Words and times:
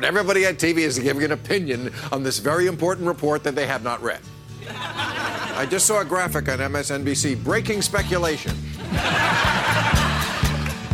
But 0.00 0.06
everybody 0.06 0.46
on 0.46 0.54
TV 0.54 0.78
is 0.78 0.98
giving 0.98 1.24
an 1.24 1.32
opinion 1.32 1.92
on 2.10 2.22
this 2.22 2.38
very 2.38 2.66
important 2.66 3.06
report 3.06 3.44
that 3.44 3.54
they 3.54 3.66
have 3.66 3.84
not 3.84 4.02
read. 4.02 4.20
I 4.66 5.66
just 5.68 5.84
saw 5.84 6.00
a 6.00 6.06
graphic 6.06 6.48
on 6.48 6.56
MSNBC 6.56 7.44
breaking 7.44 7.82
speculation. 7.82 8.56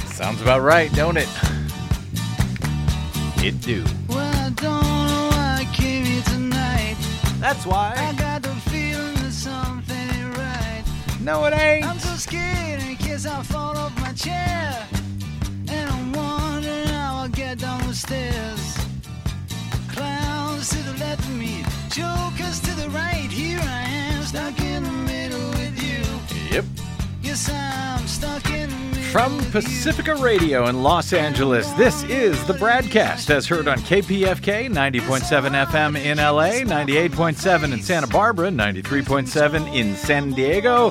Sounds 0.08 0.42
about 0.42 0.62
right, 0.62 0.92
don't 0.94 1.16
it? 1.16 1.28
It 3.44 3.60
do. 3.60 3.84
Well, 4.08 4.18
I 4.18 4.50
don't 4.50 4.82
know 4.82 5.28
why 5.30 5.58
I 5.60 5.70
came 5.72 6.04
here 6.04 6.22
tonight. 6.22 6.96
That's 7.38 7.64
why. 7.64 7.94
I 7.96 8.12
got 8.18 8.42
the 8.42 8.56
feeling 8.68 9.14
that 9.14 9.30
something 9.30 9.96
ain't 9.96 10.36
right. 10.36 10.82
No, 11.20 11.44
it 11.44 11.54
ain't. 11.54 11.86
I'm 11.86 12.00
so 12.00 12.16
scared 12.16 12.82
in 12.82 12.96
case 12.96 13.24
I 13.24 13.40
fall 13.44 13.76
off 13.76 13.96
my 14.00 14.12
chair. 14.14 14.84
And 15.68 15.90
I'm 15.90 16.12
wondering 16.12 16.88
how 16.88 17.18
I'll 17.18 17.28
get 17.28 17.60
down 17.60 17.86
the 17.86 17.94
stairs. 17.94 18.85
Clowns 20.66 20.84
to 20.84 20.92
the 20.92 20.98
left 20.98 21.20
of 21.20 21.36
me, 21.36 21.64
jokers 21.90 22.60
to 22.60 22.70
the 22.74 22.88
right. 22.90 23.30
Here 23.30 23.60
I 23.60 23.82
am, 23.82 24.22
stuck 24.22 24.60
in 24.60 24.82
the 24.82 24.90
middle 24.90 25.50
with 25.50 25.80
you. 25.82 26.54
Yep. 26.54 26.64
Yes, 27.22 27.50
I'm 27.52 28.06
stuck 28.06 28.48
in 28.50 28.70
the 28.70 28.76
middle. 28.76 29.02
From 29.04 29.38
Pacifica 29.52 30.16
Radio 30.16 30.66
in 30.66 30.82
Los 30.82 31.12
Angeles, 31.12 31.70
this 31.72 32.02
is 32.04 32.42
the 32.46 32.54
BradCast 32.54 33.30
as 33.30 33.46
heard 33.46 33.68
on 33.68 33.78
KPFK 33.78 34.68
90.7 34.68 35.66
FM 35.66 36.02
in 36.02 36.18
LA, 36.18 36.64
98.7 36.64 37.72
in 37.72 37.82
Santa 37.82 38.08
Barbara, 38.08 38.48
93.7 38.48 39.74
in 39.74 39.94
San 39.94 40.32
Diego, 40.32 40.90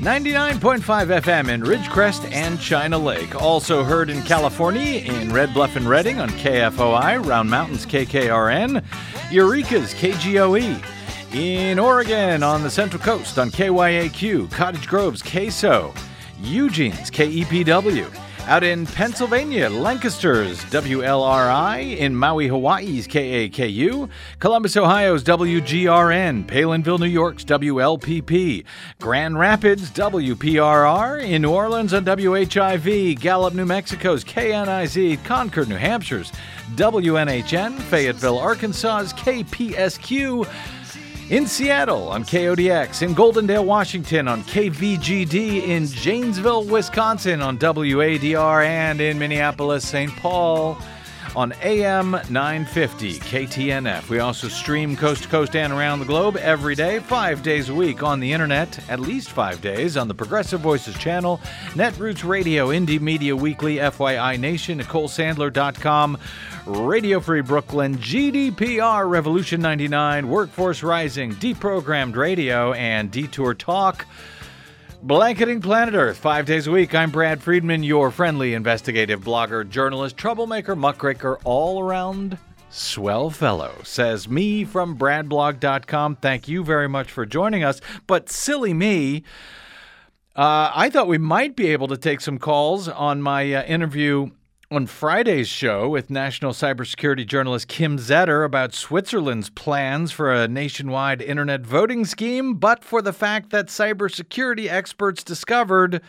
99.5 0.00 0.80
FM 1.20 1.50
in 1.50 1.60
Ridgecrest 1.60 2.32
and 2.32 2.58
China 2.58 2.96
Lake. 2.96 3.34
Also 3.34 3.84
heard 3.84 4.08
in 4.08 4.22
California 4.22 5.00
in 5.00 5.30
Red 5.30 5.52
Bluff 5.52 5.76
and 5.76 5.86
Redding 5.86 6.18
on 6.20 6.30
KFOI, 6.30 7.22
Round 7.22 7.50
Mountains 7.50 7.84
KKRN, 7.84 8.82
Eureka's 9.30 9.92
KGOE. 9.92 10.82
In 11.34 11.78
Oregon 11.78 12.42
on 12.42 12.62
the 12.62 12.70
Central 12.70 13.02
Coast 13.02 13.38
on 13.38 13.50
KYAQ, 13.50 14.50
Cottage 14.50 14.88
Grove's 14.88 15.22
KSO, 15.22 15.94
Eugene's 16.40 17.10
KEPW. 17.10 18.29
Out 18.50 18.64
in 18.64 18.84
Pennsylvania, 18.84 19.70
Lancaster's 19.70 20.58
WLRI. 20.64 21.96
In 21.98 22.16
Maui, 22.16 22.48
Hawaii's 22.48 23.06
KAKU. 23.06 24.10
Columbus, 24.40 24.76
Ohio's 24.76 25.22
WGRN. 25.22 26.48
Palenville, 26.48 26.98
New 26.98 27.06
York's 27.06 27.44
WLPP. 27.44 28.64
Grand 28.98 29.38
Rapids, 29.38 29.92
WPRR. 29.92 31.22
In 31.22 31.42
New 31.42 31.52
Orleans 31.52 31.94
on 31.94 32.04
WHIV. 32.04 33.20
Gallup, 33.20 33.54
New 33.54 33.66
Mexico's 33.66 34.24
KNIZ. 34.24 35.22
Concord, 35.22 35.68
New 35.68 35.78
Hampshire's 35.78 36.32
WNHN. 36.74 37.78
Fayetteville, 37.82 38.40
Arkansas's 38.40 39.12
KPSQ. 39.12 40.79
In 41.30 41.46
Seattle 41.46 42.08
on 42.08 42.24
KODX, 42.24 43.02
in 43.02 43.14
Goldendale, 43.14 43.64
Washington 43.64 44.26
on 44.26 44.42
KVGD, 44.42 45.68
in 45.68 45.86
Janesville, 45.86 46.64
Wisconsin 46.64 47.40
on 47.40 47.56
WADR, 47.56 48.66
and 48.66 49.00
in 49.00 49.16
Minneapolis, 49.16 49.86
St. 49.86 50.10
Paul 50.16 50.76
on 51.36 51.52
AM 51.62 52.10
950 52.10 53.18
KTNF. 53.20 54.08
We 54.08 54.18
also 54.18 54.48
stream 54.48 54.96
coast 54.96 55.22
to 55.24 55.28
coast 55.28 55.56
and 55.56 55.72
around 55.72 56.00
the 56.00 56.04
globe 56.04 56.36
every 56.36 56.74
day, 56.74 56.98
five 56.98 57.42
days 57.42 57.68
a 57.68 57.74
week 57.74 58.02
on 58.02 58.20
the 58.20 58.32
internet, 58.32 58.78
at 58.90 59.00
least 59.00 59.30
five 59.30 59.60
days 59.60 59.96
on 59.96 60.08
the 60.08 60.14
Progressive 60.14 60.60
Voices 60.60 60.96
channel, 60.98 61.40
Netroots 61.74 62.28
Radio, 62.28 62.68
Indie 62.68 63.00
Media 63.00 63.34
Weekly, 63.34 63.76
FYI 63.76 64.38
Nation, 64.38 64.80
NicoleSandler.com, 64.80 66.18
Radio 66.66 67.20
Free 67.20 67.42
Brooklyn, 67.42 67.96
GDPR, 67.98 69.08
Revolution 69.08 69.60
99, 69.60 70.28
Workforce 70.28 70.82
Rising, 70.82 71.34
Deprogrammed 71.34 72.16
Radio, 72.16 72.72
and 72.72 73.10
Detour 73.10 73.54
Talk. 73.54 74.06
Blanketing 75.02 75.62
Planet 75.62 75.94
Earth 75.94 76.18
five 76.18 76.44
days 76.44 76.66
a 76.66 76.70
week. 76.70 76.94
I'm 76.94 77.10
Brad 77.10 77.42
Friedman, 77.42 77.82
your 77.82 78.10
friendly 78.10 78.52
investigative 78.52 79.22
blogger, 79.22 79.66
journalist, 79.66 80.18
troublemaker, 80.18 80.76
muckraker, 80.76 81.38
all 81.44 81.80
around 81.80 82.36
swell 82.68 83.30
fellow. 83.30 83.76
Says 83.82 84.28
me 84.28 84.62
from 84.62 84.98
BradBlog.com. 84.98 86.16
Thank 86.16 86.48
you 86.48 86.62
very 86.62 86.86
much 86.86 87.10
for 87.10 87.24
joining 87.24 87.64
us. 87.64 87.80
But 88.06 88.28
silly 88.28 88.74
me, 88.74 89.24
uh, 90.36 90.70
I 90.74 90.90
thought 90.90 91.08
we 91.08 91.16
might 91.16 91.56
be 91.56 91.68
able 91.68 91.88
to 91.88 91.96
take 91.96 92.20
some 92.20 92.38
calls 92.38 92.86
on 92.86 93.22
my 93.22 93.54
uh, 93.54 93.62
interview 93.64 94.28
on 94.72 94.86
Friday's 94.86 95.48
show 95.48 95.88
with 95.88 96.10
national 96.10 96.52
cybersecurity 96.52 97.26
journalist 97.26 97.66
Kim 97.66 97.98
Zetter 97.98 98.44
about 98.44 98.72
Switzerland's 98.72 99.50
plans 99.50 100.12
for 100.12 100.32
a 100.32 100.46
nationwide 100.46 101.20
internet 101.20 101.62
voting 101.62 102.04
scheme, 102.04 102.54
but 102.54 102.84
for 102.84 103.02
the 103.02 103.12
fact 103.12 103.50
that 103.50 103.66
cybersecurity 103.66 104.70
experts 104.70 105.24
discovered 105.24 106.00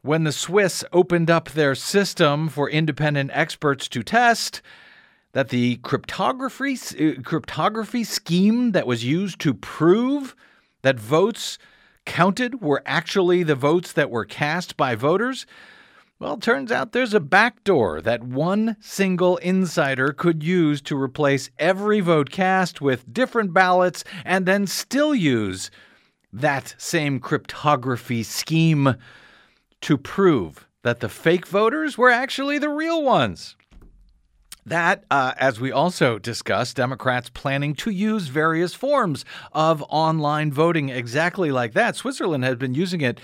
when 0.00 0.24
the 0.24 0.32
Swiss 0.32 0.82
opened 0.94 1.30
up 1.30 1.50
their 1.50 1.74
system 1.74 2.48
for 2.48 2.70
independent 2.70 3.30
experts 3.34 3.86
to 3.88 4.02
test 4.02 4.62
that 5.32 5.50
the 5.50 5.76
cryptography 5.76 6.78
cryptography 7.22 8.02
scheme 8.02 8.72
that 8.72 8.86
was 8.86 9.04
used 9.04 9.38
to 9.40 9.52
prove 9.52 10.34
that 10.80 10.98
votes 10.98 11.58
counted 12.06 12.62
were 12.62 12.82
actually 12.86 13.42
the 13.42 13.54
votes 13.54 13.92
that 13.92 14.10
were 14.10 14.24
cast 14.24 14.78
by 14.78 14.94
voters 14.94 15.44
well, 16.22 16.36
turns 16.36 16.70
out 16.70 16.92
there's 16.92 17.14
a 17.14 17.18
backdoor 17.18 18.00
that 18.00 18.22
one 18.22 18.76
single 18.78 19.38
insider 19.38 20.12
could 20.12 20.44
use 20.44 20.80
to 20.82 20.96
replace 20.96 21.50
every 21.58 21.98
vote 21.98 22.30
cast 22.30 22.80
with 22.80 23.12
different 23.12 23.52
ballots 23.52 24.04
and 24.24 24.46
then 24.46 24.68
still 24.68 25.12
use 25.12 25.68
that 26.32 26.76
same 26.78 27.18
cryptography 27.18 28.22
scheme 28.22 28.94
to 29.80 29.98
prove 29.98 30.68
that 30.82 31.00
the 31.00 31.08
fake 31.08 31.44
voters 31.44 31.98
were 31.98 32.10
actually 32.10 32.56
the 32.56 32.68
real 32.68 33.02
ones. 33.02 33.56
That, 34.64 35.02
uh, 35.10 35.32
as 35.38 35.58
we 35.58 35.72
also 35.72 36.20
discussed, 36.20 36.76
Democrats 36.76 37.30
planning 37.30 37.74
to 37.74 37.90
use 37.90 38.28
various 38.28 38.74
forms 38.74 39.24
of 39.50 39.82
online 39.88 40.52
voting 40.52 40.88
exactly 40.88 41.50
like 41.50 41.72
that. 41.72 41.96
Switzerland 41.96 42.44
has 42.44 42.54
been 42.54 42.74
using 42.74 43.00
it 43.00 43.18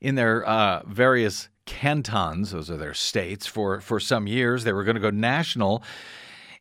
in 0.00 0.16
their 0.16 0.44
uh, 0.44 0.82
various 0.84 1.48
cantons, 1.66 2.50
those 2.50 2.70
are 2.70 2.76
their 2.76 2.94
states, 2.94 3.46
for, 3.46 3.80
for 3.80 4.00
some 4.00 4.26
years. 4.26 4.64
They 4.64 4.72
were 4.72 4.84
going 4.84 4.96
to 4.96 5.00
go 5.00 5.10
national 5.10 5.82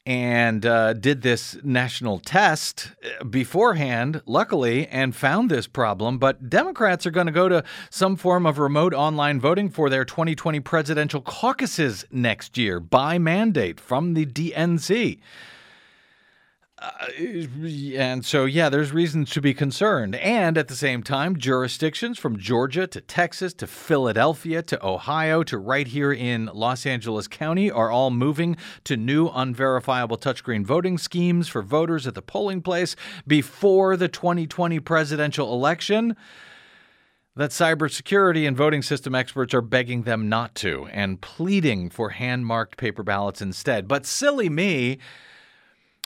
and 0.05 0.65
uh, 0.65 0.93
did 0.93 1.21
this 1.21 1.57
national 1.63 2.19
test 2.19 2.91
uh, 3.03 3.23
beforehand, 3.25 4.21
luckily, 4.25 4.87
and 4.87 5.15
found 5.15 5.51
this 5.51 5.67
problem. 5.67 6.17
But 6.17 6.49
Democrats 6.49 7.05
are 7.05 7.11
going 7.11 7.27
to 7.27 7.31
go 7.31 7.49
to 7.49 7.63
some 7.89 8.15
form 8.15 8.45
of 8.45 8.57
remote 8.57 8.93
online 8.93 9.39
voting 9.39 9.69
for 9.69 9.89
their 9.89 10.05
2020 10.05 10.59
presidential 10.61 11.21
caucuses 11.21 12.05
next 12.11 12.57
year 12.57 12.79
by 12.79 13.19
mandate 13.19 13.79
from 13.79 14.13
the 14.13 14.25
DNC. 14.25 15.19
Uh, 16.81 17.11
and 17.97 18.25
so, 18.25 18.45
yeah, 18.45 18.69
there's 18.69 18.93
reasons 18.93 19.29
to 19.31 19.41
be 19.41 19.53
concerned. 19.53 20.15
And 20.15 20.57
at 20.57 20.69
the 20.69 20.75
same 20.75 21.03
time, 21.03 21.37
jurisdictions 21.37 22.17
from 22.17 22.37
Georgia 22.37 22.87
to 22.87 23.01
Texas 23.01 23.53
to 23.55 23.67
Philadelphia 23.67 24.61
to 24.63 24.85
Ohio 24.85 25.43
to 25.43 25.57
right 25.57 25.87
here 25.87 26.13
in 26.13 26.49
Los 26.53 26.85
Angeles 26.85 27.27
County 27.27 27.69
are 27.69 27.91
all 27.91 28.11
moving 28.11 28.55
to 28.85 28.95
new 28.95 29.27
unverifiable 29.27 30.17
touchscreen 30.17 30.65
voting 30.65 30.97
schemes 30.97 31.49
for 31.49 31.61
voters 31.61 32.07
at 32.07 32.15
the 32.15 32.21
polling 32.21 32.61
place 32.61 32.95
before 33.27 33.97
the 33.97 34.07
2020 34.07 34.79
presidential 34.79 35.51
election. 35.53 36.15
That 37.35 37.51
cybersecurity 37.51 38.47
and 38.47 38.55
voting 38.55 38.83
system 38.83 39.15
experts 39.15 39.53
are 39.53 39.61
begging 39.61 40.03
them 40.03 40.29
not 40.29 40.55
to 40.55 40.87
and 40.91 41.19
pleading 41.19 41.89
for 41.89 42.11
hand 42.11 42.45
marked 42.45 42.77
paper 42.77 43.03
ballots 43.03 43.41
instead. 43.41 43.87
But 43.87 44.05
silly 44.05 44.49
me. 44.49 44.99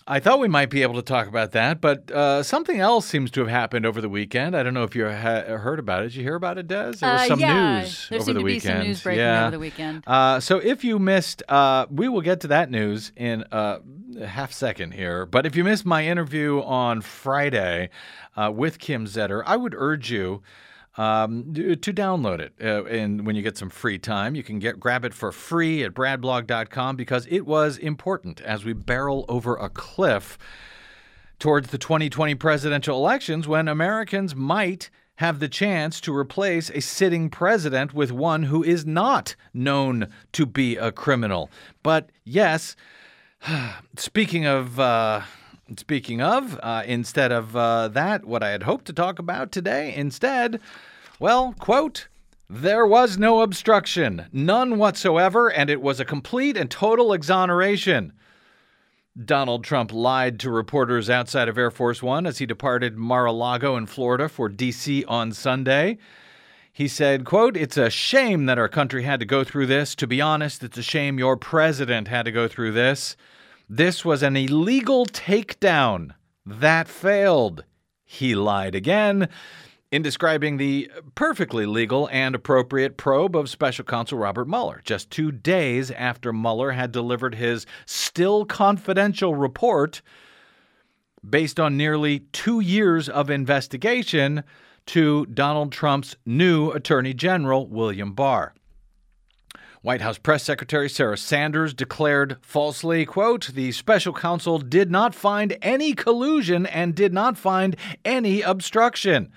I 0.06 0.20
thought 0.20 0.40
we 0.40 0.50
might 0.50 0.70
be 0.70 0.82
able 0.82 0.96
to 0.96 1.02
talk 1.02 1.28
about 1.28 1.52
that, 1.52 1.80
but 1.80 2.12
uh, 2.12 2.44
something 2.44 2.78
else 2.80 3.06
seems 3.06 3.32
to 3.32 3.40
have 3.42 3.50
happened 3.50 3.86
over 3.86 4.02
the 4.02 4.10
weekend. 4.10 4.56
I 4.56 4.62
don't 4.62 4.74
know 4.74 4.84
if 4.84 4.96
you 4.98 5.06
ha- 5.08 5.58
heard 5.58 5.80
about 5.80 6.02
it. 6.02 6.10
Did 6.10 6.16
you 6.16 6.24
hear 6.24 6.36
about 6.36 6.58
it, 6.58 6.68
Des? 6.68 6.74
There 7.00 7.14
was 7.14 7.22
Uh, 7.22 7.26
some 7.28 7.40
yeah, 7.40 7.80
news 7.82 8.08
there 8.10 8.18
over 8.18 8.26
seemed 8.26 8.36
the 8.36 8.40
to 8.42 8.46
be 8.46 8.54
weekend. 8.56 8.80
some 8.80 8.88
news 8.88 9.02
breaking 9.04 9.20
yeah. 9.20 9.42
over 9.44 9.52
the 9.52 9.60
weekend. 9.60 10.04
Uh, 10.06 10.40
so 10.42 10.58
if 10.58 10.84
you 10.84 11.00
missed, 11.00 11.42
uh, 11.48 11.86
we 11.90 12.10
will 12.10 12.22
get 12.22 12.42
to 12.42 12.48
that 12.48 12.70
news 12.70 13.14
in 13.16 13.46
uh, 13.52 13.80
a 14.20 14.28
half 14.28 14.52
second 14.52 14.92
here. 14.94 15.26
But 15.26 15.46
if 15.46 15.56
you 15.56 15.64
missed 15.64 15.86
my 15.86 16.06
interview 16.06 16.62
on 16.62 17.00
Friday 17.00 17.90
uh, 18.36 18.52
with 18.54 18.80
Kim 18.80 19.06
Zetter, 19.06 19.42
I 19.46 19.56
would 19.56 19.74
urge 19.74 20.12
you 20.12 20.42
um, 20.98 21.54
to 21.54 21.94
download 21.94 22.40
it. 22.40 22.54
Uh, 22.62 22.86
and 22.86 23.26
when 23.26 23.36
you 23.36 23.42
get 23.42 23.58
some 23.58 23.70
free 23.70 23.98
time, 23.98 24.36
you 24.36 24.44
can 24.44 24.60
get 24.60 24.80
grab 24.80 25.06
it 25.06 25.14
for 25.14 25.32
free 25.32 25.84
at 25.84 25.94
bradblog.com 25.94 26.96
because 26.96 27.28
it 27.30 27.46
was 27.46 27.78
important 27.78 28.42
as 28.42 28.64
we 28.64 28.74
barrel 28.74 29.26
over 29.28 29.56
a 29.56 29.70
cliff 29.70 30.38
towards 31.40 31.70
the 31.70 31.78
2020 31.78 32.36
presidential 32.36 32.98
elections 32.98 33.48
when 33.48 33.68
Americans 33.68 34.36
might 34.36 34.90
have 35.18 35.40
the 35.40 35.50
chance 35.50 36.02
to 36.02 36.16
replace 36.16 36.70
a 36.72 36.80
sitting 36.80 37.30
president 37.30 37.94
with 37.94 38.12
one 38.12 38.44
who 38.44 38.64
is 38.64 38.86
not 38.86 39.36
known 39.54 40.08
to 40.32 40.46
be 40.46 40.76
a 40.76 40.92
criminal. 40.92 41.50
But 41.84 42.10
yes, 42.24 42.76
Speaking 43.98 44.46
of. 44.46 44.80
Uh, 44.80 45.22
Speaking 45.78 46.22
of, 46.22 46.60
uh, 46.62 46.84
instead 46.86 47.32
of 47.32 47.56
uh, 47.56 47.88
that, 47.90 48.26
what 48.26 48.44
I 48.44 48.50
had 48.50 48.64
hoped 48.64 48.86
to 48.86 48.94
talk 48.94 49.18
about 49.18 49.52
today, 49.52 49.94
instead, 49.96 50.60
well, 51.20 51.56
quote, 51.58 52.08
there 52.50 52.86
was 52.86 53.18
no 53.18 53.42
obstruction, 53.42 54.28
none 54.34 54.78
whatsoever, 54.78 55.50
and 55.50 55.70
it 55.70 55.82
was 55.82 56.00
a 56.00 56.06
complete 56.06 56.58
and 56.58 56.70
total 56.70 57.14
exoneration. 57.14 58.14
Donald 59.26 59.64
Trump 59.64 59.94
lied 59.94 60.40
to 60.40 60.50
reporters 60.50 61.10
outside 61.10 61.48
of 61.48 61.58
Air 61.58 61.72
Force 61.72 62.04
One 62.04 62.26
as 62.26 62.40
he 62.40 62.46
departed 62.46 62.98
Mar 62.98 63.26
a 63.26 63.32
Lago 63.32 63.78
in 63.78 63.86
Florida 63.86 64.28
for 64.28 64.50
D.C. 64.50 65.06
on 65.06 65.32
Sunday. 65.32 65.98
He 66.72 66.88
said, 66.88 67.24
quote, 67.24 67.56
It's 67.56 67.78
a 67.78 67.92
shame 67.92 68.48
that 68.48 68.58
our 68.58 68.68
country 68.68 69.04
had 69.04 69.20
to 69.20 69.26
go 69.26 69.44
through 69.44 69.68
this. 69.68 69.96
To 69.96 70.08
be 70.08 70.20
honest, 70.20 70.64
it's 70.64 70.78
a 70.78 70.84
shame 70.84 71.20
your 71.20 71.38
president 71.38 72.08
had 72.08 72.26
to 72.26 72.32
go 72.32 72.48
through 72.48 72.72
this. 72.72 73.16
This 73.70 74.04
was 74.04 74.24
an 74.24 74.36
illegal 74.36 75.06
takedown 75.06 76.12
that 76.46 76.88
failed. 76.88 77.64
He 78.04 78.36
lied 78.36 78.76
again 78.76 79.30
in 79.92 80.02
describing 80.02 80.58
the 80.58 80.92
perfectly 81.16 81.66
legal 81.66 82.10
and 82.12 82.36
appropriate 82.36 82.98
probe 82.98 83.36
of 83.36 83.50
special 83.50 83.86
counsel 83.86 84.18
Robert 84.18 84.48
Mueller, 84.48 84.82
just 84.84 85.10
two 85.10 85.32
days 85.32 85.92
after 85.92 86.34
Mueller 86.34 86.72
had 86.72 86.92
delivered 86.92 87.36
his 87.36 87.66
still 87.86 88.44
confidential 88.44 89.36
report 89.36 90.02
based 91.28 91.60
on 91.60 91.78
nearly 91.78 92.20
two 92.32 92.60
years 92.60 93.08
of 93.08 93.30
investigation 93.30 94.44
to 94.88 95.26
Donald 95.28 95.72
Trump's 95.72 96.16
new 96.26 96.72
Attorney 96.72 97.14
General, 97.14 97.68
William 97.68 98.14
Barr. 98.14 98.54
White 99.84 100.00
House 100.00 100.18
Press 100.18 100.44
Secretary 100.44 100.90
Sarah 100.90 101.18
Sanders 101.18 101.74
declared 101.74 102.38
falsely, 102.42 103.06
quote, 103.06 103.48
the 103.48 103.74
special 103.74 104.14
counsel 104.14 104.58
did 104.58 104.90
not 104.90 105.14
find 105.14 105.58
any 105.62 105.92
collusion 105.92 106.66
and 106.66 106.96
did 106.96 107.12
not 107.12 107.38
find 107.38 107.76
any 108.06 108.42
obstruction. 108.42 109.30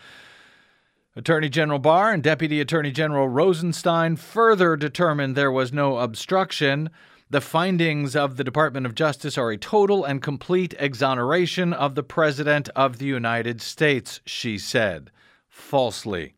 Attorney 1.17 1.49
General 1.49 1.81
Barr 1.81 2.13
and 2.13 2.23
Deputy 2.23 2.61
Attorney 2.61 2.93
General 2.93 3.29
Rosenstein 3.29 4.15
further 4.15 4.77
determined 4.77 5.35
there 5.35 5.51
was 5.51 5.73
no 5.73 5.99
obstruction. 5.99 6.91
The 7.29 7.41
findings 7.41 8.15
of 8.15 8.37
the 8.37 8.45
Department 8.45 8.87
of 8.87 8.95
Justice 8.95 9.37
are 9.37 9.51
a 9.51 9.57
total 9.57 10.05
and 10.05 10.23
complete 10.23 10.75
exoneration 10.79 11.73
of 11.73 11.97
the 11.97 12.05
President 12.05 12.69
of 12.77 12.99
the 12.99 13.07
United 13.07 13.61
States, 13.61 14.21
she 14.25 14.59
said, 14.59 15.11
falsely. 15.49 16.36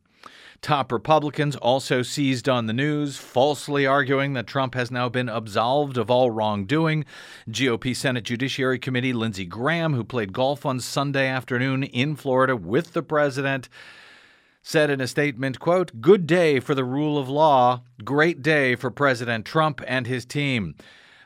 Top 0.60 0.90
Republicans 0.90 1.54
also 1.54 2.02
seized 2.02 2.48
on 2.48 2.66
the 2.66 2.72
news, 2.72 3.16
falsely 3.16 3.86
arguing 3.86 4.32
that 4.32 4.48
Trump 4.48 4.74
has 4.74 4.90
now 4.90 5.08
been 5.08 5.28
absolved 5.28 5.96
of 5.96 6.10
all 6.10 6.32
wrongdoing. 6.32 7.04
GOP 7.48 7.94
Senate 7.94 8.24
Judiciary 8.24 8.78
Committee 8.78 9.12
Lindsey 9.12 9.44
Graham, 9.44 9.94
who 9.94 10.02
played 10.02 10.32
golf 10.32 10.66
on 10.66 10.80
Sunday 10.80 11.28
afternoon 11.28 11.84
in 11.84 12.16
Florida 12.16 12.56
with 12.56 12.92
the 12.92 13.04
president, 13.04 13.68
said 14.60 14.90
in 14.90 15.00
a 15.00 15.06
statement, 15.06 15.60
quote, 15.60 16.00
"Good 16.00 16.26
day 16.26 16.58
for 16.58 16.74
the 16.74 16.84
rule 16.84 17.18
of 17.18 17.28
law, 17.28 17.82
great 18.04 18.42
day 18.42 18.74
for 18.74 18.90
President 18.90 19.46
Trump 19.46 19.80
and 19.86 20.08
his 20.08 20.26
team." 20.26 20.74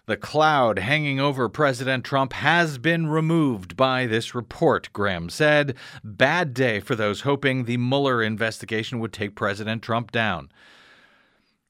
The 0.06 0.16
cloud 0.16 0.80
hanging 0.80 1.20
over 1.20 1.48
President 1.48 2.04
Trump 2.04 2.32
has 2.32 2.76
been 2.76 3.06
removed 3.06 3.76
by 3.76 4.06
this 4.06 4.34
report, 4.34 4.92
Graham 4.92 5.28
said. 5.30 5.76
Bad 6.02 6.54
day 6.54 6.80
for 6.80 6.96
those 6.96 7.20
hoping 7.20 7.66
the 7.66 7.76
Mueller 7.76 8.20
investigation 8.20 8.98
would 8.98 9.12
take 9.12 9.36
President 9.36 9.80
Trump 9.80 10.10
down. 10.10 10.50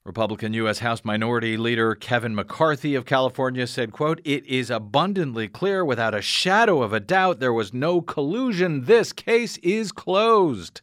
Republican 0.03 0.51
U.S. 0.55 0.79
House 0.79 1.05
Minority 1.05 1.57
Leader 1.57 1.93
Kevin 1.93 2.33
McCarthy 2.33 2.95
of 2.95 3.05
California 3.05 3.67
said, 3.67 3.91
quote, 3.91 4.19
It 4.25 4.43
is 4.47 4.71
abundantly 4.71 5.47
clear 5.47 5.85
without 5.85 6.15
a 6.15 6.21
shadow 6.21 6.81
of 6.81 6.91
a 6.91 6.99
doubt 6.99 7.39
there 7.39 7.53
was 7.53 7.71
no 7.71 8.01
collusion. 8.01 8.85
This 8.85 9.13
case 9.13 9.57
is 9.57 9.91
closed. 9.91 10.81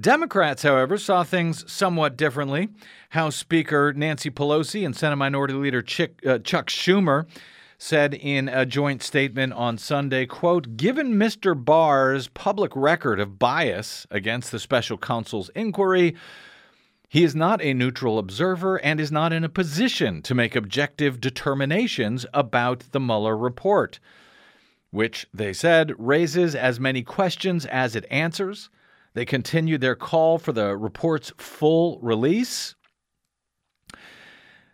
Democrats, 0.00 0.64
however, 0.64 0.98
saw 0.98 1.22
things 1.22 1.70
somewhat 1.70 2.16
differently. 2.16 2.68
House 3.10 3.36
Speaker 3.36 3.92
Nancy 3.92 4.28
Pelosi 4.28 4.84
and 4.84 4.96
Senate 4.96 5.16
Minority 5.16 5.54
Leader 5.54 5.82
Chick, 5.82 6.20
uh, 6.26 6.38
Chuck 6.38 6.66
Schumer 6.68 7.26
said 7.78 8.14
in 8.14 8.48
a 8.48 8.66
joint 8.66 9.02
statement 9.02 9.52
on 9.52 9.78
Sunday, 9.78 10.26
quote, 10.26 10.76
given 10.76 11.14
Mr. 11.14 11.54
Barr's 11.54 12.28
public 12.28 12.72
record 12.74 13.20
of 13.20 13.38
bias 13.38 14.06
against 14.10 14.50
the 14.50 14.58
special 14.58 14.98
counsel's 14.98 15.50
inquiry, 15.50 16.16
he 17.08 17.22
is 17.22 17.36
not 17.36 17.62
a 17.62 17.74
neutral 17.74 18.18
observer 18.18 18.76
and 18.82 18.98
is 18.98 19.12
not 19.12 19.32
in 19.32 19.44
a 19.44 19.48
position 19.48 20.22
to 20.22 20.34
make 20.34 20.56
objective 20.56 21.20
determinations 21.20 22.26
about 22.34 22.84
the 22.90 23.00
Mueller 23.00 23.36
report, 23.36 24.00
which, 24.90 25.26
they 25.32 25.52
said, 25.52 25.92
raises 25.98 26.56
as 26.56 26.80
many 26.80 27.02
questions 27.02 27.64
as 27.66 27.94
it 27.94 28.06
answers. 28.10 28.70
They 29.14 29.24
continued 29.24 29.80
their 29.80 29.94
call 29.94 30.38
for 30.38 30.52
the 30.52 30.76
report's 30.76 31.32
full 31.38 31.98
release. 32.00 32.74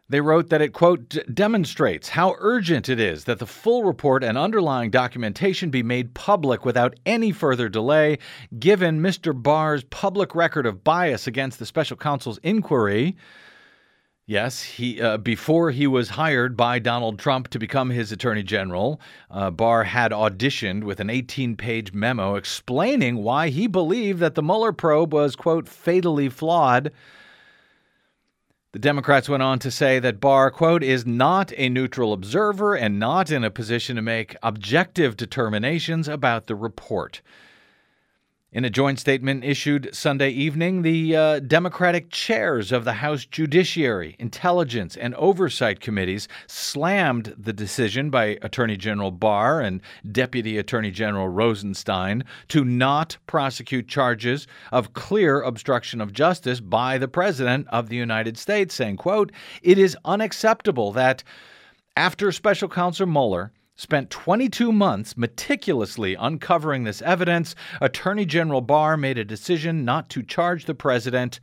They 0.08 0.20
wrote 0.20 0.48
that 0.48 0.60
it, 0.60 0.72
quote, 0.72 1.16
demonstrates 1.32 2.08
how 2.08 2.34
urgent 2.38 2.88
it 2.88 2.98
is 2.98 3.24
that 3.24 3.38
the 3.38 3.46
full 3.46 3.84
report 3.84 4.24
and 4.24 4.36
underlying 4.36 4.90
documentation 4.90 5.70
be 5.70 5.84
made 5.84 6.14
public 6.14 6.64
without 6.64 6.98
any 7.06 7.30
further 7.30 7.68
delay, 7.68 8.18
given 8.58 9.00
Mr. 9.00 9.40
Barr's 9.40 9.84
public 9.84 10.34
record 10.34 10.66
of 10.66 10.82
bias 10.82 11.28
against 11.28 11.60
the 11.60 11.66
special 11.66 11.96
counsel's 11.96 12.38
inquiry. 12.38 13.16
Yes, 14.30 14.62
he 14.62 15.02
uh, 15.02 15.16
before 15.16 15.72
he 15.72 15.88
was 15.88 16.10
hired 16.10 16.56
by 16.56 16.78
Donald 16.78 17.18
Trump 17.18 17.48
to 17.48 17.58
become 17.58 17.90
his 17.90 18.12
attorney 18.12 18.44
general, 18.44 19.00
uh, 19.28 19.50
Barr 19.50 19.82
had 19.82 20.12
auditioned 20.12 20.84
with 20.84 21.00
an 21.00 21.08
18-page 21.08 21.92
memo 21.92 22.36
explaining 22.36 23.24
why 23.24 23.48
he 23.48 23.66
believed 23.66 24.20
that 24.20 24.36
the 24.36 24.42
Mueller 24.44 24.72
probe 24.72 25.12
was 25.12 25.34
quote 25.34 25.68
fatally 25.68 26.28
flawed. 26.28 26.92
The 28.70 28.78
Democrats 28.78 29.28
went 29.28 29.42
on 29.42 29.58
to 29.58 29.70
say 29.72 29.98
that 29.98 30.20
Barr, 30.20 30.52
quote, 30.52 30.84
is 30.84 31.04
not 31.04 31.52
a 31.56 31.68
neutral 31.68 32.12
observer 32.12 32.76
and 32.76 33.00
not 33.00 33.32
in 33.32 33.42
a 33.42 33.50
position 33.50 33.96
to 33.96 34.02
make 34.02 34.36
objective 34.44 35.16
determinations 35.16 36.06
about 36.06 36.46
the 36.46 36.54
report. 36.54 37.20
In 38.52 38.64
a 38.64 38.70
joint 38.70 38.98
statement 38.98 39.44
issued 39.44 39.94
Sunday 39.94 40.30
evening, 40.30 40.82
the 40.82 41.14
uh, 41.14 41.38
Democratic 41.38 42.10
chairs 42.10 42.72
of 42.72 42.84
the 42.84 42.94
House 42.94 43.24
Judiciary, 43.24 44.16
Intelligence, 44.18 44.96
and 44.96 45.14
Oversight 45.14 45.78
Committees 45.78 46.26
slammed 46.48 47.32
the 47.38 47.52
decision 47.52 48.10
by 48.10 48.38
Attorney 48.42 48.76
General 48.76 49.12
Barr 49.12 49.60
and 49.60 49.80
Deputy 50.10 50.58
Attorney 50.58 50.90
General 50.90 51.28
Rosenstein 51.28 52.24
to 52.48 52.64
not 52.64 53.18
prosecute 53.28 53.86
charges 53.86 54.48
of 54.72 54.94
clear 54.94 55.42
obstruction 55.42 56.00
of 56.00 56.12
justice 56.12 56.58
by 56.58 56.98
the 56.98 57.06
President 57.06 57.68
of 57.68 57.88
the 57.88 57.94
United 57.94 58.36
States, 58.36 58.74
saying, 58.74 58.96
quote, 58.96 59.30
It 59.62 59.78
is 59.78 59.96
unacceptable 60.04 60.90
that 60.90 61.22
after 61.96 62.32
Special 62.32 62.68
Counsel 62.68 63.06
Mueller 63.06 63.52
spent 63.80 64.10
22 64.10 64.72
months 64.72 65.16
meticulously 65.16 66.14
uncovering 66.14 66.84
this 66.84 67.00
evidence, 67.00 67.54
Attorney 67.80 68.26
General 68.26 68.60
Barr 68.60 68.98
made 68.98 69.16
a 69.16 69.24
decision 69.24 69.86
not 69.86 70.10
to 70.10 70.22
charge 70.22 70.66
the 70.66 70.74
president 70.74 71.40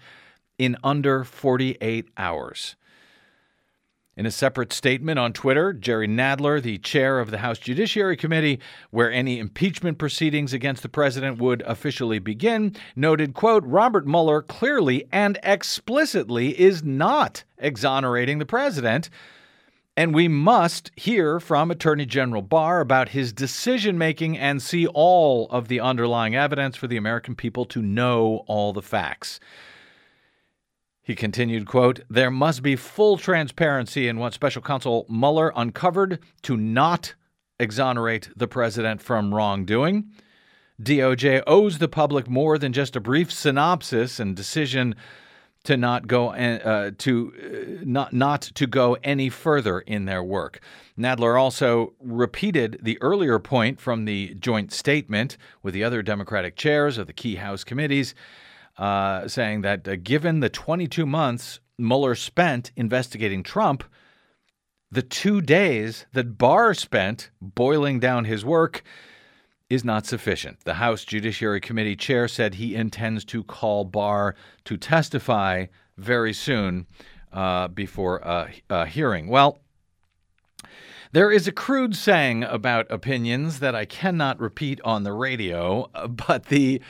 in 0.59 0.77
under 0.83 1.23
48 1.23 2.07
hours. 2.15 2.75
In 4.15 4.27
a 4.27 4.31
separate 4.31 4.71
statement 4.71 5.17
on 5.17 5.33
Twitter, 5.33 5.73
Jerry 5.73 6.07
Nadler, 6.07 6.61
the 6.61 6.77
chair 6.77 7.19
of 7.19 7.31
the 7.31 7.39
House 7.39 7.57
Judiciary 7.57 8.17
Committee, 8.17 8.59
where 8.91 9.11
any 9.11 9.39
impeachment 9.39 9.97
proceedings 9.97 10.53
against 10.53 10.83
the 10.83 10.89
president 10.89 11.39
would 11.39 11.63
officially 11.63 12.19
begin, 12.19 12.75
noted, 12.95 13.33
quote, 13.33 13.63
Robert 13.65 14.05
Mueller 14.05 14.43
clearly 14.43 15.07
and 15.11 15.39
explicitly 15.41 16.59
is 16.59 16.83
not 16.83 17.43
exonerating 17.57 18.37
the 18.37 18.45
president 18.45 19.09
and 19.97 20.13
we 20.13 20.27
must 20.27 20.91
hear 20.95 21.39
from 21.39 21.71
Attorney 21.71 22.05
General 22.05 22.43
Barr 22.43 22.81
about 22.81 23.09
his 23.09 23.33
decision 23.33 23.97
making 23.97 24.37
and 24.37 24.61
see 24.61 24.85
all 24.85 25.49
of 25.49 25.69
the 25.69 25.79
underlying 25.79 26.35
evidence 26.35 26.77
for 26.77 26.85
the 26.85 26.97
American 26.97 27.33
people 27.33 27.65
to 27.65 27.81
know 27.81 28.43
all 28.45 28.73
the 28.73 28.83
facts. 28.83 29.39
He 31.01 31.15
continued, 31.15 31.65
quote, 31.65 32.01
There 32.11 32.29
must 32.29 32.61
be 32.61 32.75
full 32.75 33.17
transparency 33.17 34.07
in 34.07 34.19
what 34.19 34.35
Special 34.35 34.61
Counsel 34.61 35.07
Mueller 35.09 35.51
uncovered 35.55 36.19
to 36.43 36.55
not 36.55 37.15
exonerate 37.59 38.29
the 38.35 38.47
president 38.47 39.01
from 39.01 39.33
wrongdoing. 39.33 40.11
DOJ 40.79 41.41
owes 41.47 41.79
the 41.79 41.87
public 41.87 42.29
more 42.29 42.59
than 42.59 42.71
just 42.71 42.95
a 42.95 43.01
brief 43.01 43.31
synopsis 43.31 44.19
and 44.19 44.35
decision 44.35 44.93
to 45.67 45.75
not 45.75 46.07
go 46.07 46.29
uh, 46.29 46.91
to 46.97 47.33
uh, 47.35 47.83
not 47.83 48.13
not 48.13 48.41
to 48.41 48.65
go 48.65 48.97
any 49.03 49.29
further 49.29 49.81
in 49.81 50.05
their 50.05 50.23
work. 50.23 50.61
Nadler 50.97 51.37
also 51.37 51.93
repeated 51.99 52.79
the 52.81 52.97
earlier 53.01 53.37
point 53.37 53.81
from 53.81 54.05
the 54.05 54.33
joint 54.39 54.71
statement 54.71 55.37
with 55.61 55.73
the 55.73 55.83
other 55.83 56.01
Democratic 56.01 56.55
chairs 56.55 56.97
of 56.97 57.05
the 57.05 57.11
key 57.11 57.35
House 57.35 57.65
committees, 57.65 58.15
uh, 58.77 59.27
saying 59.27 59.59
that 59.61 59.85
uh, 59.85 59.97
given 59.97 60.39
the 60.39 60.49
22 60.49 61.05
months 61.05 61.59
Mueller 61.77 62.15
spent 62.15 62.71
investigating 62.77 63.43
Trump, 63.43 63.83
the 64.89 65.01
two 65.01 65.41
days 65.41 66.05
that 66.13 66.37
Barr 66.37 66.73
spent 66.73 67.29
boiling 67.41 67.99
down 67.99 68.23
his 68.23 68.45
work 68.45 68.83
is 69.69 69.83
not 69.83 70.05
sufficient. 70.05 70.63
The 70.63 70.75
House 70.75 71.03
Judiciary 71.03 71.59
Committee 71.59 71.95
chair 71.95 72.27
said 72.27 72.55
he 72.55 72.75
intends 72.75 73.25
to 73.25 73.43
call 73.43 73.83
Barr 73.83 74.35
to 74.65 74.77
testify 74.77 75.65
very 75.97 76.33
soon 76.33 76.85
uh, 77.33 77.67
before 77.67 78.17
a, 78.17 78.49
a 78.69 78.85
hearing. 78.85 79.27
Well, 79.27 79.59
there 81.11 81.31
is 81.31 81.47
a 81.47 81.51
crude 81.51 81.95
saying 81.95 82.43
about 82.43 82.91
opinions 82.91 83.59
that 83.59 83.75
I 83.75 83.85
cannot 83.85 84.39
repeat 84.39 84.79
on 84.83 85.03
the 85.03 85.13
radio, 85.13 85.89
but 86.09 86.45
the 86.45 86.81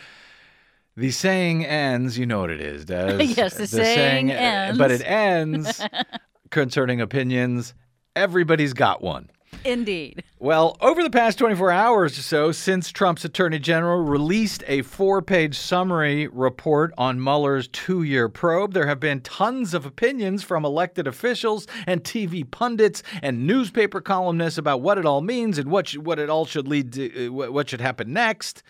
the 0.96 1.12
saying 1.12 1.65
ends. 1.65 2.17
You 2.17 2.25
know 2.25 2.39
what 2.41 2.50
it 2.50 2.62
is, 2.62 2.86
Des. 2.86 3.24
Yes, 3.24 3.55
the 3.55 3.67
saying 3.67 4.31
ends. 4.31 4.77
but 4.77 4.91
it 4.91 5.01
ends 5.05 5.81
concerning 6.50 7.01
opinions. 7.01 7.74
Everybody's 8.15 8.74
got 8.74 9.01
one. 9.03 9.29
Indeed. 9.63 10.24
Well, 10.39 10.77
over 10.82 11.01
the 11.01 11.10
past 11.10 11.39
24 11.39 11.72
hours 11.72 12.18
or 12.18 12.22
so, 12.22 12.51
since 12.51 12.92
Trump's 12.92 13.25
attorney 13.25 13.60
general 13.60 14.01
released 14.04 14.63
a 14.68 14.82
four 14.82 15.22
page 15.22 15.58
summary 15.58 16.27
report 16.27 16.94
on 16.98 17.22
Mueller's 17.22 17.68
two 17.68 18.04
year 18.04 18.30
probe, 18.30 18.74
there 18.74 18.88
have 18.88 19.00
been 19.00 19.22
tons 19.22 19.74
of 19.74 19.86
opinions 19.86 20.44
from 20.44 20.63
elected 20.63 21.08
officials 21.08 21.68
and 21.86 22.04
TV 22.04 22.50
pundits 22.50 23.04
and 23.22 23.48
newspaper 23.48 24.00
columnists 24.00 24.58
about 24.58 24.82
what 24.82 24.98
it 24.98 25.06
all 25.06 25.22
means 25.22 25.58
and 25.58 25.72
what, 25.72 25.89
what 25.98 26.20
it 26.20 26.30
all 26.30 26.46
should 26.46 26.68
lead 26.68 26.94
to, 26.94 27.27
uh, 27.27 27.32
what 27.51 27.70
should 27.70 27.82
happen 27.82 28.13
next. 28.13 28.63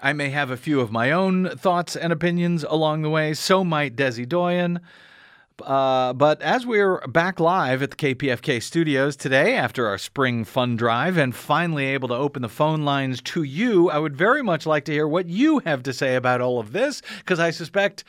I 0.00 0.12
may 0.12 0.30
have 0.30 0.50
a 0.50 0.56
few 0.56 0.80
of 0.80 0.90
my 0.92 1.12
own 1.12 1.50
thoughts 1.56 1.94
and 1.96 2.12
opinions 2.12 2.64
along 2.64 3.02
the 3.02 3.10
way. 3.10 3.32
So 3.32 3.64
might 3.64 3.96
Desi 3.96 4.28
Doyen. 4.28 4.80
Uh, 5.62 6.12
but 6.12 6.42
as 6.42 6.66
we're 6.66 6.98
back 7.06 7.38
live 7.38 7.82
at 7.82 7.90
the 7.90 7.96
KPFK 7.96 8.60
studios 8.60 9.14
today 9.14 9.54
after 9.54 9.86
our 9.86 9.98
spring 9.98 10.44
fun 10.44 10.76
drive 10.76 11.16
and 11.16 11.34
finally 11.34 11.86
able 11.86 12.08
to 12.08 12.14
open 12.14 12.42
the 12.42 12.48
phone 12.48 12.84
lines 12.84 13.22
to 13.22 13.44
you, 13.44 13.88
I 13.88 13.98
would 13.98 14.16
very 14.16 14.42
much 14.42 14.66
like 14.66 14.84
to 14.86 14.92
hear 14.92 15.06
what 15.06 15.26
you 15.26 15.60
have 15.60 15.84
to 15.84 15.92
say 15.92 16.16
about 16.16 16.40
all 16.40 16.58
of 16.58 16.72
this 16.72 17.02
because 17.18 17.38
I 17.38 17.50
suspect 17.50 18.02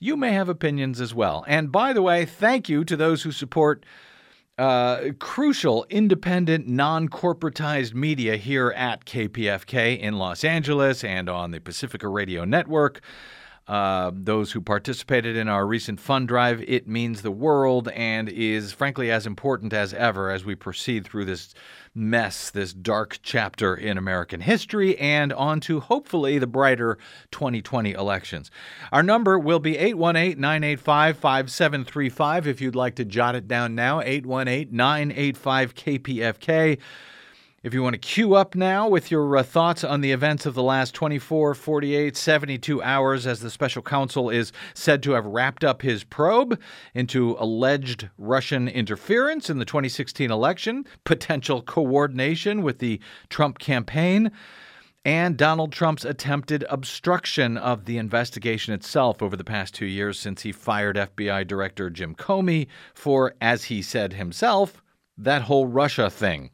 you 0.00 0.16
may 0.16 0.32
have 0.32 0.48
opinions 0.48 1.00
as 1.00 1.14
well. 1.14 1.44
And 1.46 1.70
by 1.70 1.92
the 1.92 2.02
way, 2.02 2.24
thank 2.24 2.70
you 2.70 2.84
to 2.84 2.96
those 2.96 3.22
who 3.22 3.32
support 3.32 3.84
uh, 4.56 5.10
crucial, 5.18 5.86
independent, 5.90 6.66
non 6.66 7.08
corporatized 7.08 7.94
media 7.94 8.36
here 8.36 8.72
at 8.76 9.04
KPFK 9.04 9.98
in 9.98 10.18
Los 10.18 10.42
Angeles 10.42 11.04
and 11.04 11.28
on 11.28 11.50
the 11.50 11.60
Pacifica 11.60 12.08
Radio 12.08 12.44
Network. 12.44 13.00
Uh, 13.68 14.10
those 14.14 14.52
who 14.52 14.62
participated 14.62 15.36
in 15.36 15.46
our 15.46 15.66
recent 15.66 16.00
fund 16.00 16.26
drive, 16.26 16.64
it 16.66 16.88
means 16.88 17.20
the 17.20 17.30
world 17.30 17.88
and 17.88 18.30
is 18.30 18.72
frankly 18.72 19.10
as 19.10 19.26
important 19.26 19.74
as 19.74 19.92
ever 19.92 20.30
as 20.30 20.42
we 20.42 20.54
proceed 20.54 21.04
through 21.06 21.26
this 21.26 21.52
mess, 21.94 22.48
this 22.48 22.72
dark 22.72 23.18
chapter 23.22 23.74
in 23.74 23.98
American 23.98 24.40
history, 24.40 24.96
and 24.98 25.34
on 25.34 25.60
to 25.60 25.80
hopefully 25.80 26.38
the 26.38 26.46
brighter 26.46 26.96
2020 27.30 27.92
elections. 27.92 28.50
Our 28.90 29.02
number 29.02 29.38
will 29.38 29.60
be 29.60 29.76
818 29.76 30.40
985 30.40 31.18
5735 31.18 32.46
if 32.46 32.62
you'd 32.62 32.74
like 32.74 32.94
to 32.94 33.04
jot 33.04 33.34
it 33.34 33.46
down 33.46 33.74
now 33.74 34.00
818 34.00 34.74
985 34.74 35.74
KPFK. 35.74 36.78
If 37.68 37.74
you 37.74 37.82
want 37.82 37.92
to 37.92 37.98
queue 37.98 38.34
up 38.34 38.54
now 38.54 38.88
with 38.88 39.10
your 39.10 39.36
uh, 39.36 39.42
thoughts 39.42 39.84
on 39.84 40.00
the 40.00 40.10
events 40.10 40.46
of 40.46 40.54
the 40.54 40.62
last 40.62 40.94
24, 40.94 41.52
48, 41.52 42.16
72 42.16 42.82
hours, 42.82 43.26
as 43.26 43.40
the 43.40 43.50
special 43.50 43.82
counsel 43.82 44.30
is 44.30 44.54
said 44.72 45.02
to 45.02 45.10
have 45.10 45.26
wrapped 45.26 45.62
up 45.62 45.82
his 45.82 46.02
probe 46.02 46.58
into 46.94 47.36
alleged 47.38 48.08
Russian 48.16 48.68
interference 48.68 49.50
in 49.50 49.58
the 49.58 49.66
2016 49.66 50.30
election, 50.30 50.86
potential 51.04 51.60
coordination 51.60 52.62
with 52.62 52.78
the 52.78 53.02
Trump 53.28 53.58
campaign, 53.58 54.32
and 55.04 55.36
Donald 55.36 55.70
Trump's 55.70 56.06
attempted 56.06 56.64
obstruction 56.70 57.58
of 57.58 57.84
the 57.84 57.98
investigation 57.98 58.72
itself 58.72 59.22
over 59.22 59.36
the 59.36 59.44
past 59.44 59.74
two 59.74 59.84
years 59.84 60.18
since 60.18 60.40
he 60.40 60.52
fired 60.52 60.96
FBI 60.96 61.46
Director 61.46 61.90
Jim 61.90 62.14
Comey 62.14 62.66
for, 62.94 63.34
as 63.42 63.64
he 63.64 63.82
said 63.82 64.14
himself, 64.14 64.82
that 65.18 65.42
whole 65.42 65.66
Russia 65.66 66.08
thing. 66.08 66.48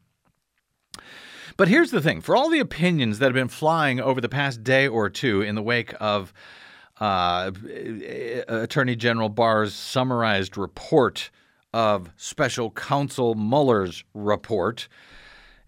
But 1.56 1.68
here's 1.68 1.92
the 1.92 2.00
thing 2.00 2.20
for 2.20 2.34
all 2.34 2.50
the 2.50 2.58
opinions 2.58 3.18
that 3.18 3.26
have 3.26 3.34
been 3.34 3.48
flying 3.48 4.00
over 4.00 4.20
the 4.20 4.28
past 4.28 4.64
day 4.64 4.88
or 4.88 5.08
two 5.08 5.40
in 5.40 5.54
the 5.54 5.62
wake 5.62 5.94
of 6.00 6.32
uh, 7.00 7.52
Attorney 8.48 8.96
General 8.96 9.28
Barr's 9.28 9.74
summarized 9.74 10.56
report 10.56 11.30
of 11.72 12.10
special 12.16 12.70
counsel 12.70 13.34
Mueller's 13.34 14.04
report, 14.14 14.88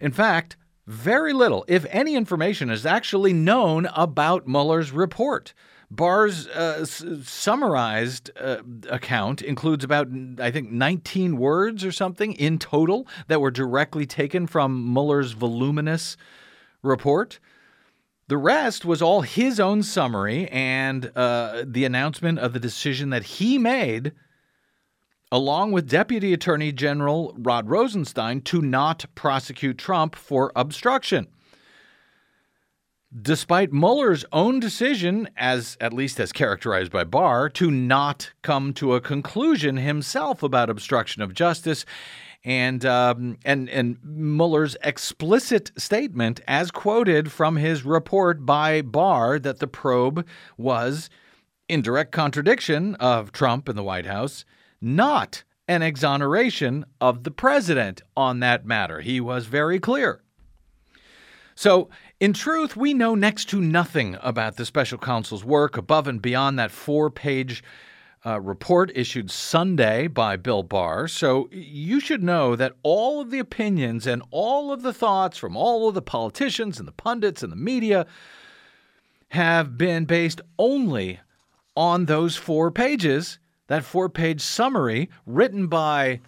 in 0.01 0.13
fact, 0.13 0.57
very 0.87 1.33
little, 1.33 1.65
if 1.67 1.85
any 1.91 2.15
information, 2.15 2.71
is 2.71 2.87
actually 2.87 3.33
known 3.33 3.87
about 3.95 4.47
Mueller's 4.47 4.93
report. 4.93 5.53
Barr's 5.91 6.49
uh, 6.49 6.79
s- 6.81 7.05
summarized 7.23 8.31
uh, 8.41 8.59
account 8.91 9.43
includes 9.43 9.85
about, 9.85 10.09
I 10.39 10.51
think, 10.51 10.71
19 10.71 11.37
words 11.37 11.85
or 11.85 11.93
something 11.93 12.33
in 12.33 12.59
total 12.59 13.07
that 13.29 13.41
were 13.41 13.51
directly 13.51 14.07
taken 14.07 14.47
from 14.47 14.93
Mueller's 14.93 15.33
voluminous 15.33 16.17
report. 16.83 17.39
The 18.29 18.37
rest 18.37 18.85
was 18.85 19.01
all 19.01 19.21
his 19.21 19.61
own 19.61 19.85
summary 19.85 20.49
and 20.49 21.13
uh, 21.15 21.65
the 21.65 21.85
announcement 21.85 22.41
of 22.41 22.53
the 22.53 22.59
decision 22.59 23.11
that 23.11 23.23
he 23.23 23.57
made, 23.57 24.13
along 25.31 25.71
with 25.71 25.89
Deputy 25.89 26.33
Attorney 26.33 26.73
General 26.73 27.33
Rod 27.39 27.69
Rosenstein, 27.69 28.41
to 28.43 28.61
not 28.61 29.05
prosecute 29.15 29.79
Trump 29.79 30.17
for 30.17 30.51
obstruction 30.57 31.29
despite 33.21 33.73
Mueller's 33.73 34.25
own 34.33 34.61
decision, 34.61 35.29
as 35.37 35.77
at 35.81 35.93
least 35.93 36.21
as 36.21 36.33
characterized 36.33 36.93
by 36.93 37.05
Barr, 37.05 37.49
to 37.51 37.71
not 37.71 38.33
come 38.43 38.73
to 38.75 38.95
a 38.95 39.01
conclusion 39.01 39.77
himself 39.79 40.43
about 40.43 40.71
obstruction 40.71 41.23
of 41.23 41.35
justice. 41.35 41.85
And 42.45 42.85
um, 42.85 43.39
and 43.45 43.69
and 43.71 43.99
Mueller's 44.05 44.77
explicit 44.83 45.73
statement, 45.77 46.41
as 46.47 46.71
quoted 46.71 47.33
from 47.33 47.57
his 47.57 47.85
report 47.85 48.47
by 48.47 48.83
Barr, 48.83 49.41
that 49.41 49.59
the 49.59 49.67
probe 49.67 50.25
was, 50.57 51.11
in 51.69 51.83
direct 51.83 52.13
contradiction 52.13 52.95
of 52.97 53.33
Trump 53.33 53.69
and 53.69 53.77
the 53.77 53.83
White 53.83 54.07
House, 54.07 54.45
not 54.81 55.43
an 55.67 55.83
exoneration 55.83 56.85
of 57.01 57.25
the 57.25 57.33
president 57.33 58.03
on 58.17 58.39
that 58.41 58.65
matter. 58.65 59.01
He 59.01 59.21
was 59.21 59.47
very 59.47 59.81
clear. 59.81 60.23
So, 61.57 61.89
in 62.19 62.33
truth, 62.33 62.77
we 62.77 62.95
know 62.95 63.15
next 63.15 63.49
to 63.51 63.61
nothing 63.61 64.17
about 64.23 64.57
the 64.57 64.65
special 64.65 64.99
counsel's 64.99 65.45
work 65.45 65.77
above 65.77 66.09
and 66.09 66.23
beyond 66.23 66.59
that 66.59 66.71
four 66.71 67.11
page 67.11 67.63
uh, 68.25 68.41
report 68.41 68.91
issued 68.95 69.31
Sunday 69.31 70.07
by 70.07 70.37
Bill 70.37 70.63
Barr. 70.63 71.07
So, 71.07 71.49
you 71.53 72.01
should 72.01 72.23
know 72.23 72.57
that 72.57 72.73
all 72.83 73.21
of 73.21 73.31
the 73.31 73.39
opinions 73.39 74.07
and 74.07 74.23
all 74.31 74.73
of 74.73 74.83
the 74.83 74.93
thoughts 74.93 75.39
from 75.39 75.57
all 75.57 75.89
of 75.89 75.95
the 75.95 76.03
politicians 76.03 76.79
and 76.79 76.89
the 76.89 76.93
pundits 76.93 77.43
and 77.43 77.53
the 77.53 77.57
media 77.57 78.07
have 79.29 79.77
been 79.77 80.07
based 80.07 80.41
only 80.59 81.21
on 81.77 82.07
those 82.07 82.37
four 82.37 82.71
pages, 82.71 83.39
that 83.67 83.85
four 83.85 84.09
page 84.09 84.41
summary 84.41 85.11
written 85.27 85.67
by 85.67 86.21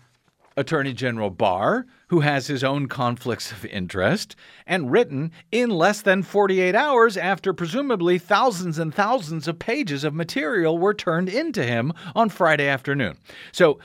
Attorney 0.57 0.92
General 0.92 1.30
Barr, 1.30 1.87
who 2.09 2.21
has 2.21 2.47
his 2.47 2.65
own 2.65 2.88
conflicts 2.88 3.53
of 3.53 3.65
interest, 3.67 4.35
and 4.67 4.91
written 4.91 5.31
in 5.53 5.71
less 5.71 6.03
than 6.03 6.23
48 6.23 6.75
hours 6.75 7.17
after 7.17 7.53
presumably 7.53 8.19
thousands 8.19 8.79
and 8.79 8.95
thousands 8.95 9.47
of 9.47 9.59
pages 9.59 10.05
of 10.05 10.15
material 10.15 10.79
were 10.79 10.95
turned 10.95 11.29
into 11.29 11.62
him 11.62 11.93
on 12.15 12.29
Friday 12.29 12.67
afternoon. 12.67 13.17
So, 13.53 13.79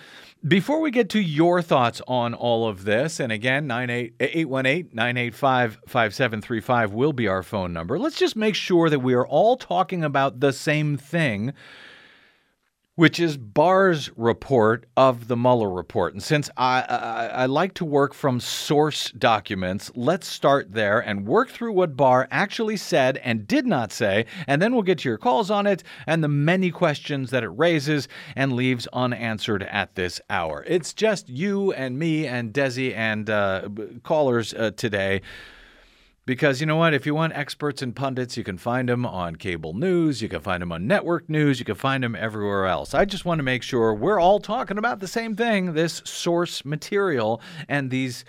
before 0.46 0.82
we 0.82 0.92
get 0.92 1.10
to 1.12 1.22
your 1.22 1.62
thoughts 1.62 2.01
on 2.06 2.34
all 2.34 2.68
of 2.68 2.84
this, 2.84 3.22
and 3.22 3.32
again, 3.32 3.72
818 3.72 4.89
985 4.92 5.80
5735 5.88 6.92
will 6.92 7.13
be 7.13 7.30
our 7.30 7.44
phone 7.44 7.72
number, 7.72 7.98
let's 7.98 8.18
just 8.18 8.36
make 8.36 8.56
sure 8.56 8.89
that 8.89 9.00
we 9.00 9.13
are 9.13 9.25
all 9.25 9.56
talking 9.56 10.03
about 10.03 10.42
the 10.42 10.51
same 10.51 10.98
thing 10.98 11.53
which 12.96 13.20
is 13.20 13.38
Barr's 13.38 14.12
report 14.16 14.86
of 14.96 15.28
the 15.28 15.36
Mueller 15.36 15.70
report. 15.70 16.14
And 16.14 16.22
since 16.22 16.50
I, 16.58 16.82
I, 16.82 17.26
I, 17.26 17.46
like 17.48 17.74
to 17.76 17.86
work 17.86 18.14
from 18.14 18.40
source 18.40 19.10
documents, 19.12 19.92
let's 19.96 20.28
start 20.28 20.74
there 20.74 21.00
and 21.00 21.26
work 21.26 21.50
through 21.50 21.74
what 21.74 21.98
Barr 21.98 22.28
actually 22.30 22.78
said 22.78 23.18
and 23.18 23.48
did 23.48 23.66
not 23.66 23.92
say, 23.92 24.28
and 24.46 24.62
then 24.62 24.74
we'll 24.74 24.84
get 24.84 25.00
to 25.00 25.10
your 25.10 25.18
calls 25.18 25.50
on 25.50 25.66
it 25.66 25.84
and 26.06 26.24
the 26.24 26.28
many 26.28 26.70
questions 26.70 27.32
that 27.32 27.44
it 27.44 27.50
raises 27.50 28.08
and 28.36 28.54
leaves 28.54 28.88
unanswered 28.94 29.64
at 29.64 29.96
this 29.96 30.22
hour. 30.30 30.64
It's 30.68 30.94
just 30.94 31.30
you 31.30 31.74
and 31.74 31.98
me 31.98 32.28
and 32.28 32.54
Desi 32.54 32.96
and 32.96 33.28
uh, 33.28 33.70
callers 34.04 34.54
uh, 34.54 34.70
today 34.78 35.22
Because 36.25 36.62
you 36.62 36.68
know 36.68 36.77
what? 36.77 36.94
If 36.94 37.06
you 37.06 37.13
want 37.13 37.34
experts 37.34 37.82
and 37.82 37.94
pundits, 37.94 38.38
you 38.38 38.46
can 38.46 38.58
find 38.58 38.88
them 38.88 39.06
on 39.06 39.36
cable 39.36 39.74
news, 39.74 40.22
you 40.22 40.30
can 40.30 40.39
find 40.39 40.62
them 40.62 40.72
on 40.72 40.88
network 40.88 41.30
news, 41.30 41.60
you 41.60 41.65
can 41.65 41.75
find 41.75 42.03
them 42.03 42.15
everywhere 42.15 42.65
else. 42.65 42.94
I 42.94 43.03
just 43.03 43.25
want 43.25 43.39
to 43.39 43.44
make 43.44 43.62
sure 43.62 43.94
we're 43.94 44.22
all 44.22 44.39
talking 44.39 44.77
about 44.77 45.00
the 45.00 45.08
same 45.08 45.36
thing 45.36 45.74
this 45.74 46.01
source 46.06 46.63
material 46.63 47.42
and 47.68 47.92
these 47.92 48.24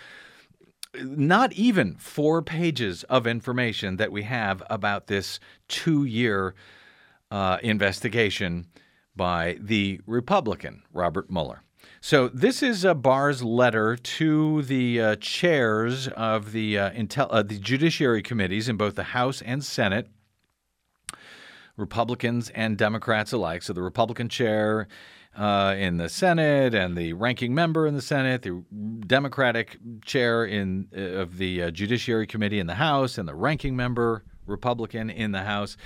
not 0.96 1.52
even 1.52 1.96
four 1.96 2.42
pages 2.42 3.04
of 3.04 3.26
information 3.26 3.96
that 3.96 4.12
we 4.12 4.22
have 4.24 4.62
about 4.70 5.06
this 5.06 5.40
two 5.68 6.04
year 6.04 6.54
uh, 7.30 7.58
investigation 7.62 8.66
by 9.16 9.56
the 9.60 10.00
Republican, 10.06 10.82
Robert 10.92 11.30
Mueller. 11.30 11.62
So 12.00 12.28
this 12.28 12.62
is 12.62 12.84
uh, 12.84 12.94
Barr's 12.94 13.42
letter 13.42 13.96
to 13.96 14.62
the 14.62 15.00
uh, 15.00 15.16
chairs 15.16 16.08
of 16.08 16.52
the 16.52 16.78
uh, 16.78 16.90
intel- 16.90 17.28
uh, 17.30 17.42
the 17.42 17.58
judiciary 17.58 18.22
committees 18.22 18.68
in 18.68 18.76
both 18.76 18.94
the 18.94 19.04
House 19.04 19.40
and 19.42 19.64
Senate, 19.64 20.08
Republicans 21.76 22.50
and 22.50 22.76
Democrats 22.76 23.32
alike. 23.32 23.62
So 23.62 23.72
the 23.72 23.82
Republican 23.82 24.28
chair 24.28 24.86
uh, 25.36 25.74
in 25.78 25.96
the 25.96 26.08
Senate 26.08 26.74
and 26.74 26.96
the 26.96 27.14
ranking 27.14 27.54
member 27.54 27.86
in 27.86 27.94
the 27.94 28.02
Senate, 28.02 28.42
the 28.42 28.62
Democratic 29.06 29.78
chair 30.04 30.44
in 30.44 30.88
uh, 30.96 31.00
of 31.00 31.38
the 31.38 31.72
Judiciary 31.72 32.26
Committee 32.26 32.60
in 32.60 32.66
the 32.66 32.74
House, 32.74 33.18
and 33.18 33.26
the 33.26 33.34
ranking 33.34 33.76
member 33.76 34.24
Republican 34.46 35.10
in 35.10 35.32
the 35.32 35.42
House. 35.42 35.76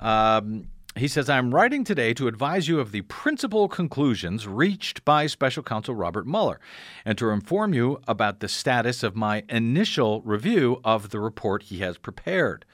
Um, 0.00 0.68
he 0.98 1.08
says, 1.08 1.28
I'm 1.28 1.54
writing 1.54 1.84
today 1.84 2.14
to 2.14 2.28
advise 2.28 2.66
you 2.66 2.80
of 2.80 2.92
the 2.92 3.02
principal 3.02 3.68
conclusions 3.68 4.46
reached 4.46 5.04
by 5.04 5.26
Special 5.26 5.62
Counsel 5.62 5.94
Robert 5.94 6.26
Mueller 6.26 6.60
and 7.04 7.18
to 7.18 7.30
inform 7.30 7.74
you 7.74 8.00
about 8.08 8.40
the 8.40 8.48
status 8.48 9.02
of 9.02 9.14
my 9.14 9.44
initial 9.48 10.22
review 10.22 10.80
of 10.84 11.10
the 11.10 11.20
report 11.20 11.64
he 11.64 11.78
has 11.80 11.98
prepared. 11.98 12.64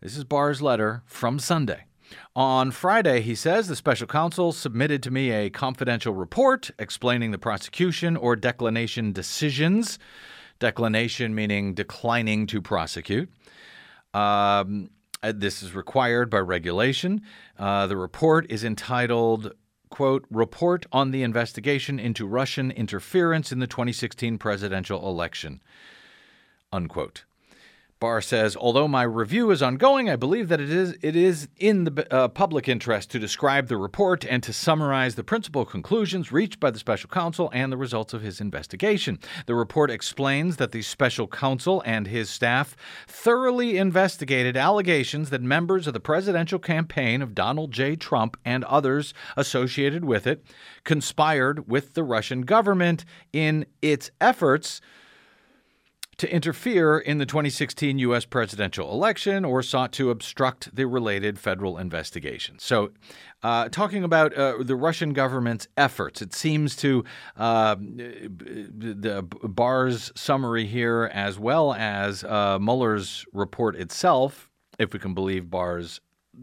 This 0.00 0.16
is 0.16 0.24
Barr's 0.24 0.62
letter 0.62 1.02
from 1.06 1.38
Sunday. 1.38 1.84
On 2.34 2.70
Friday, 2.70 3.20
he 3.20 3.34
says, 3.34 3.68
the 3.68 3.76
special 3.76 4.06
counsel 4.06 4.52
submitted 4.52 5.02
to 5.02 5.10
me 5.10 5.30
a 5.30 5.50
confidential 5.50 6.14
report 6.14 6.70
explaining 6.78 7.30
the 7.30 7.38
prosecution 7.38 8.16
or 8.16 8.34
declination 8.34 9.12
decisions. 9.12 9.98
Declination 10.58 11.34
meaning 11.34 11.74
declining 11.74 12.46
to 12.46 12.62
prosecute. 12.62 13.30
Um, 14.14 14.90
uh, 15.22 15.32
this 15.34 15.62
is 15.62 15.74
required 15.74 16.30
by 16.30 16.38
regulation. 16.38 17.22
Uh, 17.58 17.86
the 17.86 17.96
report 17.96 18.46
is 18.50 18.64
entitled, 18.64 19.52
quote, 19.90 20.24
Report 20.30 20.86
on 20.92 21.10
the 21.10 21.22
Investigation 21.22 21.98
into 21.98 22.26
Russian 22.26 22.70
Interference 22.70 23.52
in 23.52 23.58
the 23.58 23.66
2016 23.66 24.38
Presidential 24.38 25.08
Election, 25.08 25.60
unquote. 26.72 27.24
Barr 28.00 28.20
says, 28.20 28.56
although 28.56 28.86
my 28.86 29.02
review 29.02 29.50
is 29.50 29.60
ongoing, 29.60 30.08
I 30.08 30.14
believe 30.14 30.48
that 30.48 30.60
it 30.60 30.70
is 30.70 30.96
it 31.02 31.16
is 31.16 31.48
in 31.56 31.82
the 31.82 32.14
uh, 32.14 32.28
public 32.28 32.68
interest 32.68 33.10
to 33.10 33.18
describe 33.18 33.66
the 33.66 33.76
report 33.76 34.24
and 34.24 34.40
to 34.44 34.52
summarize 34.52 35.16
the 35.16 35.24
principal 35.24 35.64
conclusions 35.64 36.30
reached 36.30 36.60
by 36.60 36.70
the 36.70 36.78
special 36.78 37.10
counsel 37.10 37.50
and 37.52 37.72
the 37.72 37.76
results 37.76 38.14
of 38.14 38.22
his 38.22 38.40
investigation. 38.40 39.18
The 39.46 39.56
report 39.56 39.90
explains 39.90 40.58
that 40.58 40.70
the 40.70 40.82
special 40.82 41.26
counsel 41.26 41.82
and 41.84 42.06
his 42.06 42.30
staff 42.30 42.76
thoroughly 43.08 43.76
investigated 43.76 44.56
allegations 44.56 45.30
that 45.30 45.42
members 45.42 45.88
of 45.88 45.92
the 45.92 46.00
presidential 46.00 46.60
campaign 46.60 47.20
of 47.20 47.34
Donald 47.34 47.72
J. 47.72 47.96
Trump 47.96 48.36
and 48.44 48.62
others 48.64 49.12
associated 49.36 50.04
with 50.04 50.24
it 50.24 50.44
conspired 50.84 51.68
with 51.68 51.94
the 51.94 52.04
Russian 52.04 52.42
government 52.42 53.04
in 53.32 53.66
its 53.82 54.12
efforts 54.20 54.80
to 56.18 56.32
interfere 56.32 56.98
in 56.98 57.18
the 57.18 57.26
2016 57.26 58.00
U.S. 58.00 58.24
presidential 58.24 58.90
election 58.92 59.44
or 59.44 59.62
sought 59.62 59.92
to 59.92 60.10
obstruct 60.10 60.74
the 60.74 60.86
related 60.86 61.38
federal 61.38 61.78
investigation. 61.78 62.58
So, 62.58 62.90
uh, 63.44 63.68
talking 63.68 64.02
about 64.02 64.34
uh, 64.34 64.56
the 64.60 64.74
Russian 64.74 65.12
government's 65.12 65.68
efforts, 65.76 66.20
it 66.20 66.34
seems 66.34 66.74
to 66.76 67.04
uh, 67.36 67.76
the 67.78 69.26
Barr's 69.44 70.10
summary 70.16 70.66
here, 70.66 71.08
as 71.14 71.38
well 71.38 71.72
as 71.72 72.24
uh, 72.24 72.58
Mueller's 72.60 73.24
report 73.32 73.76
itself, 73.76 74.50
if 74.80 74.92
we 74.92 74.98
can 74.98 75.14
believe 75.14 75.48
Barr's 75.48 76.00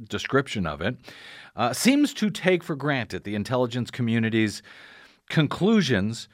description 0.08 0.66
of 0.66 0.80
it, 0.80 0.96
uh, 1.58 1.74
seems 1.74 2.14
to 2.14 2.30
take 2.30 2.64
for 2.64 2.76
granted 2.76 3.26
the 3.26 3.36
intelligence 3.36 3.92
community's 3.92 4.62
conclusions. 5.30 6.30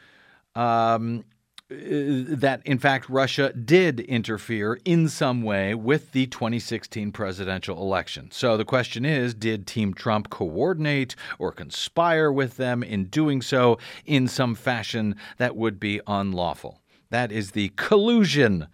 Um, 0.55 1.23
that 1.71 2.61
in 2.65 2.77
fact 2.77 3.09
Russia 3.09 3.53
did 3.53 4.01
interfere 4.01 4.79
in 4.83 5.07
some 5.07 5.41
way 5.41 5.73
with 5.73 6.11
the 6.11 6.27
2016 6.27 7.11
presidential 7.11 7.81
election. 7.81 8.29
So 8.31 8.57
the 8.57 8.65
question 8.65 9.05
is 9.05 9.33
did 9.33 9.65
Team 9.65 9.93
Trump 9.93 10.29
coordinate 10.29 11.15
or 11.39 11.51
conspire 11.51 12.31
with 12.31 12.57
them 12.57 12.83
in 12.83 13.05
doing 13.05 13.41
so 13.41 13.77
in 14.05 14.27
some 14.27 14.53
fashion 14.53 15.15
that 15.37 15.55
would 15.55 15.79
be 15.79 16.01
unlawful? 16.07 16.81
That 17.09 17.31
is 17.31 17.51
the 17.51 17.69
collusion 17.77 18.67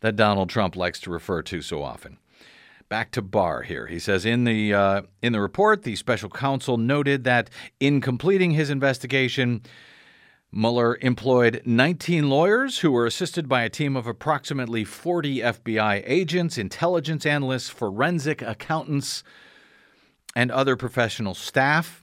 that 0.00 0.16
Donald 0.16 0.50
Trump 0.50 0.76
likes 0.76 1.00
to 1.00 1.10
refer 1.10 1.42
to 1.42 1.62
so 1.62 1.82
often. 1.82 2.18
Back 2.88 3.10
to 3.12 3.22
Barr 3.22 3.62
here. 3.62 3.86
He 3.86 3.98
says 3.98 4.24
in 4.24 4.44
the 4.44 4.72
uh, 4.72 5.02
in 5.22 5.32
the 5.32 5.40
report, 5.40 5.82
the 5.82 5.96
special 5.96 6.30
counsel 6.30 6.76
noted 6.78 7.24
that 7.24 7.50
in 7.80 8.00
completing 8.00 8.52
his 8.52 8.70
investigation, 8.70 9.62
Mueller 10.50 10.98
employed 11.02 11.60
19 11.66 12.30
lawyers 12.30 12.78
who 12.78 12.90
were 12.90 13.04
assisted 13.04 13.48
by 13.48 13.62
a 13.62 13.68
team 13.68 13.96
of 13.96 14.06
approximately 14.06 14.82
40 14.82 15.40
FBI 15.40 16.02
agents, 16.06 16.56
intelligence 16.56 17.26
analysts, 17.26 17.68
forensic 17.68 18.40
accountants, 18.40 19.22
and 20.34 20.50
other 20.50 20.74
professional 20.74 21.34
staff. 21.34 22.02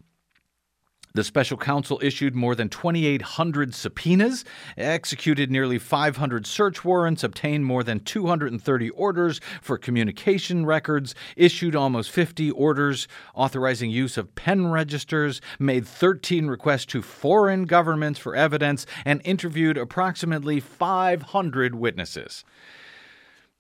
The 1.15 1.23
special 1.23 1.55
counsel 1.55 1.97
issued 2.03 2.35
more 2.35 2.55
than 2.55 2.67
2,800 2.67 3.73
subpoenas, 3.73 4.43
executed 4.75 5.49
nearly 5.49 5.79
500 5.79 6.45
search 6.45 6.83
warrants, 6.83 7.23
obtained 7.23 7.63
more 7.63 7.85
than 7.85 8.01
230 8.01 8.89
orders 8.89 9.39
for 9.61 9.77
communication 9.77 10.65
records, 10.65 11.15
issued 11.37 11.73
almost 11.73 12.11
50 12.11 12.51
orders 12.51 13.07
authorizing 13.33 13.89
use 13.89 14.17
of 14.17 14.35
pen 14.35 14.67
registers, 14.67 15.39
made 15.57 15.87
13 15.87 16.47
requests 16.47 16.85
to 16.87 17.01
foreign 17.01 17.63
governments 17.63 18.19
for 18.19 18.35
evidence, 18.35 18.85
and 19.05 19.21
interviewed 19.23 19.77
approximately 19.77 20.59
500 20.59 21.75
witnesses. 21.75 22.43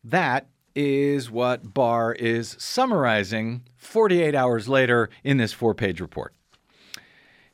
That 0.03 0.49
is 0.75 1.31
what 1.31 1.73
Barr 1.73 2.11
is 2.11 2.57
summarizing 2.59 3.63
48 3.77 4.35
hours 4.35 4.67
later 4.67 5.09
in 5.23 5.37
this 5.37 5.53
four 5.53 5.73
page 5.73 6.01
report. 6.01 6.33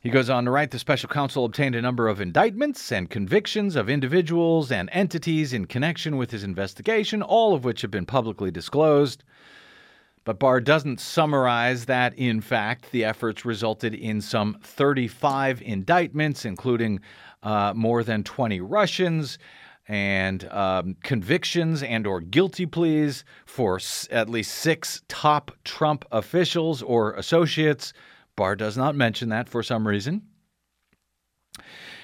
He 0.01 0.09
goes 0.09 0.31
on 0.31 0.45
to 0.45 0.51
write 0.51 0.71
the 0.71 0.79
special 0.79 1.09
counsel 1.09 1.45
obtained 1.45 1.75
a 1.75 1.81
number 1.81 2.07
of 2.07 2.19
indictments 2.19 2.91
and 2.91 3.07
convictions 3.07 3.75
of 3.75 3.87
individuals 3.87 4.71
and 4.71 4.89
entities 4.91 5.53
in 5.53 5.65
connection 5.67 6.17
with 6.17 6.31
his 6.31 6.43
investigation, 6.43 7.21
all 7.21 7.53
of 7.53 7.63
which 7.63 7.83
have 7.83 7.91
been 7.91 8.07
publicly 8.07 8.49
disclosed. 8.49 9.23
But 10.23 10.39
Barr 10.39 10.59
doesn't 10.59 10.99
summarize 10.99 11.85
that, 11.85 12.15
in 12.15 12.41
fact, 12.41 12.91
the 12.91 13.05
efforts 13.05 13.45
resulted 13.45 13.93
in 13.93 14.21
some 14.21 14.57
35 14.63 15.61
indictments, 15.61 16.45
including 16.45 16.99
uh, 17.43 17.73
more 17.75 18.03
than 18.03 18.23
20 18.23 18.59
Russians 18.59 19.37
and 19.87 20.45
um, 20.51 20.95
convictions 21.03 21.83
and 21.83 22.07
or 22.07 22.21
guilty 22.21 22.65
pleas 22.65 23.23
for 23.45 23.75
s- 23.75 24.07
at 24.09 24.29
least 24.29 24.51
six 24.51 25.03
top 25.07 25.51
Trump 25.63 26.05
officials 26.11 26.81
or 26.81 27.13
associates 27.13 27.93
Barr 28.36 28.56
does 28.56 28.78
not 28.78 28.96
mention 28.96 29.30
that 29.30 29.50
for 29.50 29.63
some 29.63 29.88
reason. 29.88 30.24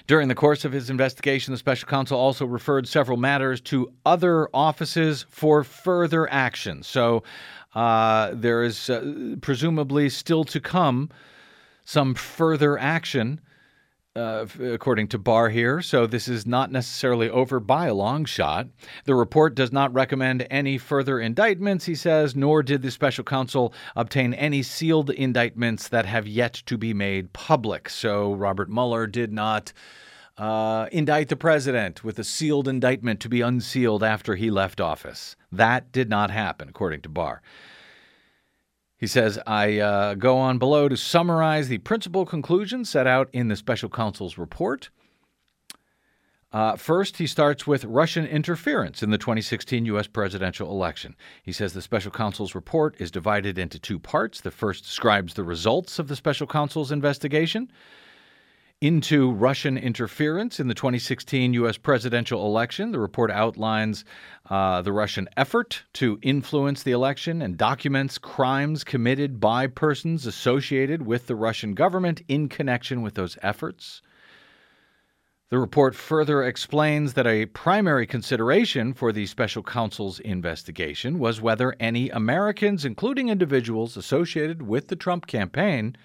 During 0.08 0.30
the 0.30 0.36
course 0.36 0.64
of 0.64 0.72
his 0.72 0.90
investigation, 0.90 1.54
the 1.54 1.58
special 1.58 1.88
counsel 1.88 2.18
also 2.18 2.46
referred 2.46 2.88
several 2.88 3.18
matters 3.18 3.60
to 3.62 3.92
other 4.06 4.48
offices 4.54 5.26
for 5.30 5.66
further 5.66 6.32
action. 6.32 6.82
So 6.82 7.24
uh, 7.76 8.32
there 8.34 8.64
is 8.64 8.90
uh, 8.90 9.36
presumably 9.42 10.08
still 10.10 10.46
to 10.46 10.62
come 10.62 11.10
some 11.84 12.16
further 12.16 12.78
action 12.78 13.42
uh, 14.18 14.46
according 14.74 15.08
to 15.10 15.18
Barr 15.18 15.50
here, 15.50 15.82
so 15.82 16.08
this 16.08 16.28
is 16.28 16.46
not 16.46 16.72
necessarily 16.72 17.30
over 17.30 17.60
by 17.60 17.88
a 17.88 17.94
long 17.94 18.26
shot. 18.26 18.68
The 19.06 19.16
report 19.16 19.56
does 19.56 19.72
not 19.72 19.94
recommend 19.94 20.48
any 20.50 20.78
further 20.78 21.20
indictments, 21.20 21.86
he 21.86 21.96
says, 21.96 22.36
nor 22.36 22.64
did 22.64 22.82
the 22.82 22.92
special 22.92 23.24
counsel 23.24 23.74
obtain 23.96 24.34
any 24.34 24.64
sealed 24.64 25.12
indictments 25.12 25.88
that 25.90 26.06
have 26.06 26.28
yet 26.28 26.54
to 26.66 26.78
be 26.78 26.94
made 26.94 27.34
public. 27.34 27.90
So 27.90 28.34
Robert 28.34 28.70
Mueller 28.70 29.08
did 29.08 29.32
not. 29.32 29.74
Uh, 30.38 30.88
indict 30.92 31.30
the 31.30 31.36
president 31.36 32.04
with 32.04 32.20
a 32.20 32.24
sealed 32.24 32.68
indictment 32.68 33.20
to 33.20 33.28
be 33.28 33.42
unsealed 33.42 34.04
after 34.04 34.36
he 34.36 34.52
left 34.52 34.80
office. 34.80 35.36
That 35.52 35.92
did 35.92 36.12
not 36.12 36.30
happen, 36.30 36.70
according 36.70 37.02
to 37.02 37.10
Barr. 37.10 37.42
He 38.98 39.08
says, 39.08 39.38
I 39.46 39.80
uh, 39.80 40.16
go 40.16 40.38
on 40.38 40.58
below 40.58 40.90
to 40.90 40.98
summarize 40.98 41.68
the 41.68 41.78
principal 41.78 42.26
conclusions 42.26 42.90
set 42.90 43.06
out 43.06 43.30
in 43.32 43.48
the 43.48 43.56
special 43.56 43.90
counsel's 43.90 44.38
report. 44.38 44.90
Uh, 46.52 46.76
first, 46.76 47.18
he 47.18 47.28
starts 47.28 47.68
with 47.68 47.86
Russian 47.86 48.26
interference 48.26 49.04
in 49.04 49.12
the 49.12 49.18
2016 49.18 49.86
U.S. 49.88 50.08
presidential 50.08 50.72
election. 50.72 51.16
He 51.44 51.52
says 51.52 51.74
the 51.74 51.82
special 51.82 52.10
counsel's 52.10 52.56
report 52.56 52.96
is 53.00 53.12
divided 53.12 53.60
into 53.60 53.78
two 53.78 54.00
parts. 54.00 54.42
The 54.42 54.50
first 54.50 54.86
describes 54.86 55.34
the 55.36 55.44
results 55.44 56.00
of 56.00 56.08
the 56.08 56.16
special 56.16 56.48
counsel's 56.48 56.92
investigation 56.92 57.70
into 58.80 59.32
Russian 59.32 59.76
interference 59.76 60.60
in 60.60 60.68
the 60.68 60.76
2016 60.76 61.54
U.S. 61.56 61.78
presidential 61.78 62.46
election. 62.46 62.92
The 62.92 63.00
report 63.00 63.32
outlines 63.32 64.06
uh, 64.52 64.84
the 64.84 64.92
Russian 64.92 65.28
effort 65.36 65.84
to 65.94 66.20
influence 66.22 66.84
the 66.84 66.92
election 66.92 67.42
and 67.42 67.58
documents 67.58 68.20
crimes 68.20 68.84
committed 68.84 69.40
by 69.40 69.66
persons 69.66 70.28
associated 70.28 71.08
with 71.08 71.26
the 71.26 71.36
Russian 71.36 71.74
government 71.74 72.22
in 72.28 72.50
connection 72.50 73.02
with 73.02 73.16
those 73.16 73.36
efforts. 73.42 74.04
The 75.50 75.58
report 75.58 75.96
further 75.96 76.44
explains 76.44 77.14
that 77.14 77.26
a 77.26 77.48
primary 77.48 78.06
consideration 78.06 78.94
for 78.94 79.12
the 79.12 79.26
special 79.26 79.64
counsel's 79.64 80.20
investigation 80.20 81.18
was 81.18 81.42
whether 81.42 81.76
any 81.80 82.12
Americans, 82.12 82.86
including 82.86 83.30
individuals 83.30 83.98
associated 83.98 84.62
with 84.62 84.90
the 84.90 84.96
Trump 84.96 85.26
campaign, 85.26 85.96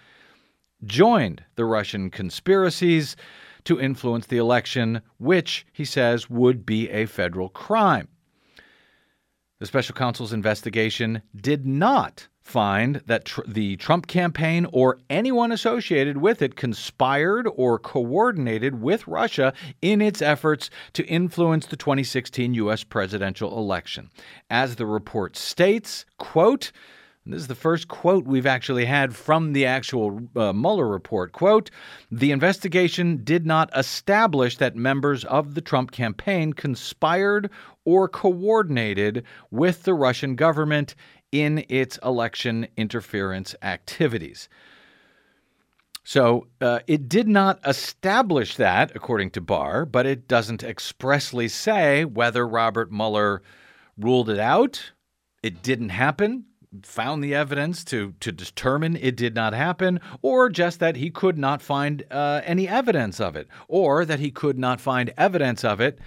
joined 0.84 1.44
the 1.56 1.64
Russian 1.64 2.10
conspiracies 2.10 3.16
to 3.64 3.80
influence 3.80 4.26
the 4.26 4.38
election, 4.38 5.02
which, 5.18 5.66
he 5.72 5.84
says, 5.84 6.28
would 6.28 6.66
be 6.66 6.90
a 6.90 7.06
federal 7.06 7.48
crime. 7.48 8.08
The 9.60 9.66
special 9.66 9.94
counsel's 9.94 10.32
investigation 10.32 11.22
did 11.36 11.64
not 11.64 12.26
find 12.40 12.96
that 13.06 13.24
tr- 13.26 13.42
the 13.46 13.76
Trump 13.76 14.08
campaign 14.08 14.66
or 14.72 14.98
anyone 15.08 15.52
associated 15.52 16.16
with 16.16 16.42
it 16.42 16.56
conspired 16.56 17.48
or 17.54 17.78
coordinated 17.78 18.82
with 18.82 19.06
Russia 19.06 19.52
in 19.80 20.02
its 20.02 20.20
efforts 20.20 20.68
to 20.94 21.06
influence 21.06 21.66
the 21.66 21.76
2016 21.76 22.54
US 22.54 22.82
presidential 22.82 23.56
election. 23.56 24.10
As 24.50 24.74
the 24.74 24.86
report 24.86 25.36
states, 25.36 26.04
quote, 26.18 26.72
this 27.24 27.42
is 27.42 27.46
the 27.46 27.54
first 27.54 27.86
quote 27.86 28.24
we've 28.26 28.46
actually 28.46 28.84
had 28.84 29.14
from 29.14 29.52
the 29.52 29.64
actual 29.64 30.20
uh, 30.34 30.52
Mueller 30.52 30.88
report. 30.88 31.32
Quote 31.32 31.70
The 32.10 32.32
investigation 32.32 33.22
did 33.22 33.46
not 33.46 33.70
establish 33.76 34.56
that 34.56 34.74
members 34.74 35.24
of 35.26 35.54
the 35.54 35.60
Trump 35.60 35.92
campaign 35.92 36.52
conspired 36.52 37.48
or 37.84 38.08
coordinated 38.08 39.24
with 39.50 39.84
the 39.84 39.94
Russian 39.94 40.34
government 40.34 40.96
in 41.30 41.64
its 41.68 41.96
election 41.98 42.66
interference 42.76 43.54
activities. 43.62 44.48
So 46.04 46.48
uh, 46.60 46.80
it 46.88 47.08
did 47.08 47.28
not 47.28 47.60
establish 47.64 48.56
that, 48.56 48.90
according 48.96 49.30
to 49.30 49.40
Barr, 49.40 49.86
but 49.86 50.06
it 50.06 50.26
doesn't 50.26 50.64
expressly 50.64 51.46
say 51.46 52.04
whether 52.04 52.46
Robert 52.46 52.90
Mueller 52.90 53.42
ruled 53.96 54.28
it 54.28 54.40
out, 54.40 54.92
it 55.44 55.62
didn't 55.62 55.90
happen, 55.90 56.46
found 56.82 57.22
the 57.22 57.34
evidence 57.34 57.84
to, 57.84 58.14
to 58.20 58.32
determine 58.32 58.96
it 58.96 59.16
did 59.16 59.34
not 59.34 59.52
happen, 59.52 60.00
or 60.22 60.48
just 60.48 60.80
that 60.80 60.96
he 60.96 61.10
could 61.10 61.36
not 61.36 61.60
find 61.60 62.04
uh, 62.10 62.40
any 62.44 62.66
evidence 62.66 63.20
of 63.20 63.36
it, 63.36 63.48
or 63.68 64.04
that 64.04 64.20
he 64.20 64.30
could 64.30 64.58
not 64.58 64.80
find 64.80 65.12
evidence 65.16 65.64
of 65.64 65.80
it 65.80 65.98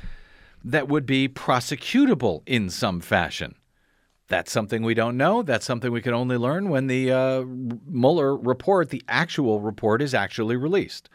that 0.63 0.87
would 0.87 1.05
be 1.05 1.29
prosecutable 1.29 2.41
in 2.45 2.69
some 2.69 2.99
fashion. 2.99 3.55
That's 4.27 4.51
something 4.51 4.81
we 4.81 4.95
don't 4.95 5.17
know. 5.17 5.43
That's 5.43 5.65
something 5.65 5.91
we 5.91 6.01
can 6.01 6.15
only 6.15 6.37
learn 6.37 6.69
when 6.69 6.87
the 6.87 7.11
uh, 7.11 7.43
Mueller 7.45 8.35
report, 8.35 8.89
the 8.89 9.03
actual 9.07 9.61
report, 9.61 10.01
is 10.01 10.15
actually 10.15 10.55
released. 10.55 11.09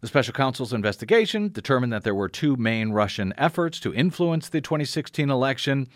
The 0.00 0.08
special 0.08 0.34
counsel's 0.34 0.72
investigation 0.72 1.48
determined 1.48 1.92
that 1.92 2.02
there 2.02 2.14
were 2.14 2.28
two 2.28 2.56
main 2.56 2.90
Russian 2.90 3.32
efforts 3.36 3.78
to 3.80 3.94
influence 3.94 4.48
the 4.48 4.60
2016 4.60 5.30
election. 5.30 5.88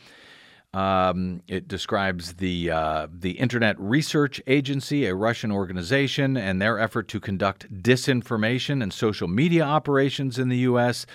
Um, 0.74 1.42
it 1.48 1.68
describes 1.68 2.35
the 2.35 2.70
uh, 2.70 3.06
the 3.12 3.32
Internet 3.32 3.78
Research 3.78 4.40
Agency, 4.46 5.04
a 5.04 5.14
Russian 5.14 5.52
organization, 5.52 6.37
and 6.37 6.62
their 6.62 6.78
effort 6.78 7.08
to 7.08 7.20
conduct 7.20 7.82
disinformation 7.82 8.82
and 8.82 8.92
social 8.92 9.28
media 9.28 9.64
operations 9.64 10.38
in 10.38 10.48
the 10.48 10.58
U.S 10.58 11.06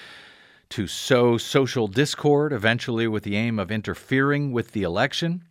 to 0.70 0.88
sow 0.88 1.38
social 1.38 1.88
discord, 1.88 2.52
eventually 2.52 3.08
with 3.08 3.24
the 3.24 3.36
aim 3.36 3.60
of 3.60 3.72
interfering 3.72 4.52
with 4.52 4.72
the 4.72 4.84
election. 4.84 5.44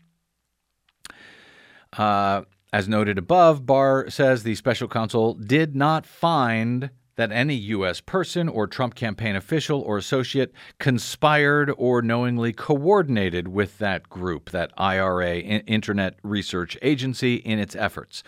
Uh, 1.97 2.43
as 2.73 2.89
noted 2.89 3.17
above, 3.17 3.65
Barr 3.65 4.11
says 4.11 4.43
the 4.43 4.55
special 4.55 4.89
counsel 4.89 5.35
did 5.35 5.75
not 5.75 6.05
find 6.05 6.91
that 7.17 7.33
any 7.33 7.55
U.S. 7.55 8.01
person 8.01 8.49
or 8.49 8.67
Trump 8.67 8.95
campaign 8.95 9.37
official 9.37 9.81
or 9.81 9.99
associate 9.99 10.53
conspired 10.79 11.73
or 11.77 12.03
knowingly 12.03 12.53
coordinated 12.53 13.49
with 13.49 13.79
that 13.79 14.09
group, 14.09 14.51
that 14.51 14.73
IRA, 14.77 15.39
Internet 15.39 16.19
Research 16.23 16.79
Agency, 16.83 17.37
in 17.37 17.59
its 17.59 17.75
efforts. 17.75 18.23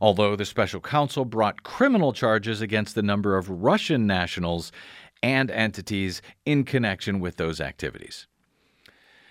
Although 0.00 0.36
the 0.36 0.44
special 0.44 0.80
counsel 0.80 1.24
brought 1.24 1.64
criminal 1.64 2.12
charges 2.12 2.60
against 2.60 2.96
a 2.96 3.02
number 3.02 3.36
of 3.36 3.50
Russian 3.50 4.06
nationals 4.06 4.70
and 5.22 5.50
entities 5.50 6.22
in 6.46 6.64
connection 6.64 7.18
with 7.18 7.36
those 7.36 7.60
activities. 7.60 8.28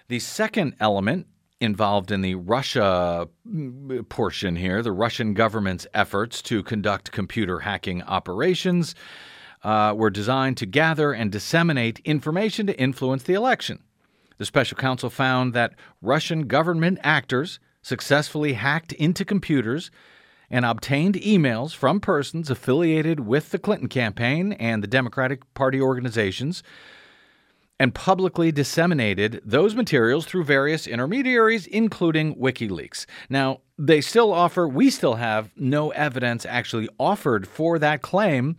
The 0.09 0.19
second 0.19 0.75
element 0.79 1.27
involved 1.59 2.11
in 2.11 2.21
the 2.21 2.35
Russia 2.35 3.27
mm, 3.47 4.07
portion 4.09 4.55
here, 4.55 4.81
the 4.81 4.91
Russian 4.91 5.33
government's 5.33 5.87
efforts 5.93 6.41
to 6.43 6.63
conduct 6.63 7.11
computer 7.11 7.59
hacking 7.59 8.03
operations, 8.03 8.95
uh, 9.63 9.93
were 9.95 10.09
designed 10.09 10.57
to 10.57 10.65
gather 10.65 11.13
and 11.13 11.31
disseminate 11.31 11.99
information 11.99 12.67
to 12.67 12.79
influence 12.79 13.23
the 13.23 13.33
election. 13.33 13.79
The 14.37 14.45
special 14.45 14.77
counsel 14.77 15.09
found 15.09 15.53
that 15.53 15.73
Russian 16.01 16.47
government 16.47 16.99
actors 17.03 17.59
successfully 17.81 18.53
hacked 18.53 18.93
into 18.93 19.25
computers 19.25 19.89
and 20.49 20.63
obtained 20.63 21.15
emails 21.15 21.75
from 21.75 21.99
persons 21.99 22.49
affiliated 22.49 23.21
with 23.21 23.49
the 23.49 23.59
Clinton 23.59 23.89
campaign 23.89 24.53
and 24.53 24.81
the 24.81 24.87
Democratic 24.87 25.53
Party 25.53 25.81
organizations 25.81 26.63
and 27.79 27.93
publicly 27.93 28.51
disseminated 28.51 29.41
those 29.45 29.75
materials 29.75 30.25
through 30.25 30.43
various 30.43 30.87
intermediaries, 30.87 31.67
including 31.67 32.35
WikiLeaks. 32.35 33.05
Now, 33.29 33.61
they 33.77 34.01
still 34.01 34.33
offer, 34.33 34.67
we 34.67 34.89
still 34.89 35.15
have 35.15 35.51
no 35.55 35.91
evidence 35.91 36.45
actually 36.45 36.89
offered 36.99 37.47
for 37.47 37.77
that 37.79 38.01
claim 38.01 38.55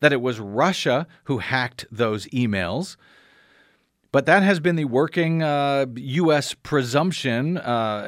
that 0.00 0.12
it 0.12 0.20
was 0.20 0.40
Russia 0.40 1.06
who 1.24 1.38
hacked 1.38 1.86
those 1.90 2.26
emails. 2.26 2.96
But 4.16 4.24
that 4.24 4.42
has 4.42 4.60
been 4.60 4.76
the 4.76 4.86
working 4.86 5.42
uh, 5.42 5.84
U.S. 5.94 6.54
presumption 6.54 7.58
uh, 7.58 7.60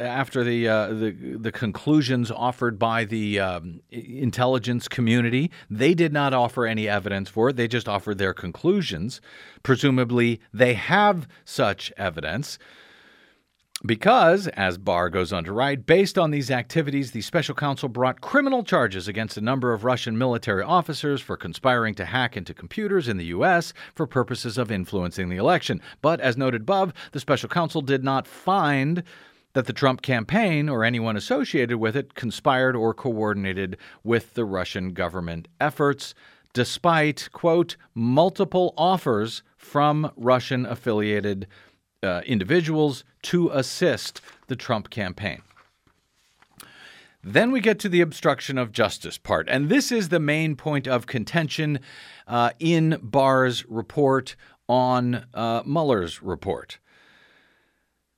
after 0.03 0.43
the, 0.43 0.67
uh, 0.67 0.87
the, 0.95 1.11
the 1.39 1.53
conclusions 1.53 2.31
offered 2.31 2.79
by 2.79 3.05
the 3.05 3.39
um, 3.39 3.83
intelligence 3.91 4.89
community. 4.89 5.51
They 5.69 5.93
did 5.93 6.15
not 6.15 6.33
offer 6.33 6.65
any 6.65 6.89
evidence 6.89 7.29
for 7.29 7.51
it; 7.51 7.57
they 7.57 7.69
just 7.69 7.91
offered 7.91 8.17
their 8.17 8.33
conclusions. 8.33 9.21
Presumably, 9.63 10.41
they 10.51 10.73
have 10.73 11.29
such 11.45 11.93
evidence. 11.99 12.59
Because, 13.87 14.49
as 14.49 14.77
Barr 14.77 15.09
goes 15.09 15.33
on 15.33 15.45
to 15.45 15.53
write, 15.53 15.87
based 15.87 16.19
on 16.19 16.33
these 16.33 16.51
activities, 16.51 17.13
the 17.13 17.21
special 17.21 17.55
counsel 17.55 17.89
brought 17.89 18.21
criminal 18.21 18.65
charges 18.65 19.07
against 19.07 19.37
a 19.37 19.41
number 19.41 19.73
of 19.73 19.85
Russian 19.85 20.19
military 20.19 20.65
officers 20.65 21.21
for 21.21 21.37
conspiring 21.37 21.95
to 21.95 22.05
hack 22.05 22.37
into 22.37 22.53
computers 22.53 23.07
in 23.07 23.19
the 23.19 23.27
U.S. 23.27 23.73
for 23.95 24.05
purposes 24.05 24.59
of 24.59 24.73
influencing 24.73 25.29
the 25.29 25.37
election. 25.37 25.81
But, 26.03 26.21
as 26.21 26.37
noted 26.37 26.63
above, 26.63 26.93
the 27.13 27.21
special 27.21 27.49
counsel 27.49 27.81
did 27.81 28.03
not 28.03 28.27
find 28.27 29.05
that 29.53 29.67
the 29.67 29.73
Trump 29.73 30.03
campaign 30.03 30.69
or 30.69 30.83
anyone 30.83 31.17
associated 31.17 31.79
with 31.79 31.97
it 31.97 32.15
conspired 32.15 32.75
or 32.75 32.93
coordinated 32.93 33.77
with 34.03 34.35
the 34.35 34.45
Russian 34.45 34.93
government 34.93 35.47
efforts, 35.61 36.15
despite, 36.53 37.29
quote, 37.33 37.77
multiple 37.95 38.75
offers 38.77 39.45
from 39.57 40.11
Russian 40.17 40.67
affiliated 40.67 41.47
uh, 42.03 42.23
individuals 42.27 43.05
to 43.23 43.51
assist 43.51 44.21
the 44.47 44.57
Trump 44.57 44.91
campaign. 44.91 45.43
Then 47.23 47.51
we 47.51 47.61
get 47.61 47.79
to 47.81 47.89
the 47.89 48.01
obstruction 48.01 48.57
of 48.59 48.73
justice 48.73 49.19
part. 49.19 49.49
And 49.49 49.69
this 49.69 49.91
is 49.91 50.09
the 50.09 50.21
main 50.21 50.55
point 50.55 50.87
of 50.87 51.07
contention 51.07 51.81
uh, 52.27 52.51
in 52.59 52.99
Barr's 53.03 53.67
report 53.69 54.37
on 54.69 55.27
uh, 55.35 55.63
Mueller's 55.67 56.23
report. 56.23 56.79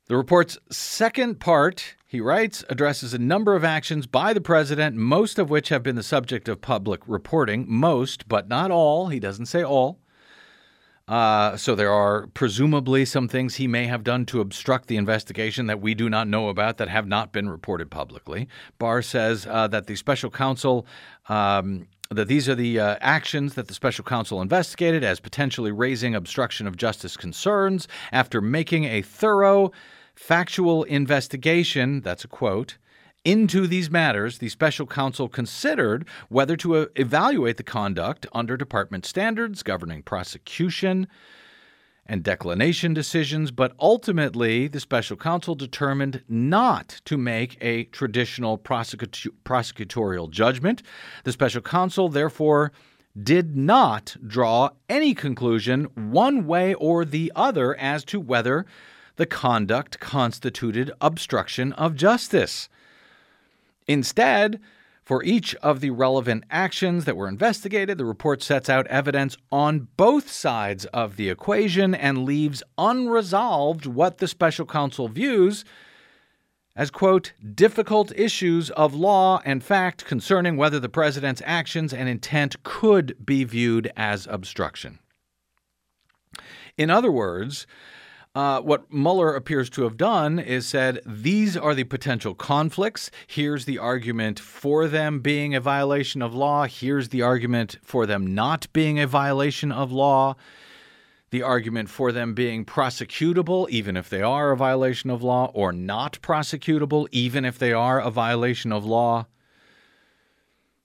The 0.06 0.16
report's 0.16 0.58
second 0.70 1.38
part, 1.38 1.94
he 2.06 2.20
writes, 2.20 2.64
addresses 2.68 3.14
a 3.14 3.18
number 3.18 3.54
of 3.54 3.64
actions 3.64 4.06
by 4.06 4.32
the 4.32 4.40
president, 4.40 4.96
most 4.96 5.38
of 5.38 5.50
which 5.50 5.68
have 5.68 5.84
been 5.84 5.96
the 5.96 6.02
subject 6.02 6.48
of 6.48 6.60
public 6.60 7.00
reporting. 7.06 7.64
Most, 7.68 8.28
but 8.28 8.48
not 8.48 8.70
all. 8.70 9.08
He 9.08 9.20
doesn't 9.20 9.46
say 9.46 9.62
all. 9.62 10.00
Uh, 11.10 11.56
so 11.56 11.74
there 11.74 11.90
are 11.90 12.28
presumably 12.28 13.04
some 13.04 13.26
things 13.26 13.56
he 13.56 13.66
may 13.66 13.86
have 13.86 14.04
done 14.04 14.24
to 14.24 14.40
obstruct 14.40 14.86
the 14.86 14.96
investigation 14.96 15.66
that 15.66 15.80
we 15.80 15.92
do 15.92 16.08
not 16.08 16.28
know 16.28 16.48
about 16.48 16.76
that 16.76 16.88
have 16.88 17.08
not 17.08 17.32
been 17.32 17.48
reported 17.48 17.90
publicly. 17.90 18.46
Barr 18.78 19.02
says 19.02 19.44
uh, 19.50 19.66
that 19.66 19.88
the 19.88 19.96
special 19.96 20.30
counsel 20.30 20.86
um, 21.28 21.88
that 22.12 22.28
these 22.28 22.48
are 22.48 22.54
the 22.54 22.78
uh, 22.78 22.96
actions 23.00 23.54
that 23.54 23.66
the 23.66 23.74
special 23.74 24.04
counsel 24.04 24.40
investigated 24.40 25.02
as 25.02 25.18
potentially 25.20 25.72
raising 25.72 26.14
obstruction 26.14 26.66
of 26.66 26.76
justice 26.76 27.16
concerns 27.16 27.88
after 28.12 28.40
making 28.40 28.84
a 28.84 29.02
thorough 29.02 29.72
factual 30.14 30.84
investigation. 30.84 32.00
That's 32.02 32.24
a 32.24 32.28
quote. 32.28 32.78
Into 33.24 33.66
these 33.66 33.90
matters, 33.90 34.38
the 34.38 34.48
special 34.48 34.86
counsel 34.86 35.28
considered 35.28 36.08
whether 36.30 36.56
to 36.56 36.76
uh, 36.76 36.86
evaluate 36.96 37.58
the 37.58 37.62
conduct 37.62 38.26
under 38.32 38.56
department 38.56 39.04
standards 39.04 39.62
governing 39.62 40.02
prosecution 40.02 41.06
and 42.06 42.22
declination 42.22 42.94
decisions, 42.94 43.50
but 43.50 43.74
ultimately 43.78 44.68
the 44.68 44.80
special 44.80 45.18
counsel 45.18 45.54
determined 45.54 46.22
not 46.28 47.02
to 47.04 47.18
make 47.18 47.58
a 47.60 47.84
traditional 47.84 48.56
prosecutorial 48.56 50.30
judgment. 50.30 50.82
The 51.24 51.32
special 51.32 51.60
counsel, 51.60 52.08
therefore, 52.08 52.72
did 53.22 53.54
not 53.54 54.16
draw 54.26 54.70
any 54.88 55.12
conclusion 55.12 55.84
one 55.94 56.46
way 56.46 56.72
or 56.72 57.04
the 57.04 57.30
other 57.36 57.76
as 57.76 58.02
to 58.06 58.18
whether 58.18 58.64
the 59.16 59.26
conduct 59.26 60.00
constituted 60.00 60.90
obstruction 61.02 61.74
of 61.74 61.96
justice. 61.96 62.70
Instead, 63.86 64.60
for 65.02 65.24
each 65.24 65.54
of 65.56 65.80
the 65.80 65.90
relevant 65.90 66.44
actions 66.50 67.04
that 67.04 67.16
were 67.16 67.28
investigated, 67.28 67.98
the 67.98 68.04
report 68.04 68.42
sets 68.42 68.68
out 68.68 68.86
evidence 68.86 69.36
on 69.50 69.88
both 69.96 70.30
sides 70.30 70.84
of 70.86 71.16
the 71.16 71.28
equation 71.28 71.94
and 71.94 72.24
leaves 72.24 72.62
unresolved 72.78 73.86
what 73.86 74.18
the 74.18 74.28
special 74.28 74.66
counsel 74.66 75.08
views 75.08 75.64
as, 76.76 76.90
quote, 76.90 77.32
difficult 77.54 78.12
issues 78.16 78.70
of 78.70 78.94
law 78.94 79.40
and 79.44 79.64
fact 79.64 80.04
concerning 80.04 80.56
whether 80.56 80.78
the 80.78 80.88
president's 80.88 81.42
actions 81.44 81.92
and 81.92 82.08
intent 82.08 82.62
could 82.62 83.16
be 83.26 83.42
viewed 83.42 83.90
as 83.96 84.28
obstruction. 84.28 84.98
In 86.78 86.88
other 86.88 87.10
words, 87.10 87.66
uh, 88.34 88.60
what 88.60 88.92
Mueller 88.92 89.34
appears 89.34 89.68
to 89.70 89.82
have 89.82 89.96
done 89.96 90.38
is 90.38 90.66
said 90.66 91.00
these 91.04 91.56
are 91.56 91.74
the 91.74 91.84
potential 91.84 92.34
conflicts. 92.34 93.10
Here's 93.26 93.64
the 93.64 93.78
argument 93.78 94.38
for 94.38 94.86
them 94.86 95.18
being 95.18 95.54
a 95.54 95.60
violation 95.60 96.22
of 96.22 96.32
law. 96.32 96.66
Here's 96.66 97.08
the 97.08 97.22
argument 97.22 97.78
for 97.82 98.06
them 98.06 98.32
not 98.32 98.72
being 98.72 99.00
a 99.00 99.06
violation 99.06 99.72
of 99.72 99.90
law. 99.90 100.36
The 101.30 101.42
argument 101.42 101.90
for 101.90 102.12
them 102.12 102.34
being 102.34 102.64
prosecutable, 102.64 103.68
even 103.68 103.96
if 103.96 104.08
they 104.08 104.22
are 104.22 104.52
a 104.52 104.56
violation 104.56 105.10
of 105.10 105.22
law, 105.22 105.50
or 105.54 105.72
not 105.72 106.20
prosecutable, 106.22 107.08
even 107.12 107.44
if 107.44 107.58
they 107.58 107.72
are 107.72 108.00
a 108.00 108.10
violation 108.10 108.72
of 108.72 108.84
law. 108.84 109.26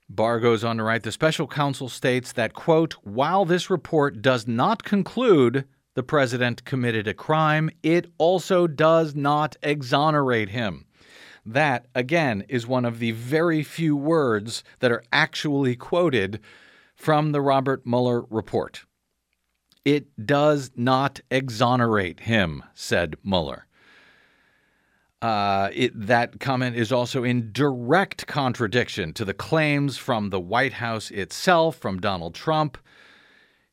Barr 0.08 0.38
goes 0.38 0.62
on 0.62 0.76
to 0.76 0.84
write 0.84 1.02
the 1.02 1.10
special 1.10 1.48
counsel 1.48 1.88
states 1.88 2.32
that, 2.32 2.54
quote, 2.54 2.94
while 3.02 3.44
this 3.44 3.70
report 3.70 4.22
does 4.22 4.46
not 4.46 4.84
conclude 4.84 5.64
the 5.96 6.02
president 6.02 6.62
committed 6.66 7.08
a 7.08 7.14
crime, 7.14 7.70
it 7.82 8.12
also 8.18 8.66
does 8.66 9.14
not 9.14 9.56
exonerate 9.62 10.50
him. 10.50 10.84
That, 11.44 11.86
again, 11.94 12.44
is 12.50 12.66
one 12.66 12.84
of 12.84 12.98
the 12.98 13.12
very 13.12 13.62
few 13.62 13.96
words 13.96 14.62
that 14.80 14.92
are 14.92 15.02
actually 15.10 15.74
quoted 15.74 16.40
from 16.94 17.32
the 17.32 17.40
Robert 17.40 17.86
Mueller 17.86 18.24
report. 18.28 18.84
It 19.86 20.26
does 20.26 20.70
not 20.76 21.20
exonerate 21.30 22.20
him, 22.20 22.62
said 22.74 23.16
Mueller. 23.24 23.66
Uh, 25.22 25.70
it, 25.72 25.92
that 25.98 26.40
comment 26.40 26.76
is 26.76 26.92
also 26.92 27.24
in 27.24 27.52
direct 27.52 28.26
contradiction 28.26 29.14
to 29.14 29.24
the 29.24 29.32
claims 29.32 29.96
from 29.96 30.28
the 30.28 30.40
White 30.40 30.74
House 30.74 31.10
itself, 31.10 31.76
from 31.76 32.00
Donald 32.00 32.34
Trump, 32.34 32.76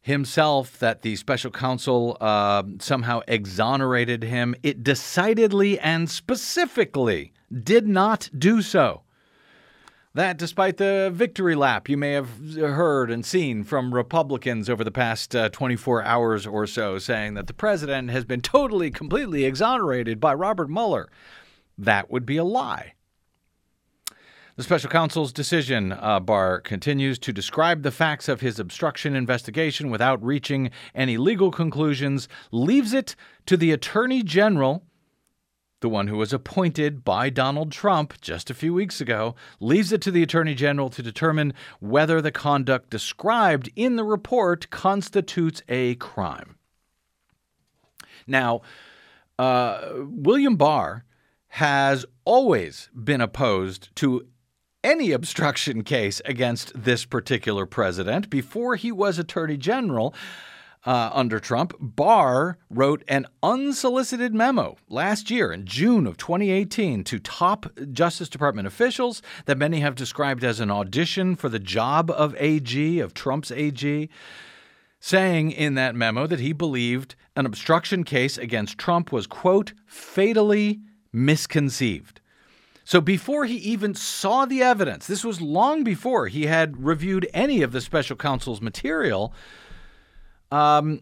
himself 0.03 0.77
that 0.79 1.01
the 1.01 1.15
special 1.15 1.49
counsel 1.49 2.17
uh, 2.19 2.61
somehow 2.79 3.21
exonerated 3.27 4.21
him. 4.21 4.53
It 4.61 4.83
decidedly 4.83 5.79
and 5.79 6.09
specifically 6.09 7.31
did 7.51 7.87
not 7.87 8.29
do 8.37 8.61
so. 8.61 9.01
That, 10.13 10.37
despite 10.37 10.77
the 10.77 11.09
victory 11.11 11.55
lap 11.55 11.89
you 11.89 11.97
may 11.97 12.11
have 12.11 12.29
heard 12.55 13.09
and 13.09 13.25
seen 13.25 13.63
from 13.63 13.93
Republicans 13.93 14.69
over 14.69 14.83
the 14.83 14.91
past 14.91 15.35
uh, 15.35 15.49
24 15.49 16.03
hours 16.03 16.45
or 16.45 16.67
so, 16.67 16.99
saying 16.99 17.33
that 17.33 17.47
the 17.47 17.53
president 17.53 18.11
has 18.11 18.25
been 18.25 18.41
totally, 18.41 18.91
completely 18.91 19.45
exonerated 19.45 20.19
by 20.19 20.33
Robert 20.33 20.69
Mueller, 20.69 21.09
that 21.77 22.11
would 22.11 22.25
be 22.25 22.37
a 22.37 22.43
lie. 22.43 22.93
The 24.55 24.61
special 24.61 24.91
counsel's 24.91 25.33
decision, 25.33 25.93
uh, 25.93 26.19
Barr 26.19 26.59
continues 26.59 27.17
to 27.19 27.33
describe 27.33 27.81
the 27.81 27.89
facts 27.89 28.29
of 28.29 28.41
his 28.41 28.59
obstruction 28.59 29.15
investigation 29.15 29.89
without 29.89 30.23
reaching 30.23 30.69
any 30.93 31.17
legal 31.17 31.49
conclusions, 31.49 32.27
leaves 32.51 32.93
it 32.93 33.15
to 33.47 33.57
the 33.57 33.71
Attorney 33.71 34.21
General, 34.21 34.83
the 35.79 35.89
one 35.89 36.05
who 36.05 36.17
was 36.17 36.31
appointed 36.31 37.03
by 37.03 37.31
Donald 37.31 37.71
Trump 37.71 38.13
just 38.21 38.51
a 38.51 38.53
few 38.53 38.75
weeks 38.75 39.01
ago, 39.01 39.33
leaves 39.59 39.91
it 39.91 40.03
to 40.03 40.11
the 40.11 40.21
Attorney 40.21 40.53
General 40.53 40.91
to 40.91 41.01
determine 41.01 41.55
whether 41.79 42.21
the 42.21 42.31
conduct 42.31 42.91
described 42.91 43.71
in 43.75 43.95
the 43.95 44.03
report 44.03 44.69
constitutes 44.69 45.63
a 45.67 45.95
crime. 45.95 46.57
Now, 48.27 48.61
uh, 49.39 49.93
William 49.95 50.57
Barr 50.57 51.05
has 51.47 52.05
always 52.23 52.89
been 52.93 53.19
opposed 53.19 53.95
to 53.95 54.27
any 54.83 55.11
obstruction 55.11 55.83
case 55.83 56.21
against 56.25 56.71
this 56.75 57.05
particular 57.05 57.65
president. 57.65 58.29
Before 58.29 58.75
he 58.75 58.91
was 58.91 59.17
Attorney 59.17 59.57
General 59.57 60.13
uh, 60.85 61.09
under 61.13 61.39
Trump, 61.39 61.73
Barr 61.79 62.57
wrote 62.69 63.03
an 63.07 63.25
unsolicited 63.41 64.33
memo 64.33 64.75
last 64.89 65.31
year 65.31 65.53
in 65.53 65.65
June 65.65 66.05
of 66.05 66.17
2018 66.17 67.03
to 67.05 67.19
top 67.19 67.67
Justice 67.91 68.27
Department 68.27 68.67
officials 68.67 69.21
that 69.45 69.57
many 69.57 69.79
have 69.79 69.95
described 69.95 70.43
as 70.43 70.59
an 70.59 70.69
audition 70.69 71.35
for 71.35 71.47
the 71.47 71.59
job 71.59 72.11
of 72.11 72.35
AG, 72.37 72.99
of 72.99 73.13
Trump's 73.13 73.51
AG 73.51 74.09
saying 74.99 75.51
in 75.51 75.73
that 75.73 75.95
memo 75.95 76.25
that 76.25 76.39
he 76.39 76.53
believed 76.53 77.13
an 77.35 77.45
obstruction 77.45 78.05
case 78.05 78.37
against 78.37 78.77
Trump 78.77 79.11
was, 79.11 79.27
quote, 79.27 79.73
fatally 79.85 80.79
misconceived. 81.11 82.21
So 82.83 82.99
before 82.99 83.45
he 83.45 83.55
even 83.55 83.95
saw 83.95 84.45
the 84.45 84.61
evidence, 84.61 85.07
this 85.07 85.23
was 85.23 85.41
long 85.41 85.83
before 85.83 86.27
he 86.27 86.47
had 86.47 86.83
reviewed 86.83 87.27
any 87.33 87.61
of 87.61 87.71
the 87.71 87.81
special 87.81 88.15
counsel's 88.15 88.61
material. 88.61 89.33
Um, 90.51 91.01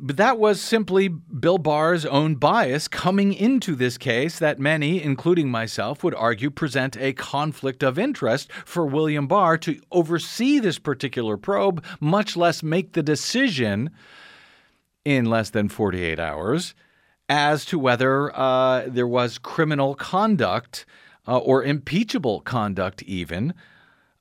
but 0.00 0.16
that 0.16 0.38
was 0.38 0.60
simply 0.60 1.08
Bill 1.08 1.58
Barr's 1.58 2.06
own 2.06 2.36
bias 2.36 2.88
coming 2.88 3.34
into 3.34 3.74
this 3.74 3.98
case 3.98 4.38
that 4.38 4.58
many, 4.58 5.02
including 5.02 5.50
myself, 5.50 6.02
would 6.02 6.14
argue 6.14 6.48
present 6.48 6.96
a 6.96 7.12
conflict 7.12 7.82
of 7.82 7.98
interest 7.98 8.50
for 8.64 8.86
William 8.86 9.26
Barr 9.26 9.58
to 9.58 9.78
oversee 9.92 10.60
this 10.60 10.78
particular 10.78 11.36
probe, 11.36 11.84
much 12.00 12.36
less 12.36 12.62
make 12.62 12.92
the 12.92 13.02
decision 13.02 13.90
in 15.04 15.26
less 15.26 15.50
than 15.50 15.68
48 15.68 16.18
hours 16.18 16.74
as 17.28 17.64
to 17.66 17.78
whether 17.78 18.36
uh, 18.36 18.84
there 18.88 19.06
was 19.06 19.38
criminal 19.38 19.94
conduct 19.94 20.86
uh, 21.26 21.38
or 21.38 21.62
impeachable 21.62 22.40
conduct, 22.40 23.02
even. 23.02 23.54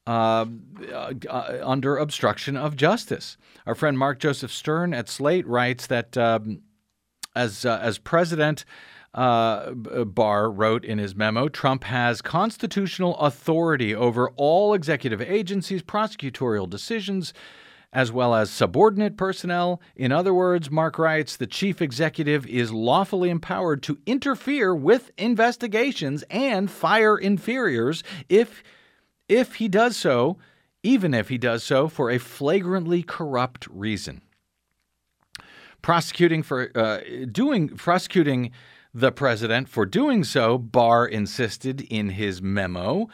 Uh, 0.07 0.45
uh, 0.91 1.59
under 1.61 1.95
obstruction 1.97 2.57
of 2.57 2.75
justice. 2.75 3.37
Our 3.67 3.75
friend 3.75 3.99
Mark 3.99 4.17
Joseph 4.17 4.51
Stern 4.51 4.91
at 4.91 5.07
Slate 5.07 5.45
writes 5.45 5.85
that 5.85 6.17
um, 6.17 6.63
as 7.35 7.63
uh, 7.63 7.79
as 7.79 7.99
president, 7.99 8.65
uh, 9.13 9.71
Barr 9.71 10.49
wrote 10.49 10.83
in 10.83 10.97
his 10.97 11.15
memo, 11.15 11.47
Trump 11.47 11.83
has 11.83 12.21
constitutional 12.21 13.17
authority 13.17 13.93
over 13.93 14.29
all 14.35 14.73
executive 14.73 15.21
agencies, 15.21 15.81
prosecutorial 15.81 16.69
decisions, 16.69 17.33
as 17.91 18.11
well 18.11 18.35
as 18.35 18.51
subordinate 18.51 19.17
personnel. 19.17 19.81
In 19.95 20.11
other 20.11 20.33
words, 20.33 20.69
Mark 20.69 20.99
writes, 20.99 21.35
the 21.35 21.47
chief 21.47 21.81
executive 21.81 22.45
is 22.45 22.71
lawfully 22.71 23.29
empowered 23.29 23.81
to 23.83 23.97
interfere 24.05 24.75
with 24.75 25.11
investigations 25.17 26.23
and 26.29 26.69
fire 26.69 27.17
inferiors 27.17 28.03
if 28.27 28.63
if 29.27 29.55
he 29.55 29.67
does 29.67 29.95
so, 29.95 30.37
even 30.81 31.13
if 31.13 31.29
he 31.29 31.37
does 31.37 31.63
so 31.63 31.87
for 31.87 32.09
a 32.09 32.17
flagrantly 32.17 33.03
corrupt 33.03 33.67
reason. 33.67 34.21
Prosecuting 35.81 36.41
for 36.41 36.71
uh, 36.75 36.99
doing 37.31 37.69
prosecuting 37.69 38.51
the 38.93 39.11
president 39.11 39.69
for 39.69 39.85
doing 39.85 40.23
so, 40.23 40.57
Barr 40.57 41.05
insisted 41.05 41.81
in 41.81 42.09
his 42.09 42.41
memo, 42.41 43.07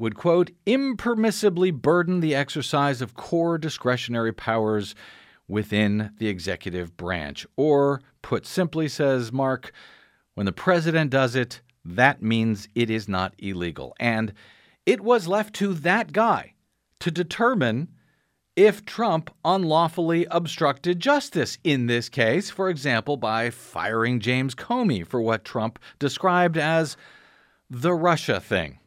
would, 0.00 0.14
quote, 0.14 0.50
impermissibly 0.66 1.70
burden 1.70 2.20
the 2.20 2.34
exercise 2.34 3.02
of 3.02 3.14
core 3.14 3.58
discretionary 3.58 4.32
powers 4.32 4.94
within 5.46 6.10
the 6.18 6.26
executive 6.26 6.96
branch. 6.96 7.46
Or, 7.54 8.00
put 8.22 8.46
simply, 8.46 8.88
says 8.88 9.30
Mark, 9.30 9.72
when 10.34 10.46
the 10.46 10.52
president 10.52 11.10
does 11.10 11.36
it, 11.36 11.60
that 11.84 12.22
means 12.22 12.66
it 12.74 12.88
is 12.88 13.08
not 13.08 13.34
illegal. 13.38 13.94
And 14.00 14.32
it 14.86 15.02
was 15.02 15.28
left 15.28 15.54
to 15.56 15.74
that 15.74 16.12
guy 16.12 16.54
to 17.00 17.10
determine 17.10 17.88
if 18.56 18.86
Trump 18.86 19.30
unlawfully 19.44 20.26
obstructed 20.30 20.98
justice 20.98 21.58
in 21.62 21.86
this 21.86 22.08
case, 22.08 22.48
for 22.48 22.70
example, 22.70 23.18
by 23.18 23.50
firing 23.50 24.18
James 24.18 24.54
Comey 24.54 25.06
for 25.06 25.20
what 25.20 25.44
Trump 25.44 25.78
described 25.98 26.56
as 26.56 26.96
the 27.68 27.92
Russia 27.92 28.40
thing. 28.40 28.79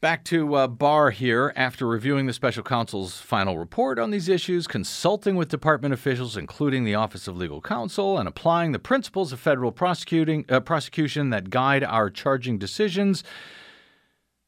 Back 0.00 0.24
to 0.24 0.54
uh, 0.54 0.66
Barr 0.66 1.10
here. 1.10 1.52
After 1.56 1.86
reviewing 1.86 2.24
the 2.24 2.32
special 2.32 2.62
counsel's 2.62 3.20
final 3.20 3.58
report 3.58 3.98
on 3.98 4.10
these 4.10 4.30
issues, 4.30 4.66
consulting 4.66 5.36
with 5.36 5.50
department 5.50 5.92
officials, 5.92 6.38
including 6.38 6.84
the 6.84 6.94
Office 6.94 7.28
of 7.28 7.36
Legal 7.36 7.60
Counsel, 7.60 8.16
and 8.16 8.26
applying 8.26 8.72
the 8.72 8.78
principles 8.78 9.30
of 9.30 9.40
federal 9.40 9.72
prosecuting, 9.72 10.46
uh, 10.48 10.58
prosecution 10.60 11.28
that 11.28 11.50
guide 11.50 11.84
our 11.84 12.08
charging 12.08 12.56
decisions, 12.56 13.22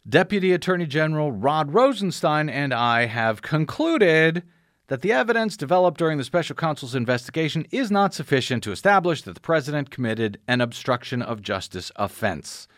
Deputy 0.08 0.54
Attorney 0.54 0.86
General 0.86 1.30
Rod 1.30 1.74
Rosenstein 1.74 2.48
and 2.48 2.72
I 2.72 3.04
have 3.04 3.42
concluded 3.42 4.44
that 4.86 5.02
the 5.02 5.12
evidence 5.12 5.58
developed 5.58 5.98
during 5.98 6.16
the 6.16 6.24
special 6.24 6.56
counsel's 6.56 6.94
investigation 6.94 7.66
is 7.70 7.90
not 7.90 8.14
sufficient 8.14 8.62
to 8.62 8.72
establish 8.72 9.20
that 9.20 9.34
the 9.34 9.40
president 9.40 9.90
committed 9.90 10.38
an 10.48 10.62
obstruction 10.62 11.20
of 11.20 11.42
justice 11.42 11.92
offense. 11.96 12.68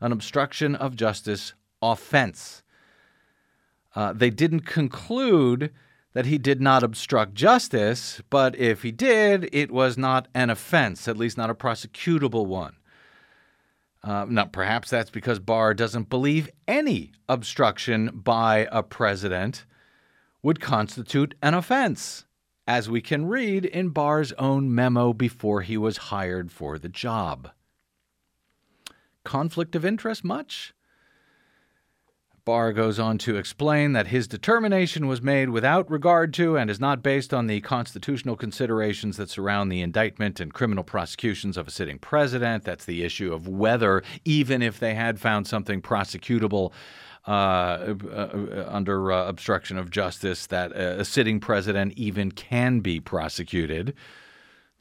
An 0.00 0.10
obstruction 0.10 0.74
of 0.74 0.96
justice 0.96 1.54
offense. 1.82 2.62
Uh, 3.94 4.12
they 4.12 4.30
didn't 4.30 4.60
conclude 4.60 5.72
that 6.12 6.26
he 6.26 6.38
did 6.38 6.60
not 6.60 6.82
obstruct 6.82 7.34
justice, 7.34 8.22
but 8.30 8.56
if 8.56 8.82
he 8.82 8.90
did, 8.90 9.48
it 9.52 9.70
was 9.70 9.98
not 9.98 10.28
an 10.34 10.48
offense, 10.48 11.08
at 11.08 11.16
least 11.16 11.36
not 11.36 11.50
a 11.50 11.54
prosecutable 11.54 12.46
one. 12.46 12.76
Uh, 14.02 14.24
now, 14.28 14.44
perhaps 14.44 14.88
that's 14.88 15.10
because 15.10 15.40
Barr 15.40 15.74
doesn't 15.74 16.08
believe 16.08 16.48
any 16.68 17.12
obstruction 17.28 18.10
by 18.14 18.68
a 18.70 18.82
president 18.82 19.66
would 20.42 20.60
constitute 20.60 21.34
an 21.42 21.54
offense, 21.54 22.24
as 22.66 22.88
we 22.88 23.00
can 23.00 23.26
read 23.26 23.64
in 23.64 23.88
Barr's 23.88 24.32
own 24.34 24.72
memo 24.74 25.12
before 25.12 25.62
he 25.62 25.76
was 25.76 25.96
hired 25.96 26.52
for 26.52 26.78
the 26.78 26.88
job. 26.88 27.50
Conflict 29.24 29.74
of 29.74 29.84
interest 29.84 30.22
much? 30.22 30.72
Barr 32.46 32.72
goes 32.72 33.00
on 33.00 33.18
to 33.18 33.36
explain 33.36 33.92
that 33.94 34.06
his 34.06 34.28
determination 34.28 35.08
was 35.08 35.20
made 35.20 35.50
without 35.50 35.90
regard 35.90 36.32
to 36.34 36.56
and 36.56 36.70
is 36.70 36.78
not 36.78 37.02
based 37.02 37.34
on 37.34 37.48
the 37.48 37.60
constitutional 37.60 38.36
considerations 38.36 39.16
that 39.16 39.28
surround 39.28 39.70
the 39.70 39.82
indictment 39.82 40.38
and 40.38 40.54
criminal 40.54 40.84
prosecutions 40.84 41.56
of 41.56 41.66
a 41.66 41.72
sitting 41.72 41.98
president. 41.98 42.62
That's 42.62 42.84
the 42.84 43.02
issue 43.02 43.34
of 43.34 43.48
whether, 43.48 44.04
even 44.24 44.62
if 44.62 44.78
they 44.78 44.94
had 44.94 45.18
found 45.18 45.48
something 45.48 45.82
prosecutable, 45.82 46.70
uh, 47.26 47.96
uh, 48.12 48.68
under 48.68 49.10
uh, 49.10 49.26
obstruction 49.26 49.76
of 49.76 49.90
justice 49.90 50.46
that 50.46 50.70
a 50.70 51.04
sitting 51.04 51.40
president 51.40 51.94
even 51.96 52.30
can 52.30 52.78
be 52.78 53.00
prosecuted. 53.00 53.92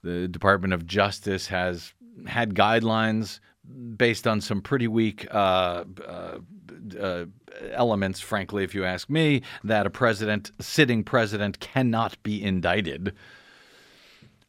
The 0.03 0.27
Department 0.27 0.71
of 0.71 0.85
Justice 0.85 1.47
has 1.47 1.95
had 2.27 2.53
guidelines 2.53 3.39
based 3.97 4.27
on 4.27 4.41
some 4.41 4.61
pretty 4.61 4.87
weak 4.87 5.25
uh, 5.31 5.85
uh, 6.05 6.37
uh, 6.93 7.25
elements, 7.71 8.19
frankly, 8.19 8.63
if 8.63 8.75
you 8.75 8.83
ask 8.83 9.09
me, 9.09 9.41
that 9.63 9.85
a 9.85 9.89
president, 9.89 10.51
sitting 10.59 11.03
president, 11.03 11.59
cannot 11.59 12.21
be 12.23 12.43
indicted. 12.43 13.13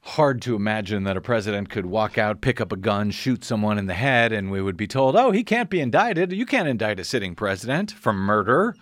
Hard 0.03 0.41
to 0.43 0.55
imagine 0.55 1.05
that 1.05 1.17
a 1.17 1.21
president 1.21 1.69
could 1.69 1.87
walk 1.87 2.17
out, 2.17 2.41
pick 2.41 2.61
up 2.61 2.73
a 2.73 2.77
gun, 2.77 3.11
shoot 3.11 3.45
someone 3.45 3.79
in 3.79 3.87
the 3.87 3.95
head, 3.95 4.33
and 4.33 4.51
we 4.51 4.63
would 4.63 4.77
be 4.77 4.87
told, 4.87 5.17
oh, 5.17 5.33
he 5.33 5.43
can't 5.43 5.71
be 5.71 5.81
indicted. 5.81 6.33
You 6.33 6.47
can't 6.47 6.69
indict 6.69 7.01
a 7.01 7.05
sitting 7.05 7.35
president 7.35 7.91
for 7.91 8.13
murder. 8.13 8.77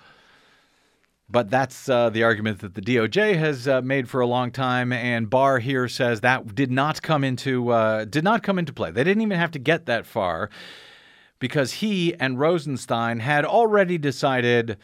But 1.29 1.51
that's 1.51 1.88
uh, 1.88 2.11
the 2.11 2.23
argument 2.23 2.61
that 2.61 2.75
the 2.75 2.83
DOJ 2.83 3.38
has 3.38 3.67
uh, 3.67 3.81
made 3.81 4.11
for 4.11 4.21
a 4.21 4.27
long 4.27 4.51
time, 4.51 4.93
and 4.93 5.31
Barr 5.31 5.59
here 5.59 5.88
says 5.88 6.21
that 6.21 6.55
did 6.55 6.71
not 6.71 7.01
come 7.01 7.25
into 7.25 7.71
uh, 7.71 8.05
did 8.05 8.25
not 8.25 8.43
come 8.43 8.59
into 8.59 8.75
play. 8.75 8.90
They 8.90 9.03
didn't 9.03 9.23
even 9.23 9.38
have 9.38 9.51
to 9.53 9.59
get 9.59 9.87
that 9.87 10.05
far 10.05 10.51
because 11.38 11.75
he 11.75 12.14
and 12.14 12.38
Rosenstein 12.38 13.20
had 13.20 13.44
already 13.44 13.99
decided 13.99 14.77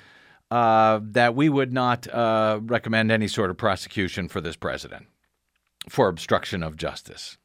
uh, 0.51 1.01
that 1.03 1.35
we 1.35 1.49
would 1.49 1.73
not 1.73 2.09
uh, 2.09 2.61
recommend 2.63 3.11
any 3.11 3.29
sort 3.29 3.51
of 3.51 3.57
prosecution 3.57 4.29
for 4.29 4.41
this 4.41 4.57
president 4.57 5.07
for 5.89 6.09
obstruction 6.09 6.63
of 6.63 6.77
justice. 6.77 7.39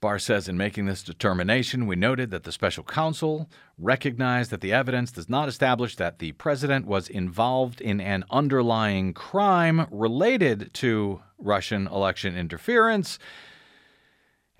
Barr 0.00 0.18
says 0.18 0.48
in 0.48 0.56
making 0.56 0.86
this 0.86 1.04
determination, 1.04 1.86
we 1.86 1.94
noted 1.94 2.32
that 2.32 2.42
the 2.42 2.50
special 2.50 2.82
counsel 2.82 3.48
recognized 3.78 4.50
that 4.50 4.60
the 4.60 4.72
evidence 4.72 5.12
does 5.12 5.28
not 5.28 5.48
establish 5.48 5.94
that 5.94 6.18
the 6.18 6.32
president 6.32 6.86
was 6.86 7.08
involved 7.08 7.80
in 7.80 8.00
an 8.00 8.24
underlying 8.28 9.14
crime 9.14 9.86
related 9.92 10.74
to 10.74 11.22
Russian 11.38 11.86
election 11.86 12.36
interference 12.36 13.20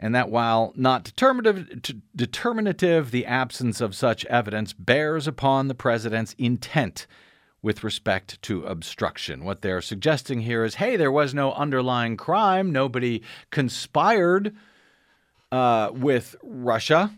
and 0.03 0.15
that 0.17 0.29
while 0.29 0.73
not 0.75 1.05
determinative, 1.05 1.81
determinative, 2.15 3.12
the 3.12 3.25
absence 3.25 3.81
of 3.81 3.95
such 3.95 4.25
evidence 4.27 4.73
bears 4.73 5.29
upon 5.29 5.69
the 5.69 5.77
president's 5.77 6.35
intent 6.37 7.07
with 7.62 7.85
respect 7.85 8.43
to 8.43 8.65
obstruction. 8.65 9.45
What 9.45 9.62
they're 9.62 9.81
suggesting 9.81 10.41
here 10.41 10.65
is 10.65 10.75
hey, 10.75 10.97
there 10.97 11.12
was 11.12 11.33
no 11.33 11.53
underlying 11.53 12.17
crime, 12.17 12.73
nobody 12.73 13.23
conspired 13.51 14.55
uh, 15.53 15.91
with 15.95 16.35
Russia. 16.43 17.12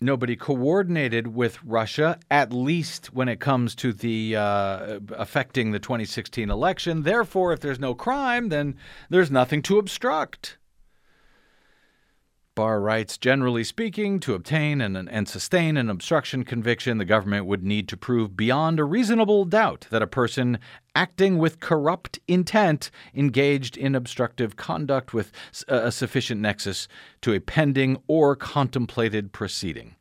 Nobody 0.00 0.36
coordinated 0.36 1.34
with 1.34 1.58
Russia, 1.64 2.20
at 2.30 2.52
least 2.52 3.12
when 3.12 3.28
it 3.28 3.40
comes 3.40 3.74
to 3.76 3.92
the 3.92 4.36
uh, 4.36 5.00
affecting 5.10 5.72
the 5.72 5.80
2016 5.80 6.50
election. 6.50 7.02
Therefore, 7.02 7.52
if 7.52 7.58
there's 7.58 7.80
no 7.80 7.96
crime, 7.96 8.48
then 8.48 8.76
there's 9.10 9.32
nothing 9.32 9.60
to 9.62 9.76
obstruct. 9.76 10.56
Barr 12.58 12.80
writes 12.80 13.16
Generally 13.16 13.62
speaking, 13.62 14.18
to 14.18 14.34
obtain 14.34 14.80
and, 14.80 14.96
and 14.96 15.28
sustain 15.28 15.76
an 15.76 15.88
obstruction 15.88 16.42
conviction, 16.42 16.98
the 16.98 17.04
government 17.04 17.46
would 17.46 17.62
need 17.62 17.86
to 17.86 17.96
prove 17.96 18.36
beyond 18.36 18.80
a 18.80 18.84
reasonable 18.84 19.44
doubt 19.44 19.86
that 19.90 20.02
a 20.02 20.08
person 20.08 20.58
acting 20.92 21.38
with 21.38 21.60
corrupt 21.60 22.18
intent 22.26 22.90
engaged 23.14 23.76
in 23.76 23.94
obstructive 23.94 24.56
conduct 24.56 25.14
with 25.14 25.30
a 25.68 25.92
sufficient 25.92 26.40
nexus 26.40 26.88
to 27.20 27.32
a 27.32 27.38
pending 27.38 28.02
or 28.08 28.34
contemplated 28.34 29.32
proceeding. 29.32 29.94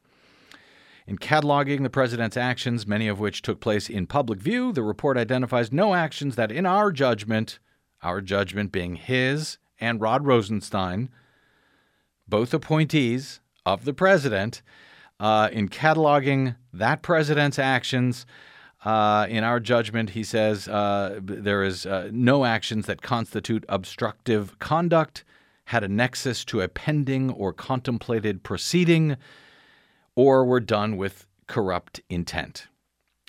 In 1.05 1.19
cataloging 1.19 1.83
the 1.83 1.91
president's 1.91 2.37
actions, 2.37 2.87
many 2.87 3.07
of 3.07 3.19
which 3.19 3.43
took 3.43 3.59
place 3.59 3.87
in 3.87 4.07
public 4.07 4.39
view, 4.39 4.71
the 4.73 4.81
report 4.81 5.15
identifies 5.15 5.71
no 5.71 5.93
actions 5.93 6.35
that, 6.37 6.51
in 6.51 6.65
our 6.65 6.91
judgment, 6.91 7.59
our 8.01 8.19
judgment 8.19 8.71
being 8.71 8.95
his 8.95 9.59
and 9.79 10.01
Rod 10.01 10.25
Rosenstein, 10.25 11.09
both 12.27 12.53
appointees 12.53 13.39
of 13.65 13.85
the 13.85 13.93
president 13.93 14.61
uh, 15.19 15.49
in 15.51 15.69
cataloging 15.69 16.55
that 16.73 17.01
president's 17.01 17.59
actions. 17.59 18.25
Uh, 18.85 19.25
in 19.29 19.43
our 19.43 19.59
judgment, 19.59 20.11
he 20.11 20.23
says 20.23 20.67
uh, 20.67 21.19
there 21.21 21.63
is 21.63 21.85
uh, 21.85 22.09
no 22.11 22.45
actions 22.45 22.85
that 22.85 23.01
constitute 23.01 23.65
obstructive 23.67 24.57
conduct, 24.59 25.23
had 25.65 25.83
a 25.83 25.87
nexus 25.87 26.45
to 26.45 26.61
a 26.61 26.67
pending 26.67 27.29
or 27.31 27.51
contemplated 27.51 28.43
proceeding, 28.43 29.17
or 30.15 30.45
were 30.45 30.59
done 30.59 30.95
with 30.95 31.27
corrupt 31.47 31.99
intent. 32.09 32.67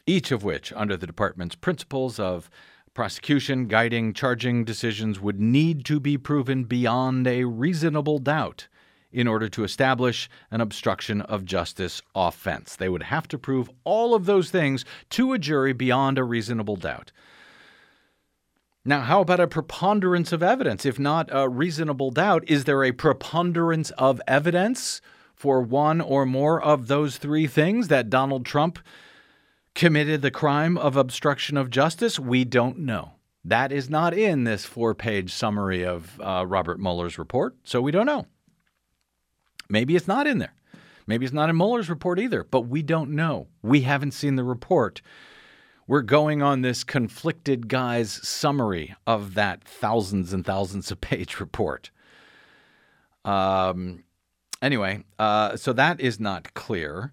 Each 0.06 0.30
of 0.30 0.44
which, 0.44 0.72
under 0.74 0.96
the 0.96 1.06
department's 1.06 1.54
principles 1.54 2.20
of 2.20 2.50
prosecution 2.94 3.66
guiding 3.66 4.12
charging 4.12 4.64
decisions, 4.64 5.20
would 5.20 5.40
need 5.40 5.84
to 5.86 5.98
be 5.98 6.16
proven 6.16 6.64
beyond 6.64 7.26
a 7.26 7.44
reasonable 7.44 8.18
doubt 8.18 8.68
in 9.10 9.26
order 9.26 9.48
to 9.48 9.64
establish 9.64 10.28
an 10.50 10.60
obstruction 10.60 11.22
of 11.22 11.44
justice 11.44 12.02
offense. 12.14 12.76
They 12.76 12.88
would 12.88 13.04
have 13.04 13.28
to 13.28 13.38
prove 13.38 13.70
all 13.84 14.14
of 14.14 14.26
those 14.26 14.50
things 14.50 14.84
to 15.10 15.32
a 15.32 15.38
jury 15.38 15.72
beyond 15.72 16.18
a 16.18 16.24
reasonable 16.24 16.76
doubt. 16.76 17.12
Now, 18.84 19.00
how 19.00 19.20
about 19.20 19.40
a 19.40 19.46
preponderance 19.46 20.32
of 20.32 20.42
evidence? 20.42 20.86
If 20.86 20.98
not 20.98 21.28
a 21.30 21.48
reasonable 21.48 22.10
doubt, 22.10 22.44
is 22.46 22.64
there 22.64 22.84
a 22.84 22.92
preponderance 22.92 23.90
of 23.92 24.20
evidence 24.26 25.00
for 25.34 25.60
one 25.60 26.00
or 26.00 26.24
more 26.24 26.60
of 26.60 26.86
those 26.86 27.18
three 27.18 27.46
things 27.46 27.88
that 27.88 28.10
Donald 28.10 28.46
Trump 28.46 28.78
committed 29.74 30.22
the 30.22 30.30
crime 30.30 30.78
of 30.78 30.96
obstruction 30.96 31.56
of 31.56 31.70
justice? 31.70 32.18
We 32.18 32.44
don't 32.44 32.78
know. 32.78 33.12
That 33.44 33.72
is 33.72 33.88
not 33.88 34.14
in 34.14 34.44
this 34.44 34.64
four 34.64 34.94
page 34.94 35.32
summary 35.32 35.84
of 35.84 36.20
uh, 36.20 36.44
Robert 36.46 36.80
Mueller's 36.80 37.18
report, 37.18 37.56
so 37.64 37.80
we 37.80 37.92
don't 37.92 38.06
know. 38.06 38.26
Maybe 39.68 39.96
it's 39.96 40.08
not 40.08 40.26
in 40.26 40.38
there. 40.38 40.54
Maybe 41.06 41.24
it's 41.24 41.34
not 41.34 41.48
in 41.48 41.56
Mueller's 41.56 41.88
report 41.88 42.18
either, 42.18 42.44
but 42.44 42.62
we 42.62 42.82
don't 42.82 43.10
know. 43.10 43.48
We 43.62 43.82
haven't 43.82 44.12
seen 44.12 44.36
the 44.36 44.44
report. 44.44 45.00
We're 45.86 46.02
going 46.02 46.42
on 46.42 46.60
this 46.60 46.84
conflicted 46.84 47.68
guy's 47.68 48.10
summary 48.10 48.94
of 49.06 49.34
that 49.34 49.64
thousands 49.64 50.34
and 50.34 50.44
thousands 50.44 50.90
of 50.90 51.00
page 51.00 51.40
report. 51.40 51.90
Um, 53.24 54.04
anyway, 54.60 55.04
uh, 55.18 55.56
so 55.56 55.72
that 55.72 55.98
is 56.00 56.20
not 56.20 56.52
clear. 56.52 57.12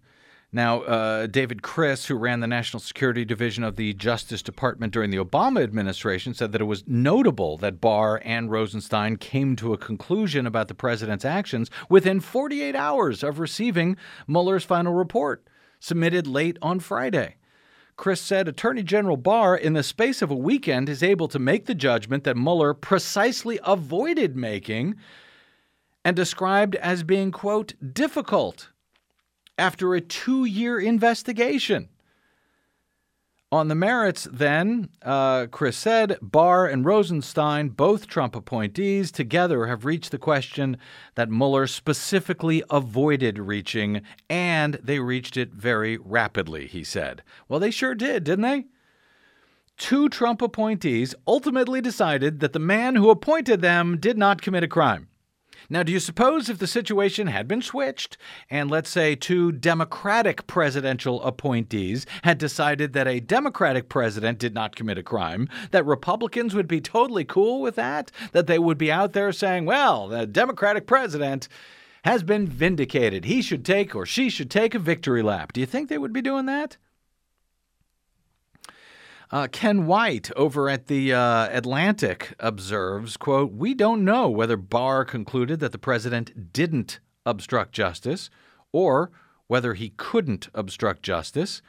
Now, 0.55 0.83
uh, 0.83 1.27
David 1.27 1.63
Kris, 1.63 2.05
who 2.05 2.15
ran 2.15 2.39
the 2.39 2.47
National 2.47 2.79
Security 2.79 3.25
Division 3.25 3.65
of 3.65 3.75
the 3.75 3.93
Justice 3.93 4.41
Department 4.41 4.93
during 4.93 5.09
the 5.09 5.17
Obama 5.17 5.61
administration, 5.61 6.33
said 6.33 6.53
that 6.53 6.61
it 6.61 6.63
was 6.63 6.85
notable 6.87 7.57
that 7.57 7.81
Barr 7.81 8.21
and 8.23 8.49
Rosenstein 8.49 9.17
came 9.17 9.57
to 9.57 9.73
a 9.73 9.77
conclusion 9.77 10.47
about 10.47 10.69
the 10.69 10.73
president's 10.73 11.25
actions 11.25 11.69
within 11.89 12.21
48 12.21 12.73
hours 12.73 13.21
of 13.21 13.39
receiving 13.39 13.97
Mueller's 14.29 14.63
final 14.63 14.93
report, 14.93 15.45
submitted 15.81 16.25
late 16.25 16.57
on 16.61 16.79
Friday. 16.79 17.35
Kris 17.97 18.21
said 18.21 18.47
Attorney 18.47 18.81
General 18.81 19.17
Barr, 19.17 19.57
in 19.57 19.73
the 19.73 19.83
space 19.83 20.21
of 20.21 20.31
a 20.31 20.35
weekend, 20.35 20.87
is 20.87 21.03
able 21.03 21.27
to 21.27 21.37
make 21.37 21.65
the 21.65 21.75
judgment 21.75 22.23
that 22.23 22.37
Mueller 22.37 22.73
precisely 22.73 23.59
avoided 23.65 24.37
making 24.37 24.95
and 26.05 26.15
described 26.15 26.75
as 26.75 27.03
being, 27.03 27.33
quote, 27.33 27.73
difficult 27.93 28.69
after 29.57 29.93
a 29.93 30.01
two 30.01 30.45
year 30.45 30.79
investigation. 30.79 31.89
On 33.51 33.67
the 33.67 33.75
merits, 33.75 34.27
then, 34.29 34.89
uh, 35.03 35.45
Kris 35.45 35.77
said 35.77 36.17
Barr 36.21 36.65
and 36.65 36.83
Rosenstein, 36.83 37.69
both 37.69 38.07
Trump 38.07 38.35
appointees, 38.35 39.11
together 39.11 39.67
have 39.67 39.85
reached 39.85 40.11
the 40.11 40.17
question 40.17 40.77
that 41.13 41.29
Mueller 41.29 41.67
specifically 41.67 42.63
avoided 42.69 43.37
reaching, 43.39 44.01
and 44.29 44.73
they 44.83 44.99
reached 44.99 45.37
it 45.37 45.53
very 45.53 45.97
rapidly, 45.97 46.67
he 46.67 46.83
said. 46.83 47.23
Well, 47.47 47.59
they 47.59 47.71
sure 47.71 47.95
did, 47.95 48.23
didn't 48.25 48.41
they? 48.41 48.65
Two 49.77 50.09
Trump 50.09 50.41
appointees 50.41 51.15
ultimately 51.27 51.81
decided 51.81 52.39
that 52.39 52.51
the 52.51 52.59
man 52.59 52.95
who 52.95 53.09
appointed 53.09 53.61
them 53.61 53.97
did 53.99 54.17
not 54.17 54.41
commit 54.41 54.63
a 54.63 54.67
crime. 54.67 55.07
Now, 55.69 55.83
do 55.83 55.91
you 55.91 55.99
suppose 55.99 56.49
if 56.49 56.59
the 56.59 56.67
situation 56.67 57.27
had 57.27 57.47
been 57.47 57.61
switched 57.61 58.17
and 58.49 58.69
let's 58.69 58.89
say 58.89 59.15
two 59.15 59.51
Democratic 59.51 60.47
presidential 60.47 61.21
appointees 61.23 62.05
had 62.23 62.37
decided 62.37 62.93
that 62.93 63.07
a 63.07 63.19
Democratic 63.19 63.89
president 63.89 64.39
did 64.39 64.53
not 64.53 64.75
commit 64.75 64.97
a 64.97 65.03
crime, 65.03 65.49
that 65.71 65.85
Republicans 65.85 66.53
would 66.53 66.67
be 66.67 66.81
totally 66.81 67.25
cool 67.25 67.61
with 67.61 67.75
that? 67.75 68.11
That 68.31 68.47
they 68.47 68.59
would 68.59 68.77
be 68.77 68.91
out 68.91 69.13
there 69.13 69.31
saying, 69.31 69.65
well, 69.65 70.07
the 70.07 70.27
Democratic 70.27 70.87
president 70.87 71.47
has 72.03 72.21
been 72.21 72.47
vindicated. 72.47 73.25
He 73.25 73.41
should 73.41 73.65
take 73.65 73.95
or 73.95 74.05
she 74.05 74.29
should 74.29 74.51
take 74.51 74.75
a 74.75 74.79
victory 74.79 75.23
lap. 75.23 75.53
Do 75.53 75.59
you 75.59 75.65
think 75.65 75.89
they 75.89 75.97
would 75.97 76.13
be 76.13 76.21
doing 76.21 76.45
that? 76.45 76.77
Uh, 79.35 79.49
Ken 79.51 79.85
White 79.85 80.31
over 80.37 80.69
at 80.69 80.87
the 80.87 81.11
uh, 81.11 81.49
Atlantic 81.51 82.35
observes, 82.39 83.17
quote, 83.17 83.51
"We 83.51 83.73
don't 83.73 84.05
know 84.05 84.29
whether 84.29 84.55
Barr 84.55 85.03
concluded 85.03 85.59
that 85.59 85.73
the 85.73 85.77
president 85.77 86.53
didn't 86.53 87.01
obstruct 87.25 87.73
justice 87.73 88.29
or 88.71 89.11
whether 89.47 89.73
he 89.73 89.89
couldn't 89.97 90.47
obstruct 90.53 91.03
justice 91.03 91.61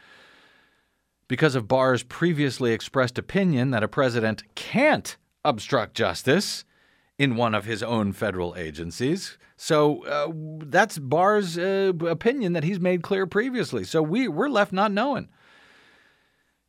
because 1.26 1.56
of 1.56 1.66
Barr's 1.66 2.04
previously 2.04 2.72
expressed 2.72 3.18
opinion 3.18 3.72
that 3.72 3.82
a 3.82 3.88
president 3.88 4.44
can't 4.54 5.16
obstruct 5.44 5.94
justice 5.94 6.64
in 7.18 7.34
one 7.34 7.52
of 7.52 7.64
his 7.64 7.82
own 7.82 8.12
federal 8.12 8.54
agencies. 8.54 9.38
So 9.56 10.04
uh, 10.04 10.30
that's 10.66 10.98
Barr's 10.98 11.58
uh, 11.58 11.92
opinion 12.06 12.52
that 12.52 12.62
he's 12.62 12.78
made 12.78 13.02
clear 13.02 13.26
previously. 13.26 13.82
So 13.82 14.04
we, 14.04 14.28
we're 14.28 14.48
left 14.48 14.72
not 14.72 14.92
knowing. 14.92 15.30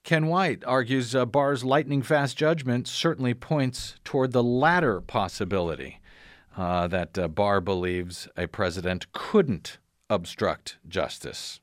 Ken 0.07 0.27
White 0.27 0.63
argues 0.65 1.13
uh, 1.13 1.25
Barr's 1.25 1.65
lightning 1.65 2.01
fast 2.01 2.37
judgment 2.37 2.87
certainly 2.87 3.33
points 3.33 3.95
toward 4.05 4.31
the 4.31 4.41
latter 4.41 5.01
possibility 5.01 5.99
uh, 6.55 6.87
that 6.87 7.17
uh, 7.17 7.27
Barr 7.27 7.59
believes 7.59 8.29
a 8.37 8.47
president 8.47 9.11
couldn't 9.11 9.79
obstruct 10.09 10.77
justice. 10.87 11.59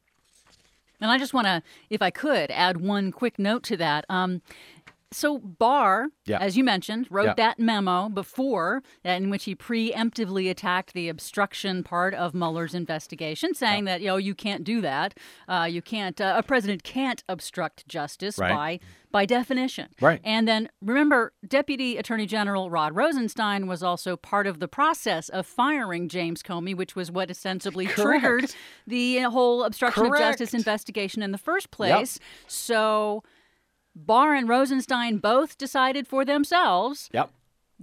And 1.00 1.10
I 1.10 1.16
just 1.16 1.32
want 1.32 1.46
to, 1.46 1.62
if 1.88 2.02
I 2.02 2.10
could, 2.10 2.50
add 2.50 2.82
one 2.82 3.12
quick 3.12 3.38
note 3.38 3.62
to 3.62 3.78
that. 3.78 4.04
Um, 4.10 4.42
so 5.14 5.38
Barr, 5.38 6.08
Yeah. 6.26 6.38
as 6.40 6.56
you 6.56 6.64
mentioned, 6.64 7.06
wrote 7.10 7.26
Yeah. 7.26 7.34
that 7.34 7.58
memo 7.58 8.08
before 8.08 8.82
in 9.04 9.30
which 9.30 9.44
he 9.44 9.54
preemptively 9.54 10.50
attacked 10.50 10.92
the 10.92 11.08
obstruction 11.08 11.82
part 11.84 12.14
of 12.14 12.34
Mueller's 12.34 12.74
investigation, 12.74 13.54
saying 13.54 13.84
that 13.84 14.00
you 14.00 14.08
know 14.08 14.16
you 14.16 14.34
can't 14.34 14.64
do 14.64 14.80
that. 14.80 15.14
Uh, 15.48 15.66
you 15.70 15.80
can't. 15.82 16.20
Uh, 16.20 16.34
a 16.36 16.42
president 16.42 16.82
can't 16.82 17.22
obstruct 17.28 17.86
justice 17.88 18.38
Right. 18.38 18.80
by 18.80 18.80
by 19.12 19.24
definition. 19.26 19.86
Right. 20.00 20.20
And 20.24 20.48
then 20.48 20.68
remember, 20.82 21.32
Deputy 21.46 21.96
Attorney 21.98 22.26
General 22.26 22.68
Rod 22.68 22.96
Rosenstein 22.96 23.68
was 23.68 23.80
also 23.80 24.16
part 24.16 24.48
of 24.48 24.58
the 24.58 24.66
process 24.66 25.28
of 25.28 25.46
firing 25.46 26.08
James 26.08 26.42
Comey, 26.42 26.74
which 26.76 26.96
was 26.96 27.12
what 27.12 27.30
ostensibly 27.30 27.86
triggered 27.86 28.52
the 28.88 29.18
whole 29.20 29.62
obstruction 29.62 30.06
of 30.06 30.18
justice 30.18 30.52
investigation 30.52 31.22
in 31.22 31.30
the 31.30 31.38
first 31.38 31.70
place. 31.70 32.18
So 32.48 33.22
Barr 33.94 34.34
and 34.34 34.48
Rosenstein 34.48 35.18
both 35.18 35.56
decided 35.58 36.06
for 36.06 36.24
themselves 36.24 37.08
Yep. 37.12 37.30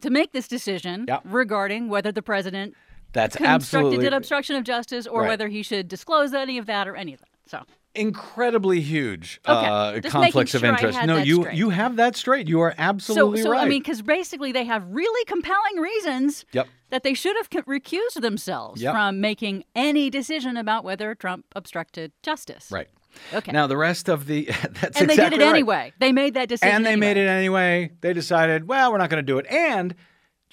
to 0.01 0.09
make 0.09 0.31
this 0.31 0.47
decision 0.47 1.05
Yep. 1.07 1.21
regarding 1.25 1.87
whether 1.89 2.11
the 2.11 2.21
president 2.21 2.75
That's 3.13 3.39
absolutely 3.41 3.97
did 3.99 4.13
obstruction 4.13 4.55
of 4.55 4.63
justice 4.63 5.05
or 5.07 5.21
Right. 5.21 5.29
whether 5.29 5.47
he 5.47 5.63
should 5.63 5.87
disclose 5.87 6.33
any 6.33 6.57
of 6.57 6.65
that 6.67 6.87
or 6.87 6.95
any 6.95 7.13
of 7.13 7.19
that. 7.19 7.27
So 7.47 7.63
incredibly 7.93 8.79
huge 8.79 9.41
Okay, 9.45 9.67
uh, 9.67 9.99
conflicts 10.09 10.53
making 10.53 10.57
of 10.59 10.63
interest. 10.63 11.05
No, 11.05 11.17
you 11.17 11.41
straight. 11.41 11.55
you 11.57 11.69
have 11.71 11.97
that 11.97 12.15
straight. 12.15 12.47
You 12.47 12.61
are 12.61 12.71
so, 12.71 12.75
absolutely 12.77 13.41
so 13.41 13.51
right. 13.51 13.61
I 13.63 13.67
mean, 13.67 13.79
because 13.81 14.01
basically 14.01 14.53
they 14.53 14.63
have 14.63 14.85
really 14.89 15.25
compelling 15.25 15.75
reasons 15.77 16.45
Yep. 16.53 16.67
that 16.89 17.03
they 17.03 17.13
should 17.13 17.35
have 17.35 17.49
recused 17.65 18.21
themselves 18.21 18.81
Yep. 18.81 18.93
from 18.93 19.19
making 19.19 19.65
any 19.75 20.09
decision 20.09 20.55
about 20.55 20.85
whether 20.85 21.13
Trump 21.15 21.45
obstructed 21.53 22.13
justice. 22.23 22.71
right. 22.71 22.87
Okay. 23.33 23.51
Now 23.51 23.67
the 23.67 23.77
rest 23.77 24.09
of 24.09 24.25
the 24.25 24.45
that's 24.81 24.99
and 24.99 25.09
they 25.09 25.15
did 25.15 25.33
it 25.33 25.39
right. 25.39 25.49
anyway. 25.49 25.93
They 25.99 26.11
made 26.11 26.33
that 26.35 26.49
decision. 26.49 26.75
and 26.75 26.85
they 26.85 26.91
anyway. 26.91 27.07
made 27.07 27.17
it 27.17 27.27
anyway. 27.27 27.91
They 28.01 28.13
decided, 28.13 28.67
well, 28.67 28.91
we're 28.91 28.97
not 28.97 29.09
going 29.09 29.23
to 29.23 29.31
do 29.31 29.37
it, 29.37 29.45
and 29.47 29.95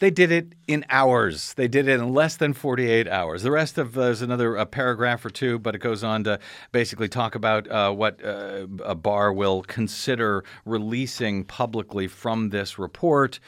they 0.00 0.10
did 0.10 0.30
it 0.30 0.54
in 0.66 0.84
hours. 0.90 1.54
They 1.54 1.68
did 1.68 1.88
it 1.88 2.00
in 2.00 2.12
less 2.12 2.36
than 2.36 2.52
48 2.52 3.08
hours. 3.08 3.42
The 3.42 3.50
rest 3.50 3.78
of 3.78 3.94
there's 3.94 4.22
another 4.22 4.56
a 4.56 4.66
paragraph 4.66 5.24
or 5.24 5.30
two, 5.30 5.58
but 5.58 5.74
it 5.74 5.78
goes 5.78 6.04
on 6.04 6.24
to 6.24 6.38
basically 6.72 7.08
talk 7.08 7.34
about 7.34 7.68
uh, 7.70 7.92
what 7.92 8.24
uh, 8.24 8.66
a 8.84 8.94
Barr 8.94 9.32
will 9.32 9.62
consider 9.62 10.44
releasing 10.64 11.44
publicly 11.44 12.06
from 12.06 12.50
this 12.50 12.78
report. 12.78 13.40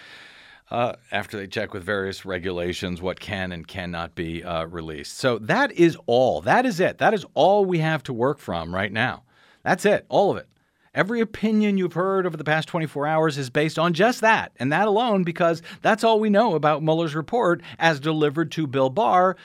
Uh, 0.70 0.94
after 1.10 1.36
they 1.36 1.48
check 1.48 1.74
with 1.74 1.82
various 1.82 2.24
regulations 2.24 3.02
what 3.02 3.18
can 3.18 3.50
and 3.50 3.66
cannot 3.66 4.14
be 4.14 4.44
uh, 4.44 4.64
released. 4.66 5.18
So 5.18 5.36
that 5.38 5.72
is 5.72 5.96
all. 6.06 6.40
That 6.40 6.64
is 6.64 6.78
it. 6.78 6.98
That 6.98 7.12
is 7.12 7.26
all 7.34 7.64
we 7.64 7.78
have 7.78 8.04
to 8.04 8.12
work 8.12 8.38
from 8.38 8.72
right 8.72 8.92
now. 8.92 9.24
That's 9.64 9.84
it. 9.84 10.06
All 10.08 10.30
of 10.30 10.36
it. 10.36 10.46
Every 10.94 11.20
opinion 11.20 11.76
you've 11.76 11.92
heard 11.92 12.26
over 12.26 12.36
the 12.36 12.44
past 12.44 12.68
24 12.68 13.06
hours 13.06 13.38
is 13.38 13.48
based 13.48 13.78
on 13.78 13.94
just 13.94 14.20
that, 14.22 14.52
and 14.58 14.72
that 14.72 14.88
alone, 14.88 15.22
because 15.22 15.62
that's 15.82 16.02
all 16.02 16.18
we 16.18 16.30
know 16.30 16.56
about 16.56 16.82
Mueller's 16.82 17.14
report 17.14 17.62
as 17.78 18.00
delivered 18.00 18.50
to 18.52 18.66
Bill 18.66 18.90
Barr 18.90 19.36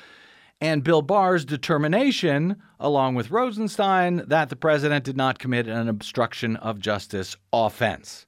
and 0.59 0.83
Bill 0.83 1.03
Barr's 1.03 1.45
determination, 1.45 2.55
along 2.79 3.13
with 3.13 3.29
Rosenstein, 3.29 4.23
that 4.27 4.49
the 4.49 4.55
president 4.55 5.05
did 5.05 5.17
not 5.17 5.37
commit 5.37 5.67
an 5.67 5.87
obstruction 5.87 6.55
of 6.55 6.79
justice 6.79 7.35
offense. 7.53 8.24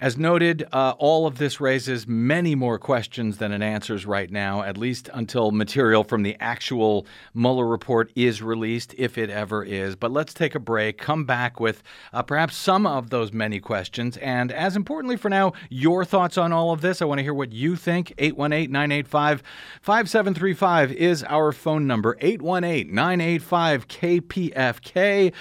As 0.00 0.18
noted, 0.18 0.66
uh, 0.72 0.94
all 0.98 1.24
of 1.24 1.38
this 1.38 1.60
raises 1.60 2.08
many 2.08 2.56
more 2.56 2.80
questions 2.80 3.38
than 3.38 3.52
it 3.52 3.62
answers 3.62 4.04
right 4.04 4.28
now, 4.28 4.62
at 4.62 4.76
least 4.76 5.08
until 5.14 5.52
material 5.52 6.02
from 6.02 6.24
the 6.24 6.36
actual 6.40 7.06
Mueller 7.32 7.64
report 7.64 8.10
is 8.16 8.42
released, 8.42 8.92
if 8.98 9.16
it 9.16 9.30
ever 9.30 9.62
is. 9.62 9.94
But 9.94 10.10
let's 10.10 10.34
take 10.34 10.56
a 10.56 10.58
break, 10.58 10.98
come 10.98 11.24
back 11.24 11.60
with 11.60 11.84
uh, 12.12 12.24
perhaps 12.24 12.56
some 12.56 12.88
of 12.88 13.10
those 13.10 13.32
many 13.32 13.60
questions, 13.60 14.16
and 14.16 14.50
as 14.50 14.74
importantly 14.74 15.16
for 15.16 15.28
now, 15.28 15.52
your 15.70 16.04
thoughts 16.04 16.36
on 16.36 16.52
all 16.52 16.72
of 16.72 16.80
this. 16.80 17.00
I 17.00 17.04
want 17.04 17.20
to 17.20 17.22
hear 17.22 17.32
what 17.32 17.52
you 17.52 17.76
think. 17.76 18.12
818 18.18 18.72
985 18.72 19.44
5735 19.80 20.90
is 20.90 21.22
our 21.22 21.52
phone 21.52 21.86
number 21.86 22.16
818 22.20 22.92
985 22.92 23.86
KPFK. 23.86 25.32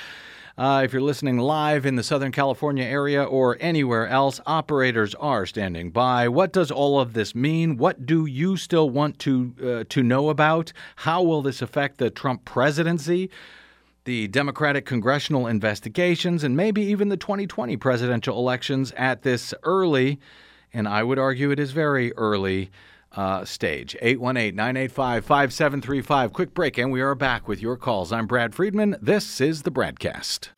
Uh, 0.56 0.84
if 0.86 0.94
you're 0.94 1.02
listening 1.02 1.40
live 1.40 1.84
in 1.84 1.96
the 1.96 2.04
Southern 2.04 2.32
California 2.32 2.84
area 2.84 3.24
or 3.24 3.58
anywhere 3.60 4.08
else, 4.08 4.40
operators 4.46 5.16
are 5.16 5.48
standing 5.48 5.90
by. 5.90 6.28
What 6.28 6.54
does 6.54 6.70
all 6.70 7.00
of 7.00 7.14
this 7.14 7.34
mean? 7.34 7.76
What 7.78 8.06
do 8.06 8.28
you 8.28 8.56
still 8.56 8.88
want 8.88 9.18
to 9.20 9.54
uh, 9.64 9.84
to 9.90 10.04
know 10.04 10.30
about? 10.30 10.72
How 10.98 11.24
will 11.24 11.42
this 11.42 11.64
affect 11.64 11.98
the 11.98 12.12
Trump 12.12 12.46
presidency? 12.46 13.32
The 14.06 14.28
Democratic 14.28 14.86
congressional 14.86 15.48
investigations, 15.48 16.44
and 16.44 16.56
maybe 16.56 16.84
even 16.84 17.10
the 17.10 17.18
2020 17.18 17.76
presidential 17.78 18.38
elections 18.38 18.92
at 18.92 19.24
this 19.24 19.56
early, 19.64 20.20
and 20.72 20.88
I 20.88 21.02
would 21.02 21.18
argue 21.18 21.50
it 21.50 21.60
is 21.60 21.72
very 21.72 22.14
early, 22.14 22.70
uh, 23.14 23.46
stage. 23.46 23.96
818 24.02 24.56
985 24.56 25.26
5735. 25.26 26.34
Quick 26.34 26.54
break, 26.54 26.78
and 26.78 26.92
we 26.92 27.02
are 27.02 27.16
back 27.16 27.48
with 27.48 27.62
your 27.62 27.78
calls. 27.78 28.12
I'm 28.12 28.28
Brad 28.28 28.54
Friedman. 28.54 28.96
This 29.02 29.40
is 29.42 29.64
the 29.64 29.72
BradCast. 29.72 30.50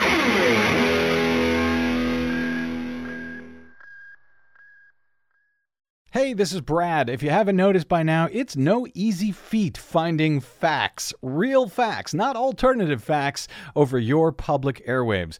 Hey, 6.15 6.31
this 6.31 6.53
is 6.53 6.61
Brad. 6.61 7.09
If 7.09 7.21
you 7.21 7.29
haven't 7.29 7.57
noticed 7.57 7.89
by 7.89 8.01
now, 8.01 8.29
it's 8.31 8.55
no 8.55 8.87
easy 8.93 9.33
feat 9.33 9.77
finding 9.77 10.39
facts, 10.39 11.13
real 11.21 11.67
facts, 11.67 12.13
not 12.13 12.37
alternative 12.37 13.03
facts, 13.03 13.49
over 13.75 13.99
your 13.99 14.31
public 14.31 14.81
airwaves. 14.87 15.39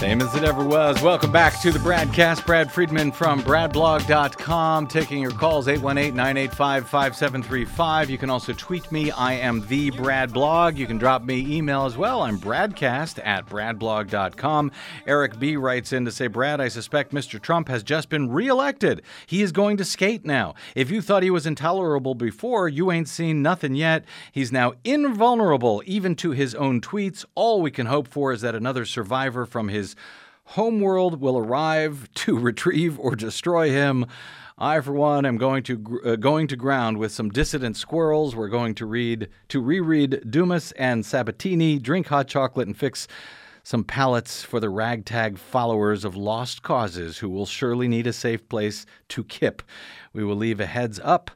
Same 0.00 0.22
as 0.22 0.34
it 0.34 0.44
ever 0.44 0.64
was. 0.64 1.02
Welcome 1.02 1.30
back 1.30 1.60
to 1.60 1.70
the 1.70 1.78
BradCast. 1.78 2.46
Brad 2.46 2.72
Friedman 2.72 3.12
from 3.12 3.42
bradblog.com 3.42 4.86
taking 4.86 5.20
your 5.20 5.30
calls 5.30 5.66
818-985-5735. 5.66 8.08
You 8.08 8.16
can 8.16 8.30
also 8.30 8.54
tweet 8.54 8.90
me. 8.90 9.10
I 9.10 9.34
am 9.34 9.66
the 9.66 9.90
Brad 9.90 10.32
Blog. 10.32 10.78
You 10.78 10.86
can 10.86 10.96
drop 10.96 11.22
me 11.22 11.54
email 11.54 11.84
as 11.84 11.98
well. 11.98 12.22
I'm 12.22 12.38
bradcast 12.38 13.20
at 13.22 13.44
bradblog.com. 13.44 14.72
Eric 15.06 15.38
B 15.38 15.58
writes 15.58 15.92
in 15.92 16.06
to 16.06 16.10
say, 16.10 16.28
Brad, 16.28 16.62
I 16.62 16.68
suspect 16.68 17.12
Mr. 17.12 17.38
Trump 17.38 17.68
has 17.68 17.82
just 17.82 18.08
been 18.08 18.30
reelected. 18.30 19.02
He 19.26 19.42
is 19.42 19.52
going 19.52 19.76
to 19.76 19.84
skate 19.84 20.24
now. 20.24 20.54
If 20.74 20.90
you 20.90 21.02
thought 21.02 21.24
he 21.24 21.30
was 21.30 21.44
intolerable 21.44 22.14
before, 22.14 22.70
you 22.70 22.90
ain't 22.90 23.10
seen 23.10 23.42
nothing 23.42 23.74
yet. 23.74 24.06
He's 24.32 24.50
now 24.50 24.72
invulnerable 24.82 25.82
even 25.84 26.16
to 26.16 26.30
his 26.30 26.54
own 26.54 26.80
tweets. 26.80 27.26
All 27.34 27.60
we 27.60 27.70
can 27.70 27.84
hope 27.84 28.08
for 28.08 28.32
is 28.32 28.40
that 28.40 28.54
another 28.54 28.86
survivor 28.86 29.44
from 29.44 29.68
his 29.68 29.89
homeworld 30.44 31.20
will 31.20 31.38
arrive 31.38 32.08
to 32.14 32.38
retrieve 32.38 32.98
or 32.98 33.16
destroy 33.16 33.70
him. 33.70 34.06
I, 34.58 34.80
for 34.80 34.92
one, 34.92 35.24
am 35.24 35.38
going 35.38 35.62
to 35.64 36.00
uh, 36.04 36.16
going 36.16 36.46
to 36.48 36.56
ground 36.56 36.98
with 36.98 37.12
some 37.12 37.30
dissident 37.30 37.78
squirrels. 37.78 38.36
We're 38.36 38.48
going 38.48 38.74
to 38.74 38.84
read 38.84 39.28
to 39.48 39.60
reread 39.60 40.30
Dumas 40.30 40.72
and 40.72 41.04
Sabatini, 41.04 41.78
drink 41.78 42.08
hot 42.08 42.28
chocolate, 42.28 42.66
and 42.66 42.76
fix 42.76 43.08
some 43.62 43.84
pallets 43.84 44.42
for 44.42 44.60
the 44.60 44.68
ragtag 44.68 45.38
followers 45.38 46.04
of 46.04 46.16
lost 46.16 46.62
causes 46.62 47.18
who 47.18 47.28
will 47.30 47.46
surely 47.46 47.88
need 47.88 48.06
a 48.06 48.12
safe 48.12 48.46
place 48.48 48.84
to 49.08 49.24
kip. 49.24 49.62
We 50.12 50.24
will 50.24 50.36
leave 50.36 50.60
a 50.60 50.66
heads 50.66 51.00
up 51.02 51.30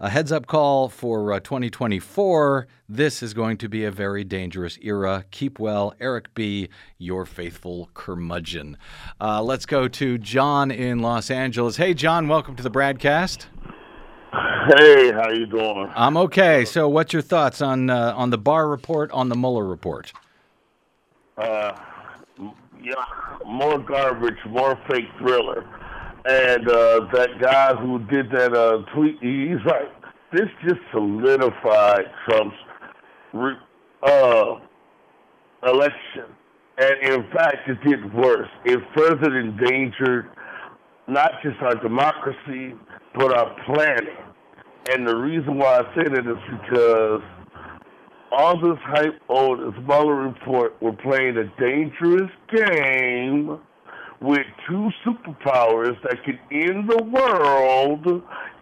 a 0.00 0.10
heads 0.10 0.32
up 0.32 0.46
call 0.46 0.88
for 0.88 1.32
uh, 1.32 1.40
2024. 1.40 2.66
This 2.88 3.22
is 3.22 3.32
going 3.32 3.56
to 3.58 3.68
be 3.68 3.84
a 3.84 3.90
very 3.90 4.24
dangerous 4.24 4.78
era. 4.82 5.24
Keep 5.30 5.58
well. 5.58 5.94
Eric 6.00 6.34
B., 6.34 6.68
your 6.98 7.24
faithful 7.24 7.90
curmudgeon. 7.94 8.76
Uh, 9.20 9.42
let's 9.42 9.66
go 9.66 9.86
to 9.88 10.18
John 10.18 10.70
in 10.70 10.98
Los 11.00 11.30
Angeles. 11.30 11.76
Hey, 11.76 11.94
John, 11.94 12.28
welcome 12.28 12.56
to 12.56 12.62
the 12.62 12.70
BradCast. 12.70 13.46
Hey, 14.32 15.12
how 15.12 15.30
you 15.30 15.46
doing? 15.46 15.92
I'm 15.94 16.16
okay. 16.16 16.64
So, 16.64 16.88
what's 16.88 17.12
your 17.12 17.22
thoughts 17.22 17.62
on 17.62 17.90
uh, 17.90 18.14
on 18.16 18.30
the 18.30 18.38
Barr 18.38 18.68
report, 18.68 19.10
on 19.12 19.28
the 19.28 19.36
Mueller 19.36 19.64
report? 19.64 20.12
Uh, 21.36 21.76
yeah, 22.82 22.94
more 23.46 23.78
garbage, 23.78 24.38
more 24.48 24.78
fake 24.88 25.08
thriller. 25.18 25.64
And 26.26 26.68
uh, 26.68 27.00
that 27.12 27.38
guy 27.40 27.74
who 27.74 27.98
did 28.06 28.30
that 28.30 28.54
uh, 28.54 28.82
tweet, 28.94 29.18
he's 29.20 29.62
right. 29.66 29.90
This 30.32 30.48
just 30.66 30.80
solidified 30.90 32.06
Trump's 32.24 32.56
re- 33.34 33.58
uh, 34.02 34.54
election. 35.66 36.24
And 36.78 37.12
in 37.12 37.30
fact, 37.30 37.68
it 37.68 37.78
did 37.88 38.12
worse. 38.14 38.48
It 38.64 38.80
further 38.96 39.38
endangered 39.38 40.30
not 41.06 41.32
just 41.42 41.60
our 41.60 41.74
democracy, 41.76 42.74
but 43.14 43.36
our 43.36 43.54
planet. 43.66 44.08
And 44.90 45.06
the 45.06 45.16
reason 45.16 45.58
why 45.58 45.80
I 45.80 45.94
say 45.94 46.08
that 46.08 46.26
is 46.26 46.60
because 46.60 47.22
all 48.32 48.60
this 48.60 48.78
hype 48.82 49.20
on 49.28 49.70
this 49.70 49.84
Mueller 49.86 50.16
report, 50.16 50.74
we're 50.80 50.92
playing 50.92 51.36
a 51.36 51.44
dangerous 51.60 52.30
game 52.54 53.58
with 54.20 54.46
two 54.68 54.90
superpowers 55.04 56.00
that 56.02 56.22
could 56.24 56.38
end 56.50 56.88
the 56.88 57.02
world 57.02 58.06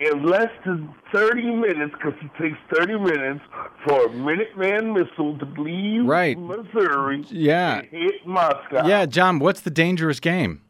in 0.01 0.27
less 0.27 0.51
than 0.67 0.93
30 1.13 1.43
minutes, 1.57 1.93
because 1.93 2.15
it 2.23 2.31
takes 2.43 2.59
30 2.75 2.99
minutes 2.99 3.41
for 3.87 4.07
a 4.07 4.09
Minuteman 4.09 4.93
missile 4.95 5.39
to 5.39 5.63
leave 5.63 6.05
Right. 6.07 6.37
Missouri 6.39 7.25
Yeah. 7.29 7.79
and 7.79 7.89
hit 7.89 8.27
Moscow. 8.27 8.87
Yeah, 8.87 9.07
John, 9.07 9.39
what's 9.39 9.61
the 9.61 9.71
dangerous 9.71 10.19
game? 10.21 10.63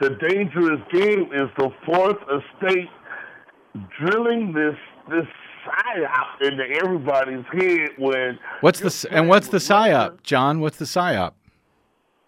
The 0.00 0.10
dangerous 0.10 0.80
game 0.92 1.30
is 1.32 1.48
the 1.56 1.70
fourth 1.86 2.18
estate 2.22 2.90
drilling 4.00 4.52
this 4.52 4.76
this 5.08 5.26
psyop 5.66 6.40
into 6.42 6.64
everybody's 6.82 7.44
head 7.52 7.90
when 7.98 8.38
What's 8.60 8.80
the 8.80 9.08
and 9.14 9.28
what's 9.28 9.48
the 9.48 9.58
psyop, 9.58 10.22
John? 10.22 10.60
What's 10.60 10.78
the 10.78 10.84
psyop? 10.84 11.32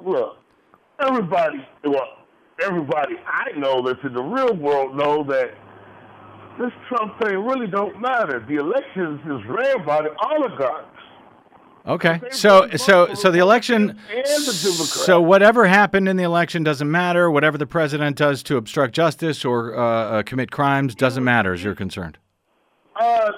look, 0.05 0.37
everybody, 1.01 1.67
well, 1.85 2.25
everybody 2.63 3.15
I 3.27 3.59
know 3.59 3.83
that's 3.83 4.03
in 4.05 4.15
the 4.15 4.23
real 4.23 4.55
world 4.55 4.97
know 4.97 5.25
that 5.25 5.55
this 6.59 6.73
Trump 6.89 7.21
thing 7.21 7.37
really 7.45 7.67
don't 7.67 8.01
matter. 8.01 8.45
The 8.49 8.57
elections 8.57 9.21
is 9.21 9.47
ran 9.49 9.85
by 9.85 10.03
the 10.03 10.15
oligarchs. 10.25 10.93
Okay, 11.87 12.21
so 12.33 12.69
so 12.77 13.15
so 13.15 13.31
the 13.31 13.39
election. 13.39 13.91
And 13.91 14.27
the 14.27 14.53
So 14.53 15.21
whatever 15.21 15.67
happened 15.67 16.09
in 16.09 16.17
the 16.17 16.25
election 16.25 16.65
doesn't 16.65 16.91
matter. 16.91 17.31
Whatever 17.31 17.59
the 17.59 17.67
president 17.67 18.17
does 18.17 18.43
to 18.45 18.57
obstruct 18.57 18.93
justice 18.93 19.45
or 19.45 19.79
uh, 19.79 19.81
uh, 19.81 20.23
commit 20.25 20.51
crimes 20.51 20.97
doesn't 20.97 21.23
matter, 21.23 21.53
as 21.53 21.63
you're 21.63 21.77
concerned. 21.77 22.19
Uh, 23.01 23.31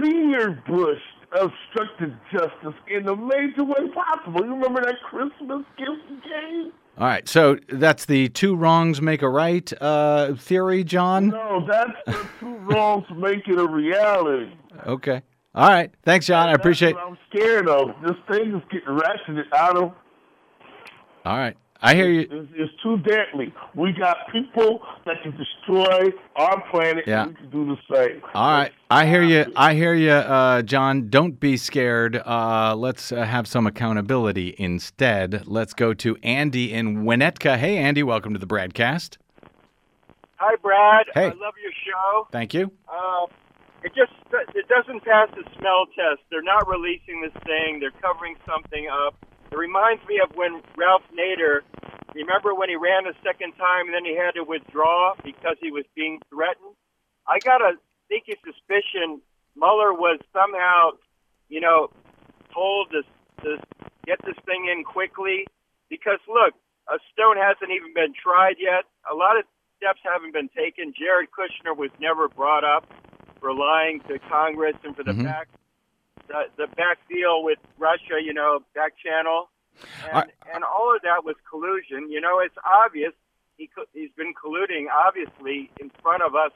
Senior 0.00 0.62
Bush 0.66 1.00
obstructed 1.32 2.16
justice 2.32 2.74
in 2.88 3.04
the 3.04 3.16
major 3.16 3.64
way 3.64 3.88
possible. 3.92 4.44
You 4.44 4.54
remember 4.54 4.80
that 4.82 4.94
Christmas 5.02 5.64
gift 5.76 6.00
he 6.08 6.14
gave? 6.14 6.72
All 6.96 7.06
right, 7.08 7.28
so 7.28 7.58
that's 7.68 8.04
the 8.04 8.28
two 8.28 8.54
wrongs 8.54 9.02
make 9.02 9.22
a 9.22 9.28
right 9.28 9.72
uh, 9.80 10.34
theory, 10.36 10.84
John. 10.84 11.28
No, 11.28 11.66
that's 11.66 11.90
the 12.06 12.28
two 12.38 12.54
wrongs 12.58 13.04
make 13.16 13.48
it 13.48 13.58
a 13.58 13.66
reality. 13.66 14.52
Okay. 14.86 15.22
All 15.56 15.68
right. 15.68 15.92
Thanks, 16.04 16.26
John. 16.26 16.48
I 16.48 16.52
That's 16.52 16.60
appreciate. 16.62 16.94
what 16.94 17.06
I'm 17.06 17.18
scared 17.30 17.68
of. 17.68 17.88
This 18.02 18.16
thing 18.30 18.54
is 18.54 18.62
getting 18.70 18.88
ratcheted 18.88 19.44
out 19.56 19.76
of. 19.76 19.92
All 21.24 21.38
right. 21.38 21.56
I 21.84 21.94
hear 21.94 22.08
you. 22.08 22.20
It's, 22.22 22.50
it's 22.54 22.82
too 22.82 22.96
deadly. 22.98 23.52
We 23.74 23.92
got 23.92 24.16
people 24.32 24.80
that 25.04 25.22
can 25.22 25.36
destroy 25.36 26.12
our 26.34 26.64
planet. 26.70 27.04
Yeah. 27.06 27.24
And 27.24 27.30
we 27.32 27.36
can 27.36 27.50
do 27.50 27.76
the 27.76 27.94
same. 27.94 28.22
All 28.34 28.50
right, 28.50 28.72
I 28.90 29.06
hear 29.06 29.22
you. 29.22 29.52
I 29.54 29.74
hear 29.74 29.92
you, 29.92 30.10
uh, 30.10 30.62
John. 30.62 31.10
Don't 31.10 31.38
be 31.38 31.58
scared. 31.58 32.16
Uh, 32.16 32.74
let's 32.74 33.12
uh, 33.12 33.24
have 33.24 33.46
some 33.46 33.66
accountability 33.66 34.54
instead. 34.56 35.46
Let's 35.46 35.74
go 35.74 35.92
to 35.92 36.16
Andy 36.22 36.72
in 36.72 37.04
Winnetka. 37.04 37.58
Hey, 37.58 37.76
Andy, 37.76 38.02
welcome 38.02 38.32
to 38.32 38.38
the 38.38 38.46
BradCast. 38.46 39.18
Hi, 40.36 40.56
Brad. 40.62 41.06
Hey. 41.12 41.26
I 41.26 41.34
love 41.34 41.54
your 41.62 41.72
show. 41.84 42.28
Thank 42.32 42.54
you. 42.54 42.72
It 43.84 43.92
just 43.94 44.12
it 44.56 44.66
doesn't 44.68 45.04
pass 45.04 45.28
the 45.36 45.44
smell 45.58 45.86
test. 45.94 46.24
They're 46.30 46.42
not 46.42 46.66
releasing 46.66 47.20
this 47.20 47.36
thing. 47.44 47.80
They're 47.80 47.94
covering 48.00 48.36
something 48.48 48.88
up. 48.88 49.14
It 49.52 49.58
reminds 49.58 50.02
me 50.08 50.20
of 50.24 50.34
when 50.34 50.62
Ralph 50.76 51.04
Nader. 51.12 51.60
Remember 52.14 52.54
when 52.54 52.68
he 52.70 52.76
ran 52.76 53.06
a 53.06 53.12
second 53.22 53.52
time 53.60 53.86
and 53.86 53.94
then 53.94 54.04
he 54.04 54.16
had 54.16 54.32
to 54.40 54.44
withdraw 54.44 55.14
because 55.22 55.56
he 55.60 55.70
was 55.70 55.84
being 55.94 56.20
threatened? 56.30 56.74
I 57.28 57.38
got 57.40 57.60
a 57.60 57.74
sneaky 58.08 58.38
suspicion 58.44 59.20
Mueller 59.56 59.92
was 59.92 60.18
somehow, 60.32 60.98
you 61.48 61.60
know, 61.60 61.90
told 62.52 62.90
to, 62.90 63.02
to 63.42 63.62
get 64.06 64.18
this 64.24 64.36
thing 64.46 64.66
in 64.72 64.84
quickly. 64.84 65.46
Because 65.90 66.18
look, 66.26 66.54
Uh, 66.86 66.98
Stone 67.12 67.36
hasn't 67.36 67.70
even 67.70 67.94
been 67.94 68.12
tried 68.12 68.56
yet. 68.58 68.84
A 69.10 69.14
lot 69.14 69.38
of 69.38 69.44
steps 69.76 70.00
haven't 70.04 70.32
been 70.32 70.48
taken. 70.52 70.92
Jared 70.92 71.28
Kushner 71.32 71.76
was 71.76 71.90
never 72.00 72.28
brought 72.28 72.64
up 72.64 72.84
for 73.44 73.52
lying 73.52 74.00
to 74.08 74.18
Congress 74.30 74.74
and 74.84 74.96
for 74.96 75.02
the 75.04 75.12
Mhm. 75.12 75.24
back 75.24 75.48
the, 76.28 76.44
the 76.56 76.66
back 76.68 76.96
deal 77.10 77.42
with 77.44 77.58
Russia, 77.78 78.16
you 78.18 78.32
know, 78.32 78.60
back 78.74 78.92
channel, 79.04 79.50
and 80.10 80.32
and 80.54 80.64
all 80.64 80.96
of 80.96 81.02
that 81.02 81.22
was 81.22 81.36
collusion. 81.50 82.10
You 82.10 82.20
know, 82.22 82.38
it's 82.40 82.56
obvious 82.64 83.12
he 83.58 83.68
he's 83.92 84.10
been 84.16 84.32
colluding, 84.32 84.86
obviously, 85.06 85.70
in 85.78 85.90
front 86.02 86.22
of 86.22 86.34
us 86.34 86.52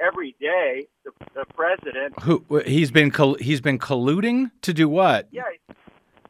every 0.00 0.34
day. 0.40 0.86
The, 1.04 1.12
the 1.34 1.44
president, 1.54 2.18
Who 2.22 2.42
he's 2.64 2.90
been 2.90 3.10
col- 3.10 3.34
he's 3.48 3.60
been 3.60 3.78
colluding 3.78 4.50
to 4.62 4.72
do 4.72 4.88
what? 4.88 5.28
yeah, 5.30 5.42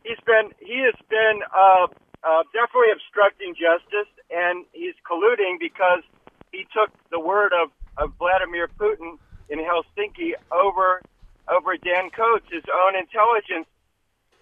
he's 0.03 0.19
been 0.27 0.51
he 0.59 0.79
has 0.89 0.99
been 1.09 1.39
uh, 1.57 1.87
uh, 2.25 2.43
definitely 2.53 2.91
obstructing 2.99 3.55
justice, 3.55 4.11
and 4.33 4.65
he's 4.73 4.95
colluding 5.09 5.61
because 5.61 6.03
he 6.51 6.67
took 6.75 6.91
the 7.13 7.21
word 7.21 7.53
of, 7.53 7.71
of 7.97 8.13
Vladimir 8.19 8.67
Putin 8.81 9.19
in 9.49 9.59
Helsinki 9.59 10.33
over 10.51 11.03
over 11.49 11.77
Dan 11.77 12.11
Coats, 12.11 12.47
his 12.51 12.65
own 12.73 12.97
intelligence 12.97 13.67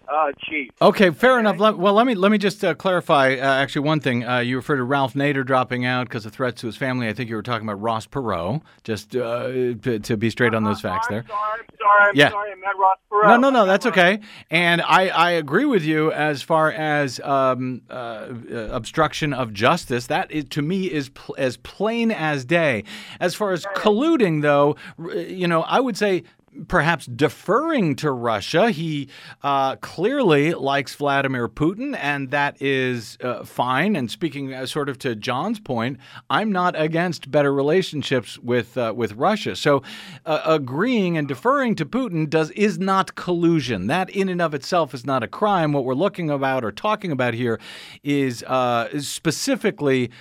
uh, 0.07 0.31
chief. 0.39 0.69
Okay, 0.81 1.09
fair 1.11 1.39
enough. 1.39 1.59
Let, 1.59 1.77
well, 1.77 1.93
let 1.93 2.05
me 2.05 2.15
let 2.15 2.31
me 2.31 2.37
just 2.37 2.63
uh, 2.63 2.73
clarify. 2.75 3.33
Uh, 3.33 3.37
actually, 3.55 3.85
one 3.87 3.99
thing 3.99 4.25
uh, 4.25 4.39
you 4.39 4.55
referred 4.57 4.77
to 4.77 4.83
Ralph 4.83 5.13
Nader 5.13 5.45
dropping 5.45 5.85
out 5.85 6.07
because 6.07 6.25
of 6.25 6.33
threats 6.33 6.61
to 6.61 6.67
his 6.67 6.77
family. 6.77 7.07
I 7.07 7.13
think 7.13 7.29
you 7.29 7.35
were 7.35 7.43
talking 7.43 7.67
about 7.67 7.81
Ross 7.81 8.07
Perot. 8.07 8.61
Just 8.83 9.15
uh, 9.15 9.47
to, 9.47 9.99
to 9.99 10.17
be 10.17 10.29
straight 10.29 10.53
on 10.53 10.63
those 10.63 10.81
facts 10.81 11.07
I'm 11.09 11.15
there. 11.15 11.25
sorry, 11.27 11.59
I'm 11.59 11.77
sorry, 11.77 12.09
I'm 12.09 12.15
Yeah. 12.15 12.29
sorry, 12.29 12.51
I 12.51 12.55
meant 12.55 12.77
Ross 12.77 12.97
Perot. 13.11 13.27
No, 13.27 13.37
no, 13.37 13.49
no, 13.49 13.65
that's 13.65 13.85
okay. 13.85 14.19
And 14.51 14.81
I, 14.81 15.07
I 15.09 15.31
agree 15.31 15.65
with 15.65 15.83
you 15.83 16.11
as 16.11 16.41
far 16.41 16.71
as 16.71 17.19
um, 17.21 17.81
uh, 17.89 17.93
uh, 17.93 18.55
obstruction 18.71 19.33
of 19.33 19.53
justice. 19.53 20.07
That 20.07 20.31
is, 20.31 20.45
to 20.49 20.61
me 20.61 20.91
is 20.91 21.09
pl- 21.09 21.35
as 21.37 21.57
plain 21.57 22.11
as 22.11 22.45
day. 22.45 22.83
As 23.19 23.33
far 23.35 23.51
as 23.51 23.65
colluding, 23.75 24.41
though, 24.41 24.75
you 25.15 25.47
know, 25.47 25.61
I 25.63 25.79
would 25.79 25.97
say 25.97 26.23
perhaps 26.67 27.05
deferring 27.05 27.95
to 27.97 28.11
Russia. 28.11 28.71
He 28.71 29.09
uh, 29.43 29.75
clearly 29.77 30.53
likes 30.53 30.95
Vladimir 30.95 31.47
Putin, 31.47 31.97
and 31.99 32.31
that 32.31 32.61
is 32.61 33.17
uh, 33.21 33.43
fine. 33.43 33.95
And 33.95 34.09
speaking 34.09 34.53
uh, 34.53 34.65
sort 34.65 34.89
of 34.89 34.97
to 34.99 35.15
John's 35.15 35.59
point, 35.59 35.97
I'm 36.29 36.51
not 36.51 36.79
against 36.79 37.31
better 37.31 37.53
relationships 37.53 38.37
with 38.39 38.77
uh, 38.77 38.93
with 38.95 39.13
Russia. 39.13 39.55
So 39.55 39.83
uh, 40.25 40.41
agreeing 40.45 41.17
and 41.17 41.27
deferring 41.27 41.75
to 41.75 41.85
Putin 41.85 42.29
does 42.29 42.51
is 42.51 42.79
not 42.79 43.15
collusion. 43.15 43.87
That 43.87 44.09
in 44.09 44.29
and 44.29 44.41
of 44.41 44.53
itself 44.53 44.93
is 44.93 45.05
not 45.05 45.23
a 45.23 45.27
crime. 45.27 45.73
What 45.73 45.85
we're 45.85 45.93
looking 45.93 46.29
about 46.29 46.63
or 46.63 46.71
talking 46.71 47.11
about 47.11 47.33
here 47.33 47.59
is, 48.03 48.43
uh, 48.43 48.99
specifically 48.99 50.11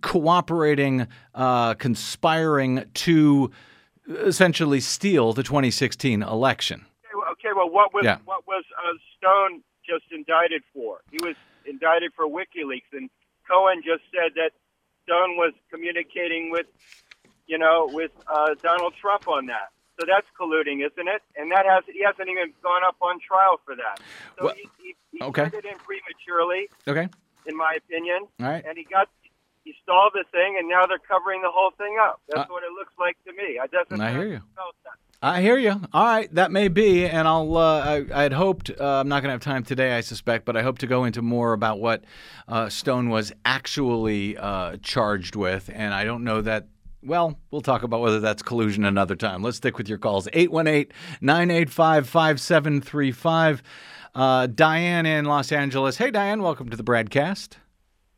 cooperating, 0.00 1.06
conspiring 1.78 2.84
to 2.94 3.50
essentially 4.08 4.80
steal 4.80 5.32
the 5.32 5.42
2016 5.42 6.22
election. 6.22 6.86
Okay, 7.04 7.14
well- 7.14 7.32
Okay, 7.32 7.52
well, 7.54 7.70
what 7.70 7.94
was 7.94 8.04
Yeah. 8.04 8.18
what 8.24 8.46
was 8.46 8.64
uh, 8.76 8.92
Stone 9.16 9.62
just 9.86 10.04
indicted 10.10 10.62
for? 10.74 11.00
He 11.10 11.18
was 11.22 11.36
indicted 11.64 12.12
for 12.14 12.26
WikiLeaks, 12.26 12.90
and 12.92 13.08
Cohen 13.48 13.82
just 13.84 14.02
said 14.12 14.34
that 14.34 14.52
Stone 15.04 15.36
was 15.36 15.52
communicating 15.70 16.50
with, 16.50 16.66
you 17.46 17.56
know, 17.58 17.88
with 17.92 18.10
uh, 18.26 18.54
Donald 18.62 18.94
Trump 19.00 19.28
on 19.28 19.46
that. 19.46 19.68
So 20.00 20.06
that's 20.06 20.26
colluding, 20.38 20.84
isn't 20.86 21.08
it? 21.08 21.22
And 21.36 21.50
that 21.52 21.64
has 21.66 21.84
he 21.92 22.02
hasn't 22.04 22.28
even 22.28 22.52
gone 22.62 22.82
up 22.86 22.96
on 23.00 23.18
trial 23.20 23.60
for 23.64 23.74
that. 23.76 24.00
So 24.38 24.46
Well, 24.46 24.54
he, 24.54 24.68
he, 24.82 24.94
he 25.12 25.22
okay. 25.22 25.44
it 25.46 25.64
in 25.64 25.78
prematurely, 25.78 26.68
Okay. 26.86 27.08
in 27.46 27.56
my 27.56 27.74
opinion. 27.76 28.26
All 28.40 28.46
right. 28.46 28.64
And 28.64 28.76
he 28.78 28.84
got 28.84 29.08
he 29.68 29.74
stalled 29.82 30.12
the 30.14 30.24
thing, 30.32 30.56
and 30.58 30.66
now 30.66 30.86
they're 30.86 30.96
covering 31.06 31.42
the 31.42 31.50
whole 31.52 31.72
thing 31.76 31.96
up. 32.00 32.20
That's 32.28 32.48
Uh, 32.48 32.52
what 32.52 32.62
it 32.62 32.72
looks 32.78 32.92
like 32.98 33.16
to 33.26 33.32
me. 33.32 33.58
I 33.62 33.66
doesn't. 33.66 34.00
I 34.00 34.10
hear 34.12 34.26
you. 34.26 34.40
I 35.20 35.42
hear 35.42 35.58
you. 35.58 35.74
All 35.92 36.04
right, 36.04 36.32
that 36.34 36.50
may 36.52 36.68
be, 36.68 37.04
and 37.04 37.28
I'll. 37.28 37.54
Uh, 37.56 37.80
I, 37.84 38.06
I 38.14 38.22
had 38.22 38.32
hoped. 38.32 38.70
Uh, 38.70 39.00
I'm 39.00 39.08
not 39.08 39.20
going 39.22 39.28
to 39.28 39.32
have 39.32 39.42
time 39.42 39.64
today, 39.64 39.94
I 39.96 40.00
suspect, 40.00 40.46
but 40.46 40.56
I 40.56 40.62
hope 40.62 40.78
to 40.78 40.86
go 40.86 41.04
into 41.04 41.20
more 41.20 41.52
about 41.52 41.80
what 41.80 42.04
uh, 42.46 42.68
Stone 42.70 43.10
was 43.10 43.30
actually 43.44 44.38
uh, 44.38 44.76
charged 44.80 45.36
with, 45.36 45.68
and 45.74 45.92
I 45.92 46.04
don't 46.04 46.24
know 46.24 46.40
that. 46.40 46.68
Well, 47.02 47.38
we'll 47.50 47.60
talk 47.60 47.82
about 47.82 48.00
whether 48.00 48.20
that's 48.20 48.42
collusion 48.42 48.84
another 48.84 49.16
time. 49.16 49.42
Let's 49.42 49.58
stick 49.58 49.76
with 49.76 49.88
your 49.88 49.98
calls. 49.98 50.28
818 50.32 50.92
985 51.20 52.08
5735. 52.08 53.62
Uh, 54.14 54.46
Diane 54.46 55.04
in 55.06 55.24
Los 55.26 55.52
Angeles. 55.52 55.96
Hey, 55.98 56.10
Diane, 56.10 56.42
welcome 56.42 56.68
to 56.70 56.76
the 56.76 56.82
BradCast. 56.82 57.56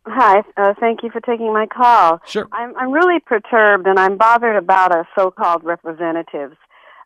Hi, 0.07 0.43
uh, 0.57 0.75
thank 0.81 1.03
you 1.03 1.11
for 1.11 1.21
taking 1.21 1.53
my 1.53 1.67
call. 1.67 2.21
Sure. 2.27 2.49
I'm, 2.53 2.75
I'm 2.77 2.91
really 2.91 3.21
perturbed 3.21 3.87
and 3.87 3.99
I'm 3.99 4.17
bothered 4.17 4.57
about 4.57 4.93
our 4.93 5.07
so-called 5.17 5.63
representatives. 5.63 6.57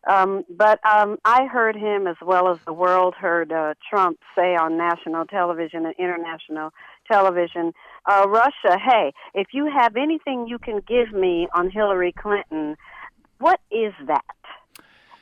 Um, 0.08 0.44
but 0.50 0.78
um, 0.86 1.16
I 1.24 1.46
heard 1.46 1.76
him 1.76 2.06
as 2.06 2.16
well 2.22 2.52
as 2.52 2.58
the 2.66 2.72
world 2.72 3.14
heard 3.14 3.50
uh, 3.50 3.74
Trump 3.88 4.18
say 4.36 4.54
on 4.54 4.76
national 4.76 5.24
television 5.24 5.86
and 5.86 5.94
international 5.98 6.70
television, 7.10 7.72
uh, 8.06 8.26
Russia, 8.28 8.78
hey, 8.78 9.12
if 9.32 9.48
you 9.52 9.70
have 9.74 9.96
anything 9.96 10.46
you 10.46 10.58
can 10.58 10.80
give 10.86 11.12
me 11.12 11.48
on 11.54 11.70
Hillary 11.70 12.12
Clinton, 12.12 12.76
what 13.38 13.60
is 13.70 13.94
that? 14.06 14.24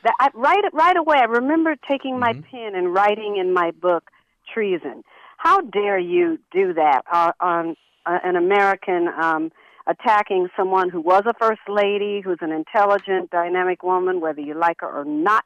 That 0.03 0.13
I, 0.19 0.29
right 0.33 0.63
right 0.73 0.97
away, 0.97 1.17
I 1.17 1.25
remember 1.25 1.75
taking 1.89 2.19
my 2.19 2.33
pen 2.33 2.75
and 2.75 2.93
writing 2.93 3.37
in 3.37 3.53
my 3.53 3.71
book 3.71 4.11
treason. 4.53 5.03
How 5.43 5.59
dare 5.59 5.99
you 5.99 6.39
do 6.53 6.73
that 6.75 7.01
uh, 7.11 7.33
on 7.41 7.75
uh, 8.05 8.17
an 8.23 8.37
American 8.37 9.09
um, 9.21 9.51
attacking 9.85 10.47
someone 10.55 10.89
who 10.89 11.01
was 11.01 11.23
a 11.25 11.33
first 11.37 11.59
lady, 11.67 12.21
who's 12.23 12.37
an 12.39 12.53
intelligent, 12.53 13.29
dynamic 13.29 13.83
woman, 13.83 14.21
whether 14.21 14.39
you 14.39 14.57
like 14.57 14.77
her 14.79 14.87
or 14.87 15.03
not? 15.03 15.43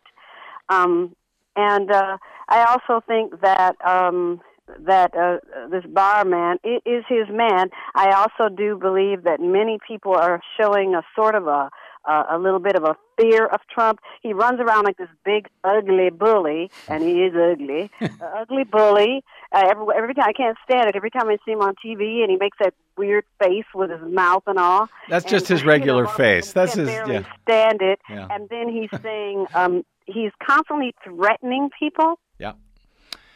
Um, 0.69 1.15
and 1.55 1.91
uh, 1.91 2.17
I 2.47 2.65
also 2.65 3.03
think 3.07 3.41
that 3.41 3.75
um, 3.83 4.39
that 4.85 5.15
uh, 5.17 5.37
this 5.71 5.83
barman 5.91 6.59
is 6.63 7.03
his 7.09 7.27
man. 7.31 7.69
I 7.95 8.11
also 8.11 8.53
do 8.55 8.77
believe 8.77 9.23
that 9.23 9.39
many 9.39 9.79
people 9.87 10.13
are 10.13 10.41
showing 10.61 10.93
a 10.93 11.01
sort 11.15 11.33
of 11.33 11.47
a 11.47 11.71
uh, 12.07 12.23
a 12.29 12.37
little 12.37 12.59
bit 12.59 12.75
of 12.75 12.83
a 12.83 12.95
fear 13.19 13.45
of 13.45 13.59
Trump. 13.69 13.99
He 14.21 14.33
runs 14.33 14.59
around 14.59 14.85
like 14.85 14.97
this 14.97 15.09
big 15.25 15.47
ugly 15.63 16.09
bully, 16.09 16.71
and 16.87 17.03
he 17.03 17.23
is 17.23 17.33
ugly, 17.35 17.91
ugly 18.37 18.63
bully. 18.63 19.23
Uh, 19.51 19.63
every 19.69 19.85
every 19.95 20.13
time 20.13 20.25
I 20.27 20.33
can't 20.33 20.57
stand 20.63 20.87
it. 20.89 20.95
Every 20.95 21.09
time 21.11 21.27
I 21.29 21.37
see 21.45 21.51
him 21.51 21.61
on 21.61 21.75
TV, 21.83 22.21
and 22.21 22.29
he 22.31 22.37
makes 22.39 22.57
that 22.59 22.73
weird 22.97 23.25
face 23.41 23.65
with 23.75 23.91
his 23.91 24.01
mouth 24.01 24.43
and 24.47 24.57
all. 24.57 24.89
That's 25.09 25.25
And, 25.25 25.31
just 25.31 25.47
his 25.47 25.61
you 25.61 25.67
know, 25.67 25.71
regular 25.73 26.07
face. 26.07 26.51
That's 26.53 26.73
his. 26.73 26.87
barely 26.87 27.13
Yeah. 27.15 27.23
stand 27.43 27.81
it. 27.81 27.99
Yeah. 28.09 28.27
And 28.31 28.49
then 28.49 28.69
he's 28.69 28.89
saying 29.01 29.45
um, 29.53 29.83
he's 30.05 30.31
constantly 30.45 30.93
threatening 31.03 31.69
people. 31.77 32.19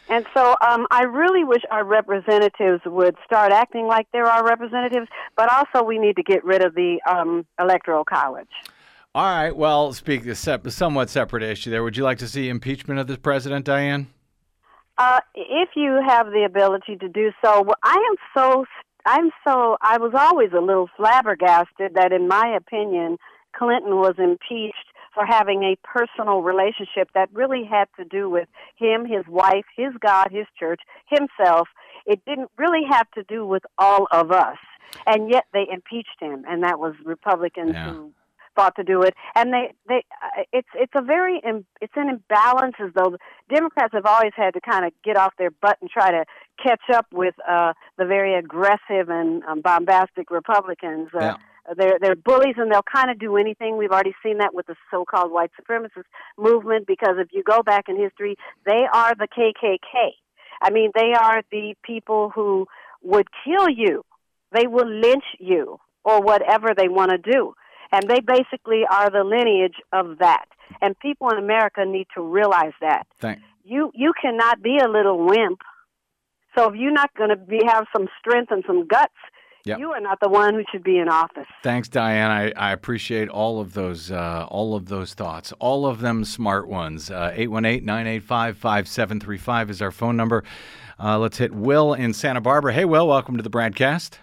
And 0.08 0.26
so 0.34 0.56
um, 0.60 0.86
I 0.90 1.04
really 1.04 1.44
wish 1.44 1.62
our 1.70 1.84
representatives 1.84 2.82
would 2.84 3.16
start 3.24 3.52
acting 3.52 3.86
like 3.86 4.06
they're 4.12 4.26
our 4.26 4.44
representatives, 4.44 5.08
but 5.36 5.50
also 5.50 5.84
we 5.84 5.98
need 5.98 6.16
to 6.16 6.22
get 6.22 6.44
rid 6.44 6.62
of 6.64 6.74
the 6.74 7.00
um, 7.08 7.46
electoral 7.58 8.04
college. 8.04 8.50
All 9.14 9.24
right. 9.24 9.54
Well, 9.54 9.92
speak 9.92 10.26
a 10.26 10.34
sep- 10.34 10.68
somewhat 10.70 11.10
separate 11.10 11.42
issue 11.42 11.70
there. 11.70 11.82
Would 11.82 11.96
you 11.96 12.04
like 12.04 12.18
to 12.18 12.28
see 12.28 12.48
impeachment 12.48 12.98
of 12.98 13.06
the 13.06 13.18
president, 13.18 13.64
Diane? 13.64 14.08
Uh, 14.98 15.20
if 15.34 15.70
you 15.76 16.00
have 16.06 16.26
the 16.26 16.44
ability 16.44 16.96
to 16.96 17.08
do 17.08 17.30
so, 17.44 17.62
well, 17.62 17.76
I 17.82 17.94
am 17.94 18.16
so, 18.36 18.64
I'm 19.06 19.30
so, 19.46 19.76
I 19.80 19.98
was 19.98 20.12
always 20.14 20.50
a 20.52 20.60
little 20.60 20.88
flabbergasted 20.96 21.94
that, 21.94 22.12
in 22.12 22.28
my 22.28 22.56
opinion, 22.56 23.18
Clinton 23.54 23.96
was 23.96 24.14
impeached 24.18 24.91
for 25.14 25.24
having 25.26 25.62
a 25.62 25.76
personal 25.84 26.42
relationship 26.42 27.08
that 27.14 27.28
really 27.32 27.64
had 27.64 27.86
to 27.98 28.04
do 28.04 28.30
with 28.30 28.48
him, 28.76 29.04
his 29.04 29.26
wife, 29.28 29.64
his 29.76 29.92
God, 30.00 30.28
his 30.30 30.46
church, 30.58 30.80
himself. 31.08 31.68
It 32.06 32.24
didn't 32.26 32.50
really 32.56 32.82
have 32.90 33.10
to 33.12 33.22
do 33.24 33.46
with 33.46 33.62
all 33.78 34.08
of 34.10 34.30
us. 34.32 34.58
And 35.06 35.30
yet 35.30 35.44
they 35.52 35.66
impeached 35.70 36.18
him, 36.20 36.44
and 36.48 36.62
that 36.64 36.78
was 36.78 36.94
Republicans 37.04 37.72
Yeah. 37.74 37.92
who 37.92 38.12
thought 38.54 38.76
to 38.76 38.84
do 38.84 39.00
it 39.00 39.14
and 39.34 39.50
they 39.50 39.72
they 39.88 40.04
uh, 40.22 40.42
it's 40.52 40.68
it's 40.74 40.92
a 40.94 41.00
very 41.00 41.40
im- 41.42 41.64
it's 41.80 41.94
an 41.96 42.10
imbalance 42.10 42.74
as 42.80 42.90
though 42.94 43.16
democrats 43.48 43.94
have 43.94 44.04
always 44.04 44.32
had 44.36 44.52
to 44.52 44.60
kind 44.60 44.84
of 44.84 44.92
get 45.02 45.16
off 45.16 45.32
their 45.38 45.50
butt 45.50 45.78
and 45.80 45.88
try 45.88 46.10
to 46.10 46.22
catch 46.62 46.82
up 46.92 47.06
with 47.12 47.34
uh 47.48 47.72
the 47.96 48.04
very 48.04 48.34
aggressive 48.34 49.08
and 49.08 49.42
um, 49.44 49.62
bombastic 49.62 50.30
republicans 50.30 51.08
uh, 51.14 51.18
Yeah. 51.20 51.36
They're 51.76 51.98
they're 52.00 52.16
bullies 52.16 52.54
and 52.56 52.70
they'll 52.70 52.82
kind 52.82 53.10
of 53.10 53.18
do 53.18 53.36
anything 53.36 53.76
we've 53.76 53.90
already 53.90 54.14
seen 54.22 54.38
that 54.38 54.54
with 54.54 54.66
the 54.66 54.74
so-called 54.90 55.30
white 55.30 55.50
supremacist 55.60 56.04
movement 56.38 56.86
because 56.86 57.16
if 57.18 57.28
you 57.32 57.42
go 57.42 57.62
back 57.62 57.84
in 57.88 57.96
history 57.96 58.36
they 58.66 58.84
are 58.92 59.14
the 59.14 59.28
kkk 59.28 60.10
i 60.60 60.70
mean 60.70 60.90
they 60.94 61.12
are 61.18 61.42
the 61.50 61.74
people 61.84 62.30
who 62.34 62.66
would 63.02 63.28
kill 63.44 63.68
you 63.68 64.04
they 64.52 64.66
will 64.66 64.88
lynch 64.88 65.24
you 65.38 65.78
or 66.04 66.20
whatever 66.20 66.70
they 66.76 66.88
want 66.88 67.10
to 67.10 67.18
do 67.18 67.54
and 67.92 68.08
they 68.08 68.20
basically 68.20 68.82
are 68.90 69.10
the 69.10 69.22
lineage 69.22 69.76
of 69.92 70.18
that. 70.18 70.46
And 70.80 70.98
people 70.98 71.28
in 71.28 71.38
America 71.38 71.84
need 71.84 72.06
to 72.16 72.22
realize 72.22 72.72
that. 72.80 73.06
Thank. 73.20 73.40
You 73.64 73.92
you 73.94 74.12
cannot 74.20 74.62
be 74.62 74.78
a 74.82 74.88
little 74.88 75.24
wimp 75.24 75.60
So 76.56 76.70
if 76.70 76.74
you're 76.74 76.92
not 76.92 77.14
going 77.14 77.30
to 77.30 77.36
be 77.36 77.60
have 77.66 77.86
some 77.96 78.08
strength 78.18 78.50
and 78.50 78.64
some 78.66 78.88
guts, 78.88 79.14
Yep. 79.64 79.78
you 79.78 79.92
are 79.92 80.00
not 80.00 80.18
the 80.20 80.28
one 80.28 80.54
who 80.54 80.64
should 80.72 80.82
be 80.82 80.98
in 80.98 81.08
office. 81.08 81.46
Thanks, 81.62 81.88
Diane. 81.88 82.30
I, 82.30 82.50
I 82.56 82.72
appreciate 82.72 83.28
all 83.28 83.60
of 83.60 83.74
those 83.74 84.10
uh, 84.10 84.46
all 84.50 84.74
of 84.74 84.86
those 84.86 85.14
thoughts, 85.14 85.52
all 85.60 85.86
of 85.86 86.00
them 86.00 86.24
smart 86.24 86.66
ones. 86.66 87.10
Uh, 87.10 87.32
818-985-5735 87.36 89.70
is 89.70 89.80
our 89.82 89.92
phone 89.92 90.16
number. 90.16 90.42
Uh, 91.02 91.18
let's 91.18 91.38
hit 91.38 91.52
Will 91.52 91.94
in 91.94 92.12
Santa 92.12 92.40
Barbara. 92.40 92.72
Hey, 92.72 92.84
Will, 92.84 93.08
welcome 93.08 93.36
to 93.36 93.42
the 93.42 93.50
BradCast. 93.50 94.18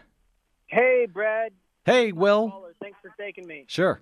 Hey, 0.67 1.07
Brad. 1.11 1.51
Hey, 1.85 2.11
Will. 2.11 2.65
Thanks 2.81 2.97
for 3.01 3.11
taking 3.17 3.47
me. 3.47 3.65
Sure. 3.67 4.01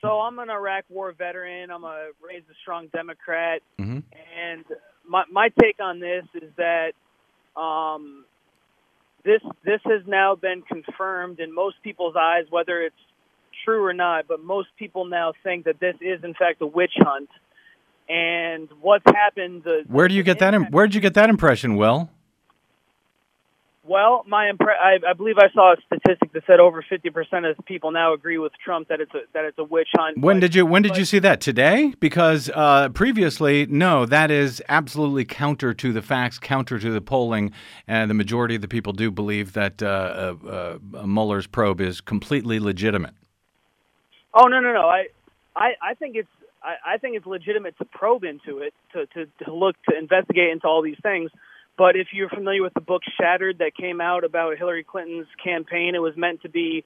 So 0.00 0.20
I'm 0.20 0.38
an 0.40 0.50
Iraq 0.50 0.84
War 0.88 1.12
veteran. 1.12 1.70
I'm 1.70 1.84
a 1.84 2.08
raised 2.20 2.50
a 2.50 2.54
strong 2.60 2.88
Democrat, 2.92 3.62
hmm 3.78 4.00
and 4.36 4.64
my 5.08 5.22
my 5.30 5.48
take 5.60 5.76
on 5.80 6.00
this 6.00 6.24
is 6.34 6.50
that 6.56 6.92
um, 7.60 8.24
this 9.24 9.40
this 9.64 9.80
has 9.84 10.02
now 10.06 10.34
been 10.34 10.62
confirmed 10.62 11.40
in 11.40 11.54
most 11.54 11.76
people's 11.82 12.14
eyes, 12.18 12.44
whether 12.50 12.80
it's 12.82 12.96
true 13.64 13.84
or 13.84 13.92
not. 13.92 14.26
But 14.28 14.42
most 14.42 14.68
people 14.78 15.04
now 15.04 15.32
think 15.42 15.64
that 15.64 15.80
this 15.80 15.94
is 16.00 16.24
in 16.24 16.34
fact 16.34 16.60
a 16.62 16.66
witch 16.66 16.94
hunt. 16.96 17.28
And 18.08 18.68
what's 18.80 19.04
happened? 19.06 19.62
The, 19.64 19.84
Where 19.86 20.08
do 20.08 20.14
you 20.14 20.22
get 20.22 20.38
that? 20.40 20.54
Im- 20.54 20.66
where 20.66 20.86
did 20.86 20.94
you 20.94 21.00
get 21.00 21.14
that 21.14 21.30
impression, 21.30 21.76
Will? 21.76 22.10
Well, 23.84 24.24
my 24.28 24.48
impre- 24.48 24.78
I, 24.80 24.98
I 25.10 25.12
believe 25.12 25.38
I 25.38 25.50
saw 25.52 25.72
a 25.72 25.76
statistic 25.84 26.32
that 26.34 26.44
said 26.46 26.60
over 26.60 26.84
50% 26.88 27.50
of 27.50 27.64
people 27.66 27.90
now 27.90 28.14
agree 28.14 28.38
with 28.38 28.52
Trump 28.64 28.86
that 28.88 29.00
it's 29.00 29.12
a 29.12 29.22
that 29.34 29.44
it's 29.44 29.58
a 29.58 29.64
witch 29.64 29.88
hunt. 29.94 30.18
When 30.18 30.38
did 30.38 30.54
you 30.54 30.64
when 30.64 30.82
did 30.82 30.96
you 30.96 31.04
see 31.04 31.18
that 31.18 31.40
today? 31.40 31.92
Because 31.98 32.48
uh, 32.54 32.90
previously, 32.90 33.66
no, 33.66 34.06
that 34.06 34.30
is 34.30 34.62
absolutely 34.68 35.24
counter 35.24 35.74
to 35.74 35.92
the 35.92 36.00
facts, 36.00 36.38
counter 36.38 36.78
to 36.78 36.90
the 36.92 37.00
polling, 37.00 37.50
and 37.88 38.08
the 38.08 38.14
majority 38.14 38.54
of 38.54 38.60
the 38.60 38.68
people 38.68 38.92
do 38.92 39.10
believe 39.10 39.52
that 39.54 39.82
uh, 39.82 40.36
uh, 40.44 40.78
uh, 40.96 41.06
Mueller's 41.06 41.48
probe 41.48 41.80
is 41.80 42.00
completely 42.00 42.60
legitimate. 42.60 43.14
Oh 44.32 44.46
no 44.46 44.60
no 44.60 44.72
no! 44.72 44.88
I 44.88 45.08
I, 45.56 45.72
I 45.82 45.94
think 45.94 46.14
it's 46.14 46.28
I, 46.62 46.94
I 46.94 46.98
think 46.98 47.16
it's 47.16 47.26
legitimate 47.26 47.76
to 47.78 47.84
probe 47.84 48.22
into 48.22 48.58
it 48.58 48.74
to, 48.92 49.06
to 49.06 49.26
to 49.44 49.52
look 49.52 49.74
to 49.90 49.98
investigate 49.98 50.52
into 50.52 50.68
all 50.68 50.82
these 50.82 50.98
things. 51.02 51.32
But 51.76 51.96
if 51.96 52.08
you're 52.12 52.28
familiar 52.28 52.62
with 52.62 52.74
the 52.74 52.80
book 52.80 53.02
Shattered 53.18 53.58
that 53.58 53.74
came 53.74 54.00
out 54.00 54.24
about 54.24 54.58
Hillary 54.58 54.84
Clinton's 54.84 55.26
campaign, 55.42 55.94
it 55.94 56.02
was 56.02 56.16
meant 56.16 56.42
to 56.42 56.48
be 56.48 56.84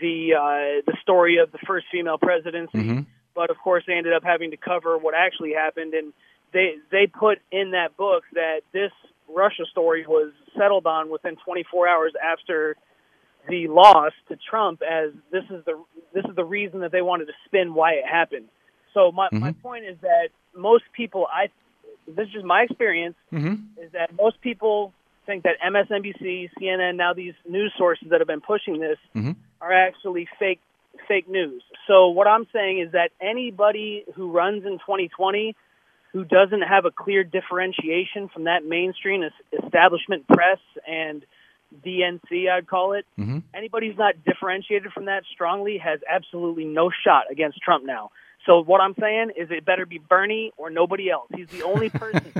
the 0.00 0.34
uh, 0.34 0.82
the 0.86 0.96
story 1.00 1.38
of 1.38 1.52
the 1.52 1.58
first 1.66 1.86
female 1.90 2.18
presidency. 2.18 2.78
Mhm. 2.78 3.06
But 3.34 3.50
of 3.50 3.58
course, 3.58 3.84
they 3.86 3.94
ended 3.94 4.12
up 4.12 4.24
having 4.24 4.50
to 4.50 4.56
cover 4.56 4.98
what 4.98 5.14
actually 5.14 5.54
happened, 5.54 5.94
and 5.94 6.12
they 6.52 6.76
they 6.90 7.06
put 7.06 7.38
in 7.50 7.70
that 7.72 7.96
book 7.96 8.24
that 8.34 8.60
this 8.72 8.92
Russia 9.28 9.64
story 9.70 10.06
was 10.06 10.32
settled 10.56 10.86
on 10.86 11.10
within 11.10 11.36
24 11.36 11.88
hours 11.88 12.12
after 12.22 12.76
the 13.48 13.68
loss 13.68 14.12
to 14.28 14.36
Trump 14.36 14.82
as 14.82 15.10
this 15.30 15.44
is 15.50 15.64
the 15.64 15.82
this 16.12 16.24
is 16.24 16.34
the 16.36 16.44
reason 16.44 16.80
that 16.80 16.92
they 16.92 17.02
wanted 17.02 17.26
to 17.26 17.34
spin 17.46 17.74
why 17.74 17.92
it 17.92 18.06
happened. 18.06 18.48
So 18.92 19.12
my 19.12 19.28
my 19.32 19.52
point 19.52 19.84
is 19.84 19.96
that 20.02 20.28
most 20.54 20.84
people 20.92 21.26
I 21.32 21.48
this 22.06 22.26
is 22.28 22.32
just 22.32 22.44
my 22.44 22.62
experience 22.62 23.16
Mm-hmm. 23.32 23.82
is 23.82 23.92
that 23.92 24.10
most 24.16 24.40
people 24.40 24.92
think 25.26 25.42
that 25.42 25.56
MSNBC, 25.66 26.50
CNN, 26.60 26.96
now 26.96 27.12
these 27.12 27.34
news 27.48 27.72
sources 27.76 28.08
that 28.10 28.20
have 28.20 28.28
been 28.28 28.40
pushing 28.40 28.78
this 28.78 28.98
Mhm. 29.14 29.36
are 29.60 29.72
actually 29.72 30.28
fake 30.38 30.60
fake 31.08 31.28
news. 31.28 31.62
So 31.86 32.08
what 32.08 32.26
I'm 32.26 32.46
saying 32.52 32.78
is 32.78 32.92
that 32.92 33.10
anybody 33.20 34.04
who 34.14 34.30
runs 34.30 34.64
in 34.64 34.78
2020 34.78 35.54
who 36.12 36.24
doesn't 36.24 36.62
have 36.62 36.86
a 36.86 36.90
clear 36.90 37.22
differentiation 37.22 38.28
from 38.28 38.44
that 38.44 38.64
mainstream 38.64 39.22
establishment 39.62 40.26
press 40.26 40.58
and 40.86 41.22
DNC, 41.84 42.48
I'd 42.48 42.66
call 42.66 42.92
it, 42.94 43.04
Mhm. 43.18 43.42
anybody 43.52 43.88
who's 43.88 43.98
not 43.98 44.14
differentiated 44.24 44.92
from 44.92 45.06
that 45.06 45.24
strongly 45.26 45.78
has 45.78 46.00
absolutely 46.08 46.64
no 46.64 46.90
shot 46.90 47.24
against 47.30 47.60
Trump 47.60 47.84
now. 47.84 48.10
So 48.46 48.62
what 48.62 48.80
I'm 48.80 48.94
saying 48.98 49.32
is 49.36 49.48
it 49.50 49.64
better 49.64 49.84
be 49.84 49.98
Bernie 49.98 50.52
or 50.56 50.70
nobody 50.70 51.10
else. 51.10 51.28
He's 51.34 51.48
the 51.50 51.62
only 51.62 51.90
person 51.90 52.32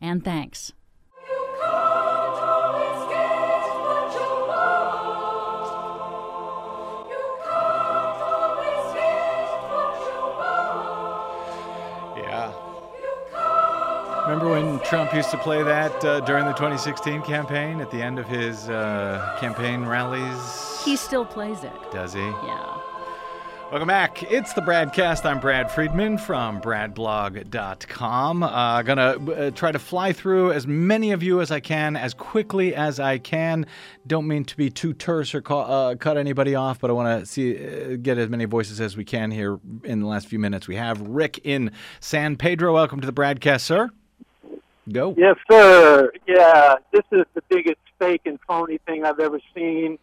And 0.00 0.24
thanks. 0.24 0.72
Yeah. 12.16 12.52
Remember 14.24 14.50
when 14.50 14.78
Trump 14.80 15.12
used 15.14 15.30
to 15.30 15.38
play 15.38 15.62
that 15.62 16.04
uh, 16.04 16.20
during 16.20 16.44
the 16.46 16.52
2016 16.52 17.22
campaign 17.22 17.80
at 17.80 17.90
the 17.90 18.02
end 18.02 18.18
of 18.18 18.26
his 18.26 18.68
uh, 18.68 19.36
campaign 19.40 19.84
rallies? 19.84 20.82
He 20.84 20.96
still 20.96 21.24
plays 21.24 21.64
it. 21.64 21.72
Does 21.90 22.12
he? 22.12 22.20
Yeah. 22.20 22.83
Welcome 23.74 23.88
back. 23.88 24.22
It's 24.30 24.52
the 24.52 24.60
Bradcast. 24.60 25.24
I'm 25.24 25.40
Brad 25.40 25.68
Friedman 25.68 26.16
from 26.16 26.60
bradblog.com. 26.60 28.42
Uh, 28.44 28.82
gonna 28.82 29.32
uh, 29.32 29.50
try 29.50 29.72
to 29.72 29.80
fly 29.80 30.12
through 30.12 30.52
as 30.52 30.64
many 30.64 31.10
of 31.10 31.24
you 31.24 31.40
as 31.40 31.50
I 31.50 31.58
can 31.58 31.96
as 31.96 32.14
quickly 32.14 32.72
as 32.72 33.00
I 33.00 33.18
can. 33.18 33.66
Don't 34.06 34.28
mean 34.28 34.44
to 34.44 34.56
be 34.56 34.70
too 34.70 34.92
terse 34.92 35.34
or 35.34 35.42
ca- 35.42 35.62
uh, 35.62 35.94
cut 35.96 36.16
anybody 36.16 36.54
off, 36.54 36.78
but 36.78 36.88
I 36.88 36.92
want 36.92 37.18
to 37.18 37.26
see 37.26 37.56
uh, 37.56 37.96
get 38.00 38.16
as 38.16 38.28
many 38.28 38.44
voices 38.44 38.80
as 38.80 38.96
we 38.96 39.04
can 39.04 39.32
here 39.32 39.58
in 39.82 39.98
the 39.98 40.06
last 40.06 40.28
few 40.28 40.38
minutes. 40.38 40.68
We 40.68 40.76
have 40.76 41.00
Rick 41.00 41.40
in 41.42 41.72
San 41.98 42.36
Pedro. 42.36 42.74
Welcome 42.74 43.00
to 43.00 43.06
the 43.08 43.12
Bradcast, 43.12 43.62
sir. 43.62 43.90
Go. 44.92 45.16
Yes, 45.18 45.34
sir. 45.50 46.12
Yeah, 46.28 46.76
this 46.92 47.02
is 47.10 47.24
the 47.34 47.42
biggest 47.48 47.80
fake 47.98 48.22
and 48.24 48.38
phony 48.46 48.78
thing 48.86 49.04
I've 49.04 49.18
ever 49.18 49.40
seen. 49.52 49.98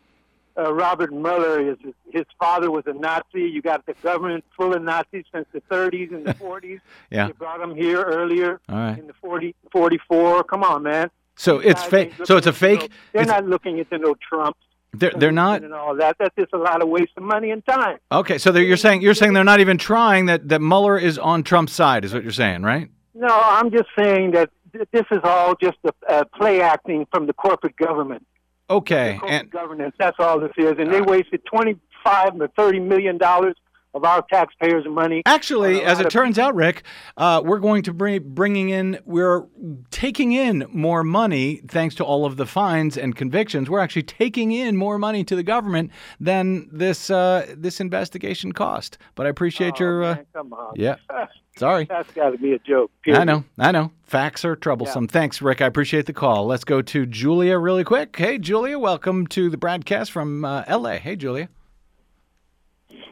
Uh, 0.57 0.73
Robert 0.73 1.13
Mueller 1.13 1.71
is 1.71 1.77
his 2.11 2.25
father 2.39 2.69
was 2.69 2.83
a 2.87 2.93
Nazi. 2.93 3.41
You 3.49 3.61
got 3.61 3.85
the 3.85 3.93
government 4.03 4.43
full 4.57 4.73
of 4.75 4.81
Nazis 4.81 5.25
since 5.33 5.47
the 5.53 5.61
30s 5.61 6.13
and 6.13 6.25
the 6.25 6.33
40s. 6.45 6.79
Yeah. 7.09 7.27
You 7.27 7.33
brought 7.33 7.59
them 7.59 7.75
here 7.75 8.01
earlier 8.01 8.59
right. 8.67 8.97
in 8.97 9.07
the 9.07 9.13
40, 9.21 9.55
44. 9.71 10.43
Come 10.43 10.63
on, 10.63 10.83
man. 10.83 11.09
So 11.35 11.59
it's 11.59 11.83
fake. 11.83 12.13
So 12.25 12.37
it's 12.37 12.47
a 12.47 12.53
fake. 12.53 12.81
no- 12.81 12.87
they're 13.13 13.25
not 13.25 13.45
looking 13.47 13.77
into 13.77 13.97
no 13.97 14.15
Trump 14.15 14.57
They're, 14.93 15.11
they're 15.15 15.31
not. 15.31 15.63
and 15.63 15.73
all 15.73 15.95
that. 15.95 16.17
That's 16.19 16.35
just 16.37 16.53
a 16.53 16.57
lot 16.57 16.81
of 16.83 16.89
waste 16.89 17.13
of 17.17 17.23
money 17.23 17.51
and 17.51 17.65
time. 17.65 17.97
Okay, 18.11 18.37
so 18.37 18.53
you're 18.55 18.77
saying 18.77 19.01
you're 19.01 19.13
saying 19.13 19.33
they're 19.33 19.43
not 19.43 19.59
even 19.61 19.77
trying 19.77 20.25
that 20.27 20.49
that 20.49 20.61
Mueller 20.61 20.97
is 20.99 21.17
on 21.17 21.43
Trump's 21.43 21.73
side, 21.73 22.05
is 22.05 22.13
what 22.13 22.23
you're 22.23 22.31
saying, 22.31 22.63
right? 22.63 22.89
No, 23.13 23.27
I'm 23.29 23.71
just 23.71 23.89
saying 23.97 24.31
that 24.31 24.49
this 24.91 25.05
is 25.11 25.19
all 25.23 25.55
just 25.55 25.77
a, 25.85 25.93
uh, 26.11 26.23
play 26.37 26.61
acting 26.61 27.05
from 27.11 27.25
the 27.27 27.33
corporate 27.33 27.75
government. 27.75 28.25
Okay, 28.72 29.19
and 29.28 29.49
governance. 29.51 29.93
That's 29.99 30.15
all 30.19 30.39
this 30.39 30.51
is, 30.57 30.76
and 30.80 30.91
they 30.91 31.01
wasted 31.01 31.43
twenty-five 31.45 32.39
to 32.39 32.47
thirty 32.57 32.80
million 32.80 33.17
dollars 33.17 33.55
of 33.93 34.05
our 34.05 34.21
taxpayers' 34.31 34.85
money. 34.87 35.21
Actually, 35.25 35.83
as 35.83 35.99
it 35.99 36.05
of- 36.07 36.11
turns 36.11 36.39
out, 36.39 36.55
Rick, 36.55 36.83
uh, 37.17 37.41
we're 37.43 37.59
going 37.59 37.83
to 37.83 37.93
bring 37.93 38.21
bringing 38.33 38.69
in. 38.69 38.99
We're 39.05 39.43
taking 39.89 40.31
in 40.31 40.65
more 40.71 41.03
money 41.03 41.61
thanks 41.67 41.95
to 41.95 42.05
all 42.05 42.25
of 42.25 42.37
the 42.37 42.45
fines 42.45 42.97
and 42.97 43.15
convictions. 43.15 43.69
We're 43.69 43.79
actually 43.79 44.03
taking 44.03 44.51
in 44.51 44.77
more 44.77 44.97
money 44.97 45.23
to 45.25 45.35
the 45.35 45.43
government 45.43 45.91
than 46.19 46.69
this 46.71 47.09
uh, 47.09 47.53
this 47.57 47.79
investigation 47.79 48.51
cost. 48.53 48.97
But 49.15 49.25
I 49.25 49.29
appreciate 49.29 49.79
your. 49.79 50.03
Uh, 50.03 50.11
Oh, 50.11 50.15
Man, 50.15 50.25
come 50.33 50.53
on. 50.53 50.73
yeah. 50.75 50.95
Sorry. 51.57 51.83
That's 51.85 52.09
got 52.13 52.29
to 52.29 52.37
be 52.37 52.53
a 52.53 52.59
joke. 52.59 52.91
I 53.07 53.25
know, 53.25 53.43
I 53.59 53.73
know. 53.73 53.91
Facts 54.03 54.45
are 54.45 54.55
troublesome. 54.55 55.07
Thanks, 55.09 55.41
Rick. 55.41 55.61
I 55.61 55.65
appreciate 55.65 56.05
the 56.05 56.13
call. 56.13 56.45
Let's 56.47 56.63
go 56.63 56.81
to 56.81 57.05
Julia 57.05 57.57
really 57.59 57.83
quick. 57.83 58.15
Hey, 58.15 58.37
Julia, 58.37 58.79
welcome 58.79 59.27
to 59.27 59.49
the 59.49 59.57
BradCast 59.57 60.11
from 60.11 60.45
uh, 60.45 60.63
LA. 60.69 60.91
Hey, 60.93 61.17
Julia. 61.17 61.49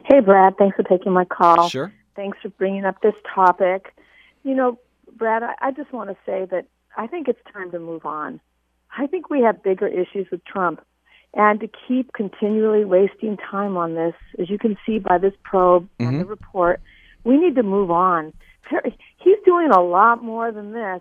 Hey, 0.04 0.20
Brad. 0.20 0.56
Thanks 0.58 0.76
for 0.76 0.82
taking 0.82 1.12
my 1.12 1.24
call. 1.24 1.68
Sure. 1.68 1.92
Thanks 2.16 2.38
for 2.42 2.48
bringing 2.50 2.84
up 2.84 3.00
this 3.02 3.14
topic. 3.34 3.94
You 4.42 4.54
know, 4.54 4.78
Brad, 5.16 5.42
I, 5.42 5.54
I 5.60 5.70
just 5.72 5.92
want 5.92 6.10
to 6.10 6.16
say 6.26 6.46
that 6.50 6.66
I 6.96 7.06
think 7.06 7.28
it's 7.28 7.40
time 7.52 7.70
to 7.72 7.78
move 7.78 8.04
on. 8.04 8.40
I 8.96 9.06
think 9.06 9.30
we 9.30 9.42
have 9.42 9.62
bigger 9.62 9.86
issues 9.86 10.26
with 10.30 10.44
Trump. 10.44 10.84
And 11.32 11.60
to 11.60 11.68
keep 11.86 12.12
continually 12.12 12.84
wasting 12.84 13.36
time 13.36 13.76
on 13.76 13.94
this, 13.94 14.14
as 14.40 14.50
you 14.50 14.58
can 14.58 14.76
see 14.84 14.98
by 14.98 15.18
this 15.18 15.34
probe 15.44 15.88
and 16.00 16.08
mm-hmm. 16.08 16.18
the 16.18 16.24
report, 16.24 16.80
we 17.22 17.36
need 17.36 17.54
to 17.54 17.62
move 17.62 17.90
on. 17.90 18.32
He's 19.16 19.36
doing 19.44 19.70
a 19.70 19.80
lot 19.80 20.24
more 20.24 20.50
than 20.50 20.72
this, 20.72 21.00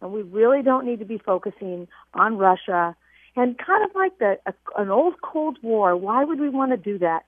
and 0.00 0.12
we 0.12 0.22
really 0.22 0.62
don't 0.62 0.84
need 0.84 0.98
to 0.98 1.04
be 1.04 1.18
focusing 1.18 1.88
on 2.12 2.36
Russia. 2.36 2.94
And 3.34 3.56
kind 3.56 3.82
of 3.82 3.94
like 3.94 4.18
the 4.18 4.38
a, 4.44 4.52
an 4.76 4.90
old 4.90 5.20
Cold 5.22 5.58
War, 5.62 5.96
why 5.96 6.22
would 6.24 6.38
we 6.38 6.50
want 6.50 6.72
to 6.72 6.76
do 6.76 6.98
that? 6.98 7.24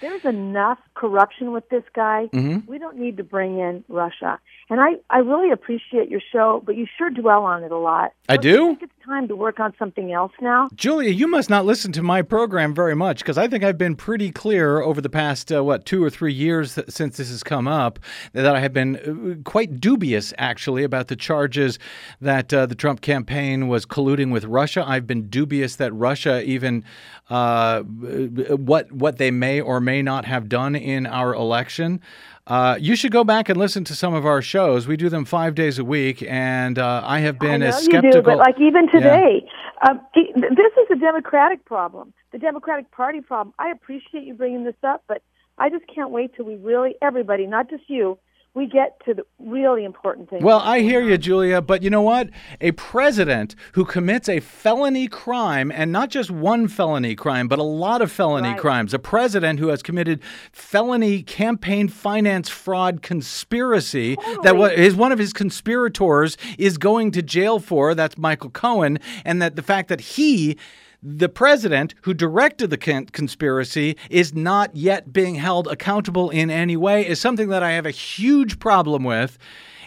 There's 0.00 0.24
enough 0.24 0.78
corruption 0.94 1.52
with 1.52 1.68
this 1.68 1.84
guy. 1.94 2.28
Mhm. 2.32 2.66
We 2.66 2.78
don't 2.78 2.96
need 2.98 3.16
to 3.16 3.24
bring 3.24 3.58
in 3.58 3.84
Russia. 3.88 4.38
And 4.68 4.80
I, 4.80 4.96
I 5.10 5.18
really 5.18 5.50
appreciate 5.50 6.08
your 6.10 6.20
show, 6.32 6.62
but 6.64 6.76
you 6.76 6.86
sure 6.96 7.10
dwell 7.10 7.42
on 7.44 7.64
it 7.64 7.72
a 7.72 7.76
lot. 7.76 8.12
I 8.28 8.36
Don't 8.36 8.44
you 8.44 8.66
think 8.68 8.82
it's 8.84 9.04
time 9.04 9.26
to 9.26 9.34
work 9.34 9.58
on 9.58 9.74
something 9.78 10.12
else 10.12 10.30
now? 10.40 10.68
Julia, 10.76 11.10
you 11.10 11.26
must 11.26 11.50
not 11.50 11.66
listen 11.66 11.90
to 11.92 12.02
my 12.02 12.22
program 12.22 12.72
very 12.72 12.94
much 12.94 13.18
because 13.18 13.36
I 13.36 13.48
think 13.48 13.64
I've 13.64 13.78
been 13.78 13.96
pretty 13.96 14.30
clear 14.30 14.80
over 14.80 15.00
the 15.00 15.08
past, 15.10 15.50
uh, 15.52 15.64
what, 15.64 15.86
two 15.86 16.04
or 16.04 16.10
three 16.10 16.32
years 16.32 16.76
th- 16.76 16.88
since 16.88 17.16
this 17.16 17.30
has 17.30 17.42
come 17.42 17.66
up 17.66 17.98
that 18.32 18.46
I 18.54 18.60
have 18.60 18.72
been 18.72 18.96
uh, 18.96 19.42
quite 19.48 19.80
dubious, 19.80 20.32
actually, 20.38 20.84
about 20.84 21.08
the 21.08 21.16
charges 21.16 21.78
that 22.20 22.54
uh, 22.54 22.66
the 22.66 22.76
Trump 22.76 23.00
campaign 23.00 23.66
was 23.66 23.84
colluding 23.84 24.30
with 24.30 24.44
Russia. 24.44 24.84
I've 24.86 25.06
been 25.06 25.28
dubious 25.28 25.76
that 25.76 25.92
Russia 25.92 26.42
even 26.44 26.84
uh, 27.30 27.80
what 27.82 28.90
what 28.92 29.18
they 29.18 29.30
may 29.30 29.60
or 29.60 29.69
may 29.78 30.02
not 30.02 30.24
have 30.24 30.48
done 30.48 30.74
in 30.74 31.06
our 31.06 31.34
election. 31.34 32.00
Uh, 32.46 32.76
you 32.80 32.96
should 32.96 33.12
go 33.12 33.22
back 33.22 33.48
and 33.48 33.56
listen 33.58 33.84
to 33.84 33.94
some 33.94 34.14
of 34.14 34.26
our 34.26 34.42
shows. 34.42 34.88
We 34.88 34.96
do 34.96 35.08
them 35.08 35.24
five 35.24 35.54
days 35.54 35.78
a 35.78 35.84
week, 35.84 36.24
and 36.26 36.78
uh, 36.78 37.02
I 37.04 37.20
have 37.20 37.38
been 37.38 37.62
I 37.62 37.66
as 37.66 37.86
you 37.86 38.00
do, 38.02 38.22
but 38.22 38.38
like 38.38 38.58
even 38.58 38.86
Yeah. 38.86 38.90
today, 38.98 39.46
um, 39.88 40.00
he- 40.14 40.32
this 40.34 40.72
is 40.82 40.86
a 40.90 40.96
Democratic 40.96 41.64
problem, 41.64 42.12
the 42.32 42.38
Democratic 42.38 42.90
Party 42.90 43.20
problem. 43.20 43.54
I 43.58 43.68
appreciate 43.68 44.24
you 44.24 44.34
bringing 44.34 44.64
this 44.64 44.74
up, 44.82 45.04
but 45.06 45.22
I 45.58 45.68
just 45.68 45.84
can't 45.94 46.10
wait 46.10 46.34
till 46.34 46.46
we 46.46 46.56
really, 46.56 46.96
everybody, 47.02 47.46
not 47.46 47.68
just 47.70 47.84
you, 47.88 48.18
we 48.52 48.66
get 48.66 48.96
to 49.04 49.14
the 49.14 49.22
really 49.38 49.84
important 49.84 50.28
things. 50.28 50.42
Well, 50.42 50.58
I 50.58 50.80
hear 50.80 51.00
you, 51.00 51.16
Julia, 51.16 51.62
but 51.62 51.82
you 51.84 51.90
know 51.90 52.02
what? 52.02 52.30
A 52.60 52.72
president 52.72 53.54
who 53.74 53.84
commits 53.84 54.28
a 54.28 54.40
felony 54.40 55.06
crime, 55.06 55.70
and 55.70 55.92
not 55.92 56.10
just 56.10 56.32
one 56.32 56.66
felony 56.66 57.14
crime, 57.14 57.46
but 57.46 57.60
a 57.60 57.62
lot 57.62 58.02
of 58.02 58.10
felony 58.10 58.48
Right. 58.48 58.58
crimes, 58.58 58.92
a 58.92 58.98
president 58.98 59.60
who 59.60 59.68
has 59.68 59.82
committed 59.84 60.20
felony 60.52 61.22
campaign 61.22 61.86
finance 61.86 62.48
fraud 62.48 63.02
conspiracy 63.02 64.16
that 64.42 64.56
wa- 64.56 64.66
is 64.66 64.96
one 64.96 65.12
of 65.12 65.20
his 65.20 65.32
conspirators 65.32 66.36
is 66.58 66.76
going 66.76 67.12
to 67.12 67.22
jail 67.22 67.60
for, 67.60 67.94
that's 67.94 68.18
Michael 68.18 68.50
Cohen, 68.50 68.98
and 69.24 69.40
that 69.40 69.54
the 69.54 69.62
fact 69.62 69.88
that 69.88 70.00
he 70.00 70.56
the 71.02 71.28
president 71.28 71.94
who 72.02 72.14
directed 72.14 72.70
the 72.70 72.76
con- 72.76 73.06
conspiracy 73.06 73.96
is 74.10 74.34
not 74.34 74.74
yet 74.76 75.12
being 75.12 75.36
held 75.36 75.66
accountable 75.68 76.30
in 76.30 76.50
any 76.50 76.76
way 76.76 77.06
is 77.06 77.20
something 77.20 77.48
that 77.48 77.62
I 77.62 77.72
have 77.72 77.86
a 77.86 77.90
huge 77.90 78.58
problem 78.58 79.04
with. 79.04 79.38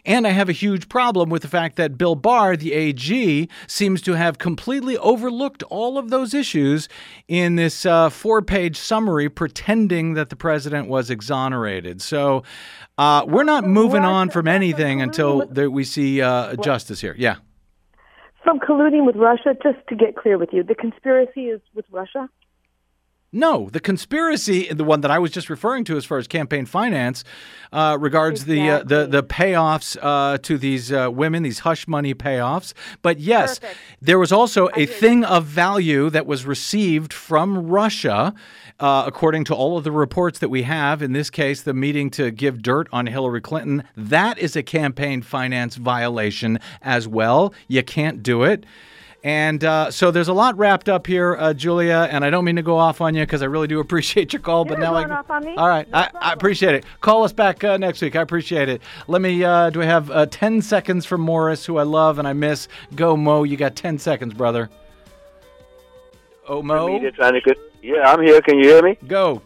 And 0.06 0.28
I 0.28 0.32
have 0.32 0.50
a 0.50 0.54
huge 0.54 0.90
problem 0.90 1.30
with 1.30 1.44
the 1.44 1.48
fact 1.48 1.78
that 1.78 1.98
Bill 1.98 2.16
Barr, 2.16 2.58
the 2.58 2.74
AG, 2.74 3.48
seems 3.68 4.02
to 4.02 4.14
have 4.14 4.38
completely 4.38 4.98
overlooked 4.98 5.64
all 5.64 5.98
of 5.98 6.10
those 6.10 6.34
issues 6.34 6.90
in 7.30 7.56
this 7.56 7.86
uh, 7.86 8.10
four 8.10 8.42
page 8.42 8.76
summary, 8.76 9.30
pretending 9.30 10.14
that 10.16 10.30
the 10.30 10.36
president 10.36 10.90
was 10.90 11.10
exonerated. 11.10 12.02
So 12.02 12.44
uh, 12.98 13.24
we're 13.26 13.46
not 13.46 13.66
moving 13.66 14.04
on 14.04 14.30
from 14.30 14.46
anything 14.46 15.02
until 15.02 15.48
there, 15.48 15.72
we 15.72 15.86
see 15.86 16.22
uh, 16.22 16.58
justice 16.58 17.00
here. 17.00 17.16
Yeah. 17.18 17.38
From 18.44 18.60
colluding 18.60 19.06
with 19.06 19.16
Russia, 19.16 19.56
just 19.64 19.80
to 19.88 19.96
get 19.96 20.18
clear 20.18 20.38
with 20.38 20.50
you, 20.52 20.64
the 20.64 20.76
conspiracy 20.76 21.46
is 21.46 21.62
with 21.74 21.86
Russia? 21.92 22.30
No, 23.36 23.68
the 23.72 23.80
conspiracy, 23.80 24.72
the 24.72 24.84
one 24.84 25.02
that 25.02 25.10
I 25.10 25.18
was 25.18 25.32
just 25.32 25.50
referring 25.50 25.84
to 25.86 25.98
as 25.98 26.06
far 26.06 26.20
as 26.20 26.28
campaign 26.28 26.68
finance, 26.68 27.24
uh, 27.72 27.98
regards 28.00 28.46
the, 28.46 28.70
uh, 28.70 28.84
the 28.84 29.08
the 29.08 29.24
payoffs 29.24 29.98
uh, 30.00 30.38
to 30.38 30.58
these 30.60 30.92
uh, 30.92 31.10
women, 31.12 31.42
these 31.42 31.60
hush 31.60 31.88
money 31.88 32.14
payoffs. 32.14 32.74
But 33.02 33.20
yes, 33.20 33.60
there 34.00 34.20
was 34.20 34.32
also 34.32 34.70
a 34.76 34.86
thing 34.86 35.26
of 35.26 35.46
value 35.46 36.12
that 36.12 36.28
was 36.28 36.46
received 36.46 37.12
from 37.12 37.68
Russia, 37.68 38.36
uh, 38.80 39.04
according 39.08 39.46
to 39.46 39.56
all 39.56 39.80
of 39.80 39.84
the 39.84 39.92
reports 39.92 40.38
that 40.38 40.50
we 40.50 40.62
have. 40.64 41.02
In 41.02 41.14
this 41.14 41.32
case, 41.32 41.64
the 41.64 41.74
meeting 41.74 42.12
to 42.12 42.30
give 42.30 42.62
dirt 42.62 42.88
on 42.94 43.08
Hillary 43.08 43.42
Clinton. 43.42 43.84
That 43.98 44.38
is 44.38 44.56
a 44.56 44.62
campaign 44.62 45.24
finance 45.24 45.76
violation 45.76 46.60
as 46.84 47.08
well. 47.08 47.52
You 47.68 47.82
can't 47.82 48.22
do 48.22 48.44
it. 48.44 48.66
And 49.26 49.64
uh, 49.64 49.90
so 49.90 50.12
there's 50.12 50.28
a 50.28 50.34
lot 50.34 50.58
wrapped 50.58 50.90
up 50.90 51.08
here, 51.08 51.38
uh, 51.40 51.54
Julia, 51.54 52.10
and 52.12 52.26
I 52.26 52.30
don't 52.30 52.44
mean 52.44 52.58
to 52.58 52.62
go 52.62 52.78
off 52.78 53.00
on 53.00 53.16
you 53.16 53.24
because 53.24 53.42
I 53.42 53.46
really 53.46 53.68
do 53.68 53.80
appreciate 53.80 54.34
your 54.34 54.42
call. 54.42 54.66
but 54.66 54.78
You're 54.78 54.88
now 54.88 54.96
I 54.96 55.06
off 55.10 55.30
on 55.32 55.46
me. 55.46 55.56
all 55.56 55.68
right, 55.70 55.90
No 55.90 55.98
I, 56.00 56.10
I 56.22 56.34
appreciate 56.34 56.76
it. 56.76 56.84
Call 57.00 57.24
us 57.24 57.32
back 57.32 57.64
uh, 57.64 57.78
next 57.78 58.02
week. 58.02 58.18
I 58.18 58.22
appreciate 58.22 58.68
it. 58.68 58.82
Let 59.08 59.22
me. 59.22 59.42
Uh, 59.42 59.70
do 59.70 59.82
I 59.82 59.86
have 59.86 60.12
uh, 60.12 60.26
ten 60.26 60.62
seconds 60.62 61.06
from 61.06 61.22
Morris, 61.22 61.66
who 61.66 61.78
I 61.78 61.84
love 61.84 62.20
and 62.20 62.28
I 62.28 62.34
miss? 62.34 62.68
Go 62.96 63.16
Mo, 63.16 63.44
you 63.44 63.56
got 63.56 63.78
ten 63.78 63.98
seconds, 63.98 64.34
brother. 64.34 64.70
Oh 66.46 66.62
Mo, 66.62 66.88
Media 66.90 67.12
trying 67.12 67.34
to 67.34 67.42
get. 67.42 67.58
Yeah, 67.82 68.02
I'm 68.12 68.22
here. 68.22 68.42
Can 68.42 68.58
you 68.60 68.66
hear 68.70 68.82
me? 68.84 68.98
go. 69.08 69.42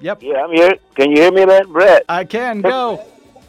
Yep, 0.00 0.22
Yeah, 0.22 0.44
I'm 0.44 0.50
here. 0.52 0.74
Can 0.96 1.10
you 1.12 1.22
hear 1.22 1.30
me, 1.32 1.46
man? 1.46 1.70
Brett. 1.72 2.04
I 2.08 2.24
can 2.24 2.60
go. 2.60 3.04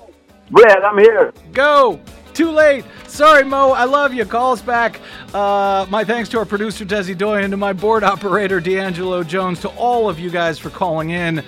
Brett, 0.52 0.86
I'm 0.86 1.00
here. 1.00 1.34
Go. 1.52 2.00
Too 2.34 2.50
late. 2.50 2.84
Sorry, 3.08 3.44
Mo. 3.44 3.72
I 3.72 3.84
love 3.84 4.14
you. 4.14 4.26
Call 4.26 4.54
us 4.54 4.62
back. 4.62 5.00
Uh, 5.34 5.86
my 5.90 6.04
thanks 6.04 6.30
to 6.30 6.40
our 6.40 6.46
producer, 6.46 6.84
Desi 6.84 7.16
Doyen, 7.16 7.52
to 7.52 7.58
my 7.58 7.74
board 7.74 8.04
operator, 8.04 8.60
D'Angelo 8.60 9.24
Jones, 9.24 9.60
to 9.62 9.70
all 9.70 10.10
of 10.10 10.20
you 10.20 10.30
guys 10.32 10.58
for 10.58 10.70
calling 10.72 11.12
in. 11.12 11.44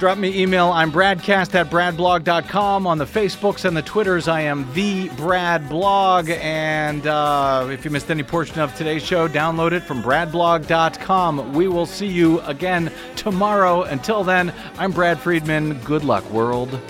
Drop 0.00 0.18
me 0.18 0.42
email. 0.42 0.72
I'm 0.72 0.90
bradcast 0.90 1.54
at 1.54 1.70
bradblog.com. 1.70 2.88
On 2.88 2.98
the 2.98 3.04
Facebooks 3.04 3.64
and 3.64 3.76
the 3.76 3.82
Twitters, 3.82 4.26
I 4.26 4.40
am 4.40 4.66
the 4.74 5.08
Brad 5.10 5.68
Blog. 5.68 6.28
And 6.28 7.06
uh, 7.06 7.68
if 7.70 7.84
you 7.84 7.92
missed 7.92 8.10
any 8.10 8.24
portion 8.24 8.58
of 8.58 8.74
today's 8.74 9.04
show, 9.04 9.28
download 9.28 9.70
it 9.70 9.84
from 9.84 10.02
bradblog.com. 10.02 11.52
We 11.52 11.68
will 11.68 11.86
see 11.86 12.08
you 12.08 12.40
again 12.40 12.90
tomorrow. 13.14 13.82
Until 13.82 14.24
then, 14.24 14.52
I'm 14.76 14.90
Brad 14.90 15.20
Friedman. 15.20 15.74
Good 15.84 16.02
luck, 16.02 16.28
world. 16.32 16.80